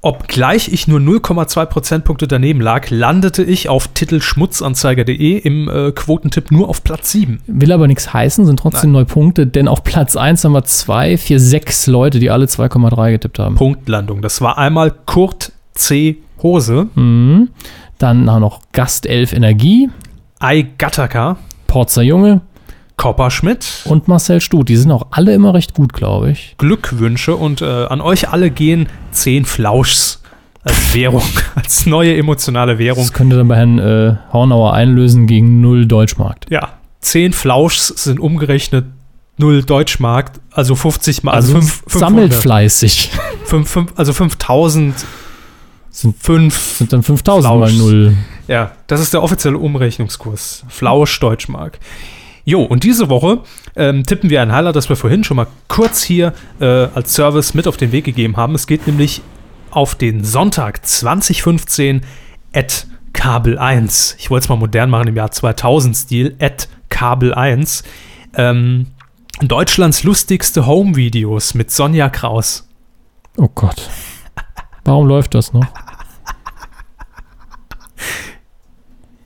[0.06, 6.70] Obgleich ich nur 0,2 Prozentpunkte daneben lag, landete ich auf titelschmutzanzeiger.de im äh, Quotentipp nur
[6.70, 7.42] auf Platz 7.
[7.48, 11.18] Will aber nichts heißen, sind trotzdem neue Punkte, denn auf Platz 1 haben wir 2,
[11.18, 13.56] 4, 6 Leute, die alle 2,3 getippt haben.
[13.56, 14.22] Punktlandung.
[14.22, 16.18] Das war einmal Kurt C.
[16.44, 17.50] Hose, Mhm.
[17.98, 19.90] Dann noch Gast 11 Energie,
[20.38, 22.42] Ei Gattaker, Porzer Junge
[22.98, 23.82] Kopperschmidt.
[23.86, 24.70] und Marcel Stut.
[24.70, 26.56] Die sind auch alle immer recht gut, glaube ich.
[26.58, 30.22] Glückwünsche und äh, an euch alle gehen 10 Flauschs
[30.64, 31.24] als Währung,
[31.56, 33.04] als neue emotionale Währung.
[33.04, 36.48] Das könnte dann bei Herrn äh, Hornauer einlösen gegen 0 Deutschmarkt.
[36.50, 38.86] Ja, 10 Flauschs sind umgerechnet
[39.38, 42.42] 0 Deutschmarkt, also 50 mal, also, Also, fünf- sammelt 500.
[42.42, 43.12] fleißig.
[43.44, 44.96] Fünf, fünf, also 5000,
[45.92, 47.78] Sind, 5, sind dann 5000 mal Flauschs.
[47.78, 48.16] 0.
[48.48, 50.64] ja, das ist der offizielle Umrechnungskurs.
[50.70, 51.80] Flausch Deutschmark.
[52.48, 53.42] Jo, und diese Woche
[53.76, 57.56] ähm, tippen wir ein Highlight, das wir vorhin schon mal kurz hier äh, als Service
[57.56, 58.54] mit auf den Weg gegeben haben.
[58.54, 59.24] Es geht nämlich
[59.72, 62.02] auf den Sonntag 2015
[62.54, 64.18] at Kabel 1.
[64.20, 67.84] Ich wollte es mal modern machen im Jahr 2000-Stil, at Kabel 1.
[68.36, 68.88] Ähm,
[69.42, 72.70] Deutschlands lustigste Home-Videos mit Sonja Kraus.
[73.38, 73.90] Oh Gott.
[74.84, 75.66] Warum läuft das noch?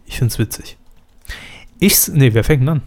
[0.05, 0.77] Ich finde es witzig.
[1.79, 2.81] Ich, nee, wer fängt denn an?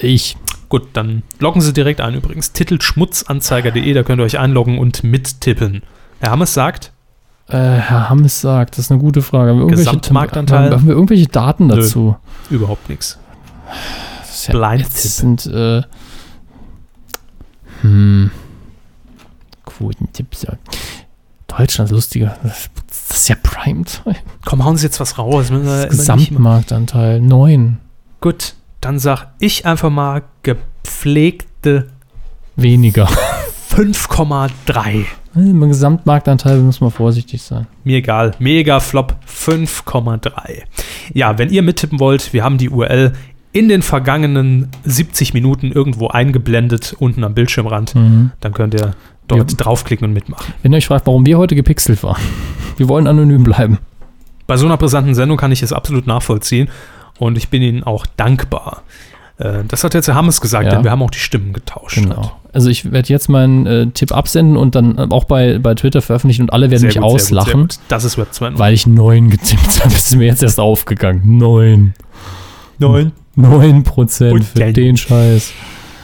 [0.00, 0.36] Ich.
[0.68, 2.52] Gut, dann loggen Sie direkt ein übrigens.
[2.52, 5.82] Titelschmutzanzeiger.de, da könnt ihr euch einloggen und mittippen.
[6.20, 6.92] Herr Hammes sagt,
[7.48, 9.50] Äh, Herr Hammes sagt, das ist eine gute Frage.
[9.50, 10.70] Haben wir irgendwelche, Gesamtmarktanteil?
[10.70, 11.76] Haben, wir irgendwelche Daten Nö.
[11.76, 12.16] dazu?
[12.48, 13.18] überhaupt nichts.
[14.20, 14.94] Das ist ja Blind-Tipp.
[15.04, 15.82] ätzend, äh,
[17.82, 18.30] hm.
[19.64, 20.52] Quotentipps, ja.
[21.46, 22.36] Deutschland lustiger.
[22.42, 22.68] Das
[23.10, 24.16] ist ja Primetime.
[24.44, 25.50] Komm, hauen Sie jetzt was raus.
[25.50, 27.78] Nicht immer- Gesamtmarktanteil 9.
[28.20, 31.88] Gut, dann sag ich einfach mal gepflegte
[32.56, 33.08] Weniger.
[33.70, 35.04] 5,3.
[35.36, 37.66] Im Gesamtmarktanteil muss man vorsichtig sein.
[37.84, 38.32] Mir egal.
[38.38, 40.32] Mega Flop 5,3.
[41.14, 43.12] Ja, wenn ihr mittippen wollt, wir haben die URL
[43.52, 47.94] in den vergangenen 70 Minuten irgendwo eingeblendet, unten am Bildschirmrand.
[47.94, 48.94] Dann könnt ihr
[49.28, 49.56] dort Ja.
[49.56, 50.52] draufklicken und mitmachen.
[50.62, 52.20] Wenn ihr euch fragt, warum wir heute gepixelt waren.
[52.76, 53.78] Wir wollen anonym bleiben.
[54.46, 56.70] Bei so einer brisanten Sendung kann ich es absolut nachvollziehen
[57.20, 58.82] und ich bin Ihnen auch dankbar.
[59.38, 60.70] Äh, Das hat jetzt Herr Hammes gesagt, Ja.
[60.74, 61.94] denn wir haben auch die Stimmen getauscht.
[61.96, 62.32] Genau.
[62.52, 66.02] Also ich werde jetzt meinen äh, Tipp absenden und dann äh, auch bei, bei Twitter
[66.02, 67.78] veröffentlichen und alle werden Sehr mich gut, sehr gut, sehr auslachen, gut.
[67.88, 68.58] Das ist Web 2.0.
[68.58, 69.90] weil ich 9 getippt habe.
[69.94, 71.22] Das ist mir jetzt erst aufgegangen.
[71.38, 71.94] 9.
[72.78, 73.12] Neun.
[73.36, 75.52] 9 Prozent für den Scheiß.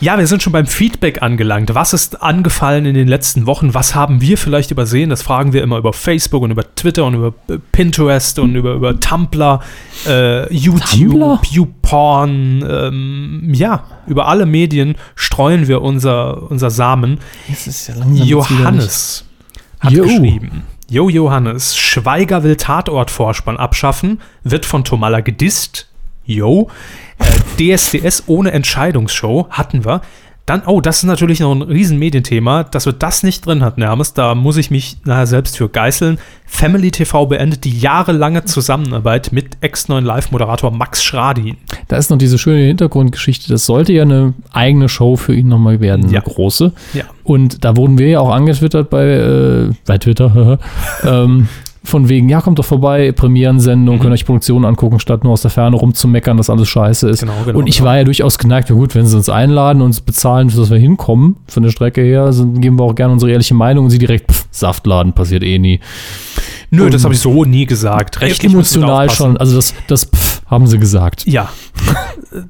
[0.01, 1.74] Ja, wir sind schon beim Feedback angelangt.
[1.74, 3.73] Was ist angefallen in den letzten Wochen?
[3.74, 5.10] Was haben wir vielleicht übersehen?
[5.10, 8.74] Das fragen wir immer über Facebook und über Twitter und über äh, Pinterest und über,
[8.74, 9.60] über Tumblr,
[10.06, 11.40] äh, YouTube, Tumblr?
[11.51, 12.64] YouPorn.
[12.68, 17.18] Ähm, ja, über alle Medien streuen wir unser, unser Samen.
[17.48, 19.24] Das ist ja Johannes
[19.81, 20.05] hat Jo.
[20.05, 20.64] geschrieben.
[20.89, 25.86] Jo Johannes, Schweiger will Tatortvorspann abschaffen, wird von Tomalla gedisst.
[26.27, 26.69] Jo.
[27.19, 30.03] Äh, DSDS ohne Entscheidungsshow hatten wir.
[30.44, 34.15] Dann, oh, das ist natürlich noch ein Riesenmedienthema, dass wir das nicht drin hatten, Hermes.
[34.15, 36.19] Da muss ich mich nachher selbst für geißeln.
[36.47, 41.57] Family TV beendet die jahrelange Zusammenarbeit mit Ex-9 Live-Moderator Max Schradin.
[41.89, 43.48] Da ist noch diese schöne Hintergrundgeschichte.
[43.48, 46.20] Das sollte ja eine eigene Show für ihn nochmal werden, Ja.
[46.23, 46.73] eine große.
[46.94, 47.03] Ja.
[47.24, 50.61] Und da wurden wir ja auch angetwittert bei, äh, bei Twitter,
[51.05, 51.48] ähm,
[51.87, 55.51] von wegen, ja, kommt doch vorbei, Premierensendung, könnt euch Produktionen angucken, statt nur aus der
[55.51, 57.21] Ferne rumzumeckern, dass alles scheiße ist.
[57.21, 57.89] Genau, genau, und ich genau.
[57.89, 60.79] war ja durchaus geneigt, ja gut, wenn sie uns einladen und uns bezahlen, dass wir
[60.79, 63.99] hinkommen, von der Strecke her, dann geben wir auch gerne unsere ehrliche Meinung und sie
[63.99, 65.81] direkt, pff, Saftladen, passiert eh nie.
[66.71, 68.21] Nö, Und- das habe ich so nie gesagt.
[68.21, 71.27] Rechtlich da Emotional schon, also das, das pff, haben sie gesagt.
[71.27, 71.49] Ja.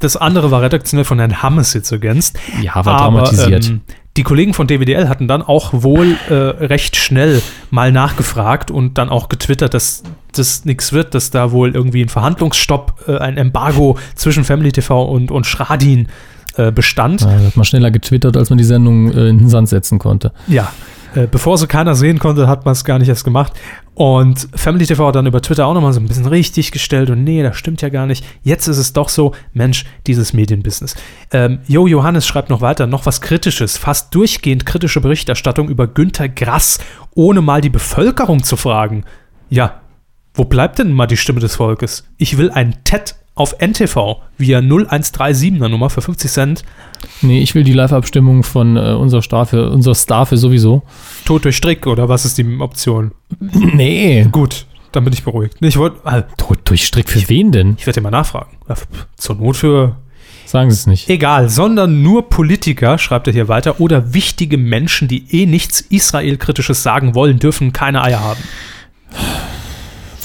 [0.01, 2.37] Das andere war redaktionell von Herrn Hammes jetzt ergänzt.
[2.61, 3.69] Ja, war Aber, dramatisiert.
[3.69, 3.83] Ähm,
[4.17, 9.09] die Kollegen von DWDL hatten dann auch wohl äh, recht schnell mal nachgefragt und dann
[9.09, 10.03] auch getwittert, dass
[10.33, 15.05] das nichts wird, dass da wohl irgendwie ein Verhandlungsstopp, äh, ein Embargo zwischen Family TV
[15.05, 16.09] und, und Schradin
[16.57, 17.21] äh, bestand.
[17.21, 20.33] Ja, hat man schneller getwittert, als man die Sendung äh, in den Sand setzen konnte.
[20.47, 20.73] Ja,
[21.17, 23.55] äh, bevor sie keiner sehen konnte, hat man es gar nicht erst gemacht.
[23.95, 27.25] Und Family TV hat dann über Twitter auch nochmal so ein bisschen richtig gestellt und
[27.25, 28.25] nee, das stimmt ja gar nicht.
[28.43, 30.95] Jetzt ist es doch so, Mensch, dieses Medienbusiness.
[31.33, 36.29] Ähm, Jo Johannes schreibt noch weiter, noch was Kritisches, fast durchgehend kritische Berichterstattung über Günter
[36.29, 36.79] Grass,
[37.15, 39.05] ohne mal die Bevölkerung zu fragen.
[39.49, 39.81] Ja,
[40.35, 42.05] wo bleibt denn mal die Stimme des Volkes?
[42.19, 46.65] Ich will ein TED auf NTV via 0137er Nummer für 50 Cent.
[47.23, 50.83] Nee, ich will die Live-Abstimmung von äh, unserer Staffel, unserer Staffel sowieso.
[51.25, 53.13] Tod durch Strick oder was ist die Option?
[53.41, 54.27] Nee.
[54.33, 55.57] Gut, dann bin ich beruhigt.
[55.61, 57.77] Ich wollte, ah, Tod durch Strick für wen denn?
[57.79, 58.57] ich werde dir mal nachfragen.
[59.17, 59.97] Zur Not für
[60.47, 61.09] Sagen Sie es nicht.
[61.11, 66.83] Egal, sondern nur Politiker, schreibt er hier weiter, oder wichtige Menschen, die eh nichts Israel-Kritisches
[66.85, 68.41] sagen wollen, dürfen keine Eier haben.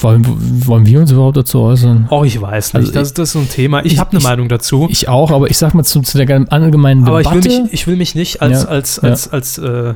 [0.02, 2.08] Wollen, wollen wir uns überhaupt dazu äußern?
[2.10, 2.80] Oh, ich weiß nicht.
[2.80, 3.84] Also das, das ist so ein Thema.
[3.84, 4.88] Ich, ich- habe eine ich- Meinung dazu.
[4.90, 7.48] Ich auch, aber ich sag mal zu, zu der allgemeinen aber ich Debatte.
[7.50, 9.08] will, mich, ich will mich nicht als, Ja, als, ja.
[9.10, 9.94] als, als, äh,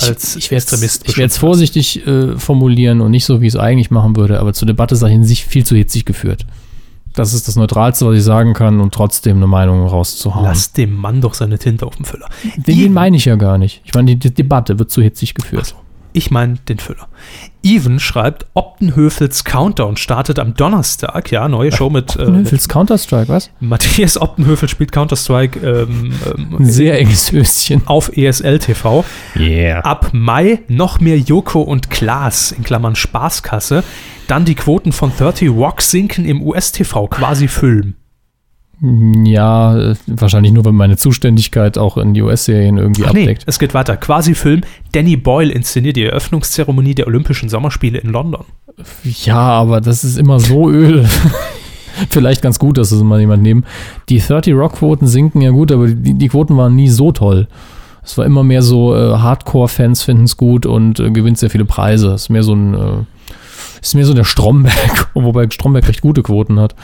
[0.00, 3.46] als ich, ich werde Extremist ich werde es vorsichtig äh, formulieren und nicht so, wie
[3.46, 6.46] ich es eigentlich machen würde, aber zur Debatte sei in sich viel zu hitzig geführt.
[7.16, 10.46] Das ist das Neutralste, was ich sagen kann, und trotzdem eine Meinung rauszuhauen.
[10.46, 12.28] Lass dem Mann doch seine Tinte auf dem Füller.
[12.56, 13.82] den, den meine ich ja gar nicht.
[13.84, 15.76] Ich meine, die, die Debatte wird zu hitzig geführt.
[16.16, 17.08] Ich meine den Füller.
[17.64, 21.32] Even schreibt, Optenhöfels Countdown startet am Donnerstag.
[21.32, 23.50] Ja, neue Show mit, äh, mit Willst Counter-Strike, was?
[23.58, 27.82] Matthias Optenhöfel spielt Counter-Strike ähm, ähm, sehr enges Höschen.
[27.86, 29.04] auf ESL TV.
[29.34, 29.80] Yeah.
[29.80, 33.82] Ab Mai noch mehr Joko und Klaas, in Klammern Spaßkasse.
[34.28, 37.96] Dann die Quoten von 30 Rock sinken im US-TV, quasi Film.
[38.80, 43.44] Ja, äh, wahrscheinlich nur, weil meine Zuständigkeit auch in die US-Serien irgendwie Ach nee, abdeckt.
[43.46, 43.96] es geht weiter.
[43.96, 44.62] Quasi Film.
[44.92, 48.44] Danny Boyle inszeniert die Eröffnungszeremonie der Olympischen Sommerspiele in London.
[49.04, 51.06] Ja, aber das ist immer so öl.
[52.10, 53.64] Vielleicht ganz gut, dass es mal jemand nehmen.
[54.08, 57.46] Die 30 Rock-Quoten sinken ja gut, aber die, die Quoten waren nie so toll.
[58.02, 61.64] Es war immer mehr so, äh, Hardcore-Fans finden es gut und äh, gewinnt sehr viele
[61.64, 62.12] Preise.
[62.12, 63.04] Es ist mehr so ein, äh,
[63.80, 66.74] ist mehr so der Stromberg, wobei Stromberg recht gute Quoten hat.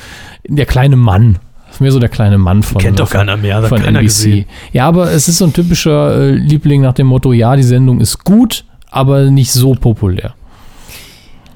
[0.46, 1.38] Der kleine Mann.
[1.70, 4.02] Ist mehr so der kleine Mann von, Kennt doch keiner mehr, von keiner NBC.
[4.04, 4.44] gesehen.
[4.72, 8.00] Ja, aber es ist so ein typischer äh, Liebling nach dem Motto, ja, die Sendung
[8.00, 10.34] ist gut, aber nicht so populär.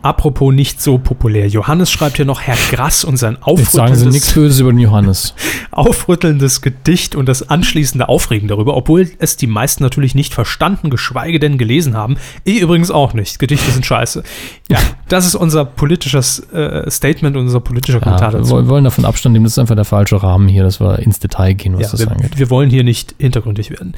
[0.05, 1.49] Apropos nicht so populär.
[1.49, 4.71] Johannes schreibt hier noch Herr Grass und sein Jetzt sagen Sie nichts aufrüttelndes, Böses über
[4.73, 5.35] den Johannes.
[5.71, 11.39] aufrüttelndes Gedicht und das anschließende Aufregen darüber, obwohl es die meisten natürlich nicht verstanden, geschweige
[11.41, 12.17] denn gelesen haben.
[12.45, 13.39] Ich übrigens auch nicht.
[13.39, 14.23] Gedichte sind scheiße.
[14.71, 14.79] Ja,
[15.09, 18.51] das ist unser politisches äh, Statement, unser politischer Kommentar Ja, wir dazu.
[18.51, 21.19] wollen- wollen davon Abstand nehmen, das ist einfach der falsche Rahmen hier, dass wir ins
[21.19, 22.39] Detail gehen, was Ja, das wir, angeht.
[22.39, 23.95] wir wollen hier nicht hintergründig werden.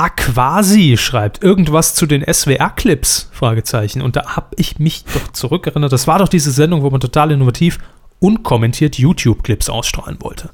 [0.00, 3.28] Aquasi schreibt irgendwas zu den SWR-Clips?
[3.32, 4.00] Fragezeichen.
[4.00, 5.92] Und da habe ich mich doch zurückerinnert.
[5.92, 7.78] Das war doch diese Sendung, wo man total innovativ
[8.18, 10.50] unkommentiert YouTube-Clips ausstrahlen wollte.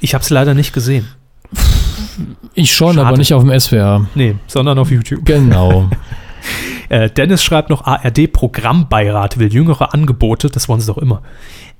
[0.00, 1.08] Ich habe es leider nicht gesehen.
[2.54, 3.06] Ich schon, Schade.
[3.06, 4.06] aber nicht auf dem SWR.
[4.14, 5.24] Nee, sondern auf YouTube.
[5.24, 5.90] Genau.
[6.88, 11.20] Äh, Dennis schreibt noch, ARD-Programmbeirat will jüngere Angebote, das wollen sie doch immer.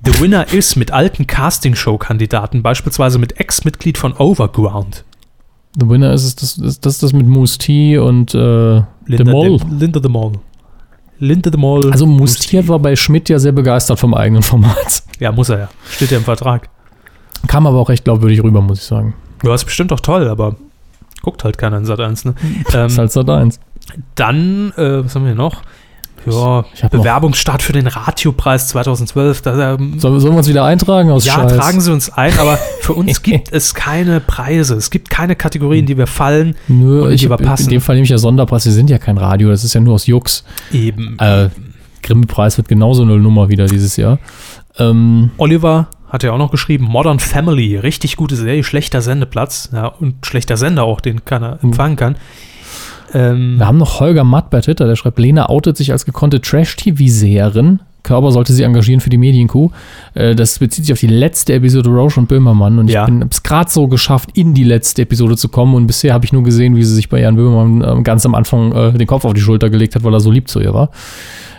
[0.03, 5.05] The Winner is mit alten Castingshow-Kandidaten, beispielsweise mit Ex-Mitglied von Overground.
[5.79, 9.57] The Winner ist es das, das, das, das mit Moose T und äh, The Moll.
[9.57, 10.33] De, Linda the Moll.
[11.19, 11.91] Linda the Moll.
[11.91, 15.03] Also Moose T war bei Schmidt ja sehr begeistert vom eigenen Format.
[15.19, 15.69] Ja, muss er ja.
[15.89, 16.69] Steht ja im Vertrag.
[17.47, 19.15] Kam aber auch recht glaubwürdig rüber, muss ich sagen.
[19.43, 20.55] Ja, ist bestimmt doch toll, aber
[21.23, 22.25] guckt halt keiner in Sat 1.
[22.25, 22.35] Ne?
[22.71, 23.59] Das ist Ähm, halt Sat 1.
[24.13, 25.63] dann, äh, was haben wir noch?
[26.25, 29.41] Ja, Ich Bewerbungsstart für den Radiopreis 2012.
[29.41, 31.55] Da, ähm, Sollen, sollen wir uns wieder eintragen aus ja, Scheiß?
[31.55, 34.75] tragen Sie uns ein, aber für uns gibt es keine Preise.
[34.75, 36.55] Es gibt keine Kategorien, die wir fallen.
[36.67, 37.69] Nö, und ich, die wir in passen.
[37.69, 38.65] dem Fall nehme ich ja Sonderpreis.
[38.65, 40.43] Wir sind ja kein Radio, das ist ja nur aus Jux.
[40.71, 41.17] Eben.
[41.19, 41.49] Äh,
[42.03, 44.19] Grimme-Preis wird genauso eine Nummer wieder dieses Jahr.
[44.79, 49.87] Ähm, Oliver hat ja auch noch geschrieben, Modern Family, richtig gute Serie, schlechter Sendeplatz ja,
[49.87, 52.15] und schlechter Sender auch, den keiner empfangen kann.
[53.17, 56.39] Ähm, Wir haben noch Holger Matt bei Twitter, der schreibt, Lena outet sich als gekonnte
[56.41, 57.79] Trash-TV-Seherin.
[58.03, 59.69] Körber sollte sie engagieren für die Medienkuh.
[60.13, 62.79] Äh, Das bezieht sich auf die letzte Episode Roche und Böhmermann.
[62.79, 63.05] Und Ja.
[63.05, 65.73] ich habe es gerade so geschafft, in die letzte Episode zu kommen.
[65.75, 68.35] Und bisher habe ich nur gesehen, wie sie sich bei Jan Böhmermann äh, ganz am
[68.35, 70.73] Anfang äh, den Kopf auf die Schulter gelegt hat, weil er so lieb zu ihr
[70.73, 70.89] war.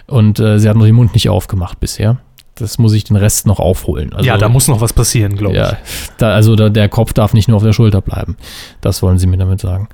[0.06, 2.16] Und äh, sie hat noch den Mund nicht aufgemacht bisher.
[2.58, 4.12] Das muss ich den Rest noch aufholen.
[4.12, 5.60] Also, ja, da muss noch was passieren, glaube ich.
[5.60, 5.76] ja,
[6.18, 8.36] da, also da, der Kopf darf nicht nur auf der Schulter bleiben.
[8.80, 9.88] Das wollen sie mir damit sagen.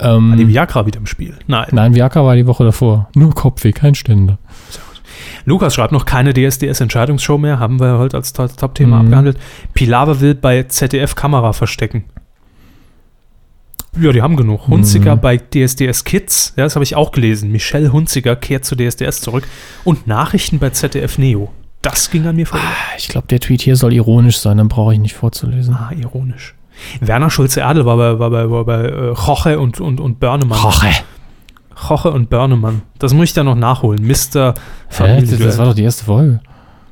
[0.00, 1.34] Ähm, War die Viagra wieder im Spiel?
[1.46, 1.68] Nein.
[1.72, 3.08] Nein, Viagra war die Woche davor.
[3.14, 4.38] Nur Kopfweh, kein Ständer.
[5.44, 9.04] Lukas schreibt noch keine DSDS-Entscheidungsshow mehr, haben wir heute als To- Top-Thema Mhm.
[9.06, 9.38] abgehandelt.
[9.74, 12.04] Pilawa will bei ZDF Kamera verstecken.
[14.00, 14.68] Ja, die haben genug.
[14.68, 15.20] Hunziker Mhm.
[15.20, 17.50] bei DSDS Kids, ja, das habe ich auch gelesen.
[17.50, 19.44] Michelle Hunziker kehrt zu DSDS zurück.
[19.84, 21.50] Und Nachrichten bei ZDF Neo.
[21.82, 22.66] Das ging an mir vorbei.
[22.98, 25.74] Ich glaube, der Tweet hier soll ironisch sein, dann brauche ich nicht vorzulesen.
[25.74, 26.54] Ah, ironisch.
[27.00, 30.58] Werner Schulze-Erdel war bei, war bei, war bei äh, Roche und, und, und Börnemann.
[30.58, 30.88] Roche.
[31.88, 32.82] Roche und Börnemann.
[32.98, 34.06] Das muss ich dann noch nachholen.
[34.06, 34.54] Mr.
[34.88, 35.20] Hä?
[35.20, 36.40] Das, das war doch die erste Folge,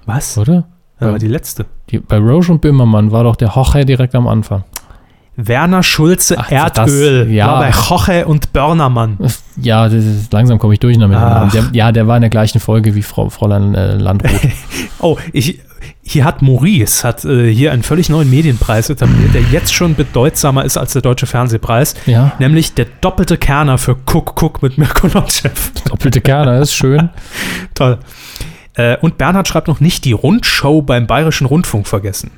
[0.06, 0.38] Was?
[0.38, 0.66] oder?
[0.98, 1.66] Das war die letzte.
[1.90, 4.64] Die, bei Roche und Böhmermann war doch der Hoche direkt am Anfang.
[5.40, 7.46] Werner Schulze Ach, Erdöl das- ja.
[7.46, 9.18] war bei Roche und Börnermann.
[9.56, 11.52] Ja, das ist, langsam komme ich durcheinander mit dem Ach.
[11.54, 11.70] Namen.
[11.72, 14.30] Der, ja, der war in der gleichen Folge wie Frau, Fräulein äh, Landrut.
[15.00, 15.60] Oh, ich,
[16.02, 20.64] hier hat Maurice hat äh, hier einen völlig neuen Medienpreis etabliert, der jetzt schon bedeutsamer
[20.64, 21.94] ist als der Deutsche Fernsehpreis.
[22.06, 22.32] Ja.
[22.40, 25.70] Nämlich der doppelte Kerner für Cook Cook mit Mirko Notchev.
[25.88, 27.10] Doppelte Kerner, ist schön.
[27.74, 27.98] Toll.
[28.74, 32.32] Äh, und Bernhard schreibt noch nicht die Rundschau beim Bayerischen Rundfunk vergessen.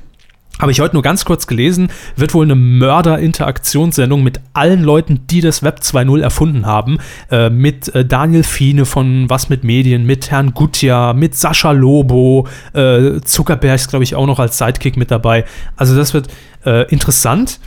[0.59, 5.41] Habe ich heute nur ganz kurz gelesen, wird wohl eine Mörder-Interaktionssendung mit allen Leuten, die
[5.41, 6.99] das Web 2.0 erfunden haben.
[7.31, 12.47] Äh, mit äh, Daniel Fiene von Was mit Medien, mit Herrn Gutjahr, mit Sascha Lobo,
[12.73, 15.45] äh, Zuckerberg ist, glaube ich, auch noch als Sidekick mit dabei.
[15.77, 16.27] Also das wird
[16.65, 17.59] äh, interessant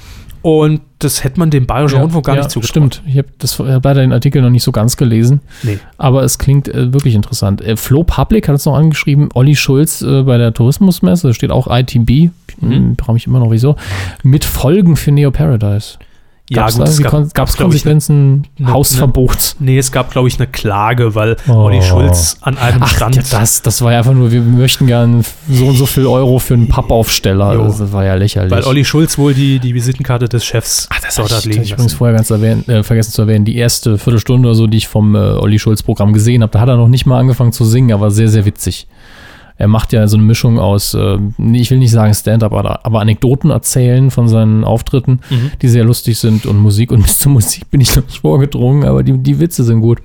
[0.44, 2.96] und das hätte man dem Bayerischen Rundfunk gar nicht zugetraut.
[2.96, 5.40] Stimmt, ich habe hab leider den Artikel noch nicht so ganz gelesen.
[5.62, 5.78] Nee.
[5.96, 7.62] Aber es klingt äh, wirklich interessant.
[7.62, 11.50] Äh, Flo Public hat es noch angeschrieben, Olli Schulz äh, bei der Tourismusmesse, da steht
[11.50, 12.70] auch ITB, Mhm.
[12.70, 13.76] hm, frage mich immer noch wieso,
[14.22, 15.98] mit Folgen für Neo Paradise.
[16.50, 19.56] Ja, Gab's gut, es gab- gab's glaub ich, Konsequenzen, ne- Hausverbot?
[19.60, 21.52] Nee, es gab, glaube ich, eine Klage, weil Oh.
[21.52, 24.86] Olli Schulz an einem Ach, Stand ja, das, das war ja einfach nur, wir möchten
[24.86, 27.54] gern so und so viel Euro für einen Pappaufsteller.
[27.54, 27.62] Jo.
[27.64, 28.50] Das war ja lächerlich.
[28.52, 31.62] Weil Olli Schulz wohl die, die Visitenkarte des Chefs Ah, das dort hat ich, liegen
[31.62, 34.76] ich übrigens vorher ganz erwähnt, äh, vergessen zu erwähnen, die erste Viertelstunde oder so, die
[34.76, 37.52] ich vom äh, Olli Schulz Programm gesehen habe, da hat er noch nicht mal angefangen
[37.52, 38.86] zu singen, aber sehr, sehr witzig.
[39.56, 41.16] Er macht ja so eine Mischung aus, äh,
[41.52, 45.52] ich will nicht sagen Stand-up, aber, aber Anekdoten erzählen von seinen Auftritten, Mhm.
[45.62, 46.90] die sehr lustig sind und Musik.
[46.90, 50.00] Und bis zur Musik bin ich noch nicht vorgedrungen, aber die, die Witze sind gut.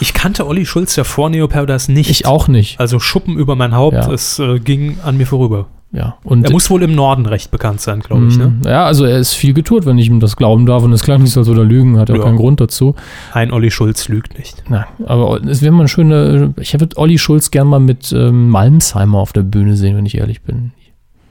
[0.00, 2.08] Ich kannte Olli Schulz ja vor Neo Paradise nicht.
[2.08, 2.80] Ich auch nicht.
[2.80, 4.10] Also Schuppen über mein Haupt, Ja.
[4.12, 5.66] es äh, ging an mir vorüber.
[5.96, 6.16] Ja.
[6.24, 8.36] Und Er muss wohl im Norden recht bekannt sein, glaube ich.
[8.36, 8.48] Ne?
[8.48, 10.82] Mm, Ja, also er ist viel getourt, wenn ich ihm das glauben darf.
[10.82, 12.22] Und es klang nicht so, als würde er lügen, hat er Ja.
[12.24, 12.96] keinen Grund dazu.
[13.32, 14.64] Ein Olli Schulz lügt nicht.
[14.68, 16.52] Na, aber es wäre mal eine schöne.
[16.58, 20.16] Ich würde Olli Schulz gern mal mit ähm, Malmsheimer auf der Bühne sehen, wenn ich
[20.18, 20.72] ehrlich bin.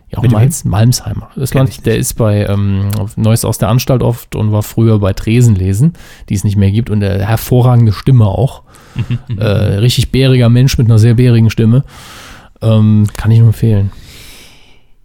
[0.09, 0.23] Ja, auch?
[0.27, 1.29] Malms, Malmsheimer.
[1.35, 1.85] Das nicht.
[1.85, 2.85] der ist bei ähm,
[3.17, 5.93] Neues aus der Anstalt oft und war früher bei Tresenlesen,
[6.29, 6.89] die es nicht mehr gibt.
[6.89, 8.61] Und der hervorragende Stimme auch.
[8.95, 11.83] Mhm, äh, richtig bäriger Mensch mit einer sehr bärigen Stimme.
[12.61, 13.91] Ähm, kann ich nur empfehlen.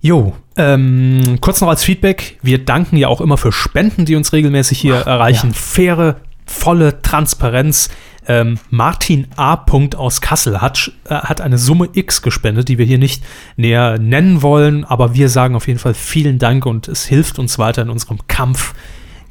[0.00, 2.38] Jo, ähm, kurz noch als Feedback.
[2.42, 5.52] Wir danken ja auch immer für Spenden, die uns regelmäßig hier erreichen.
[5.54, 6.16] Faire,
[6.46, 7.88] volle Transparenz.
[8.28, 9.64] Ähm, Martin A.
[9.96, 13.24] aus Kassel hat, äh, hat eine Summe X gespendet, die wir hier nicht
[13.56, 17.58] näher nennen wollen, aber wir sagen auf jeden Fall vielen Dank und es hilft uns
[17.58, 18.74] weiter in unserem Kampf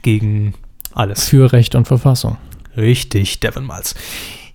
[0.02, 0.56] gegen
[0.94, 1.30] alles.
[1.30, 2.38] Für Recht und Verfassung.
[2.76, 3.94] Richtig, Devin Miles.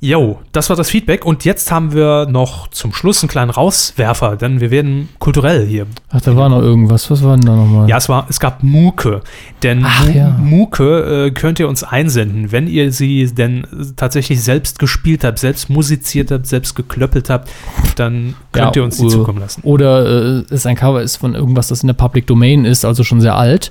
[0.05, 4.35] Jo, das war das Feedback und jetzt haben wir noch zum Schluss einen kleinen Rauswerfer,
[4.35, 7.09] denn wir werden kulturell hier Ach, da war noch irgendwas.
[7.09, 7.89] Was war denn da nochmal?
[7.89, 9.21] ja, es war, es gab Muke.
[9.63, 10.31] Denn Ach, ja.
[10.31, 13.65] Muke äh, könnt ihr uns einsenden, wenn ihr sie denn
[13.95, 17.49] tatsächlich selbst gespielt habt, selbst musiziert habt, selbst geklöppelt habt,
[17.95, 19.61] dann könnt ihr uns die uh, zukommen lassen.
[19.63, 23.05] Oder äh, es ein Cover ist von irgendwas, das in der Public Domain ist, also
[23.05, 23.71] schon sehr alt.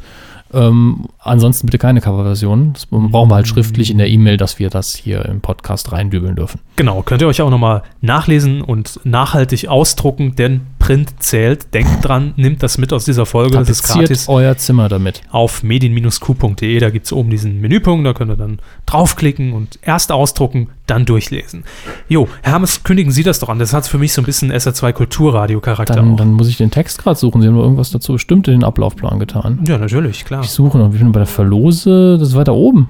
[0.54, 2.74] Ähm, ansonsten bitte keine Coverversion.
[2.74, 6.36] Das brauchen wir halt schriftlich in der E-Mail, dass wir das hier im Podcast reindübeln
[6.36, 6.60] dürfen.
[6.76, 11.74] Genau, könnt ihr euch auch nochmal nachlesen und nachhaltig ausdrucken, denn Print zählt.
[11.74, 14.28] Denkt dran, nimmt das mit aus dieser Folge, das ist Tapeziert gratis.
[14.30, 15.22] euer Zimmer damit.
[15.30, 16.80] auf medien-q.de.
[16.80, 21.06] Da gibt es oben diesen Menüpunkt, da könnt ihr dann draufklicken und erst ausdrucken, dann
[21.06, 21.64] durchlesen.
[22.08, 23.58] Jo, Herr Hermes, kündigen Sie das doch an.
[23.60, 27.02] Das hat für mich so ein bisschen SR2 Kulturradio-Charakter Dann, dann muss ich den Text
[27.02, 27.42] gerade suchen.
[27.42, 29.60] Sie haben irgendwas dazu bestimmt in den Ablaufplan getan.
[29.68, 30.44] ja, natürlich, klar.
[30.44, 30.92] Ich suche noch.
[30.92, 32.18] Wir sind bei der Verlose.
[32.20, 32.90] Das ist weiter oben.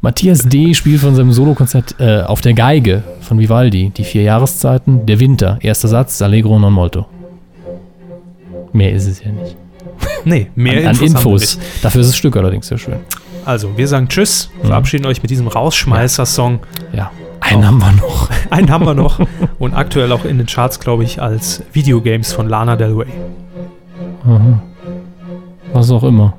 [0.00, 0.72] Matthias D.
[0.80, 3.90] spielt von seinem Solokonzert äh, auf der Geige von Vivaldi.
[3.96, 5.58] Die vier Jahreszeiten, der Winter.
[5.60, 7.06] Erster Satz, Allegro non molto.
[8.72, 9.56] Mehr ist es ja nicht.
[10.24, 11.54] Nee, mehr an, an Infos.
[11.54, 11.58] Infos.
[11.82, 12.96] Dafür ist das Stück allerdings sehr schön.
[13.46, 14.66] Also, wir sagen Tschüss, Mhm.
[14.68, 16.60] verabschieden euch mit diesem Rausschmeißer-Song.
[16.92, 17.10] Ja,
[17.50, 18.30] einen haben wir noch.
[18.50, 19.20] Einen haben wir noch
[19.60, 23.06] und aktuell auch in den Charts, glaube ich, als Videogames von Lana Del Rey.
[25.72, 26.34] Was auch immer.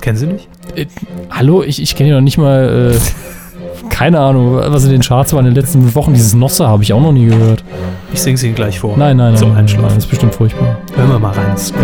[0.00, 0.48] Kennen Sie nicht?
[0.74, 0.86] Äh,
[1.30, 2.92] hallo, ich, ich kenne ja noch nicht mal.
[2.94, 2.98] Äh,
[3.88, 6.12] keine Ahnung, was in den Charts war in den letzten Wochen.
[6.12, 7.64] Dieses Nossa habe ich auch noch nie gehört.
[8.12, 8.96] Ich singe sie Ihnen gleich vor.
[8.96, 9.36] Nein, nein, nein.
[9.36, 9.94] Zum nein, nein, Einschlafen.
[9.94, 10.78] das ist bestimmt furchtbar.
[10.96, 11.50] Hören wir mal rein.
[11.52, 11.74] Das ist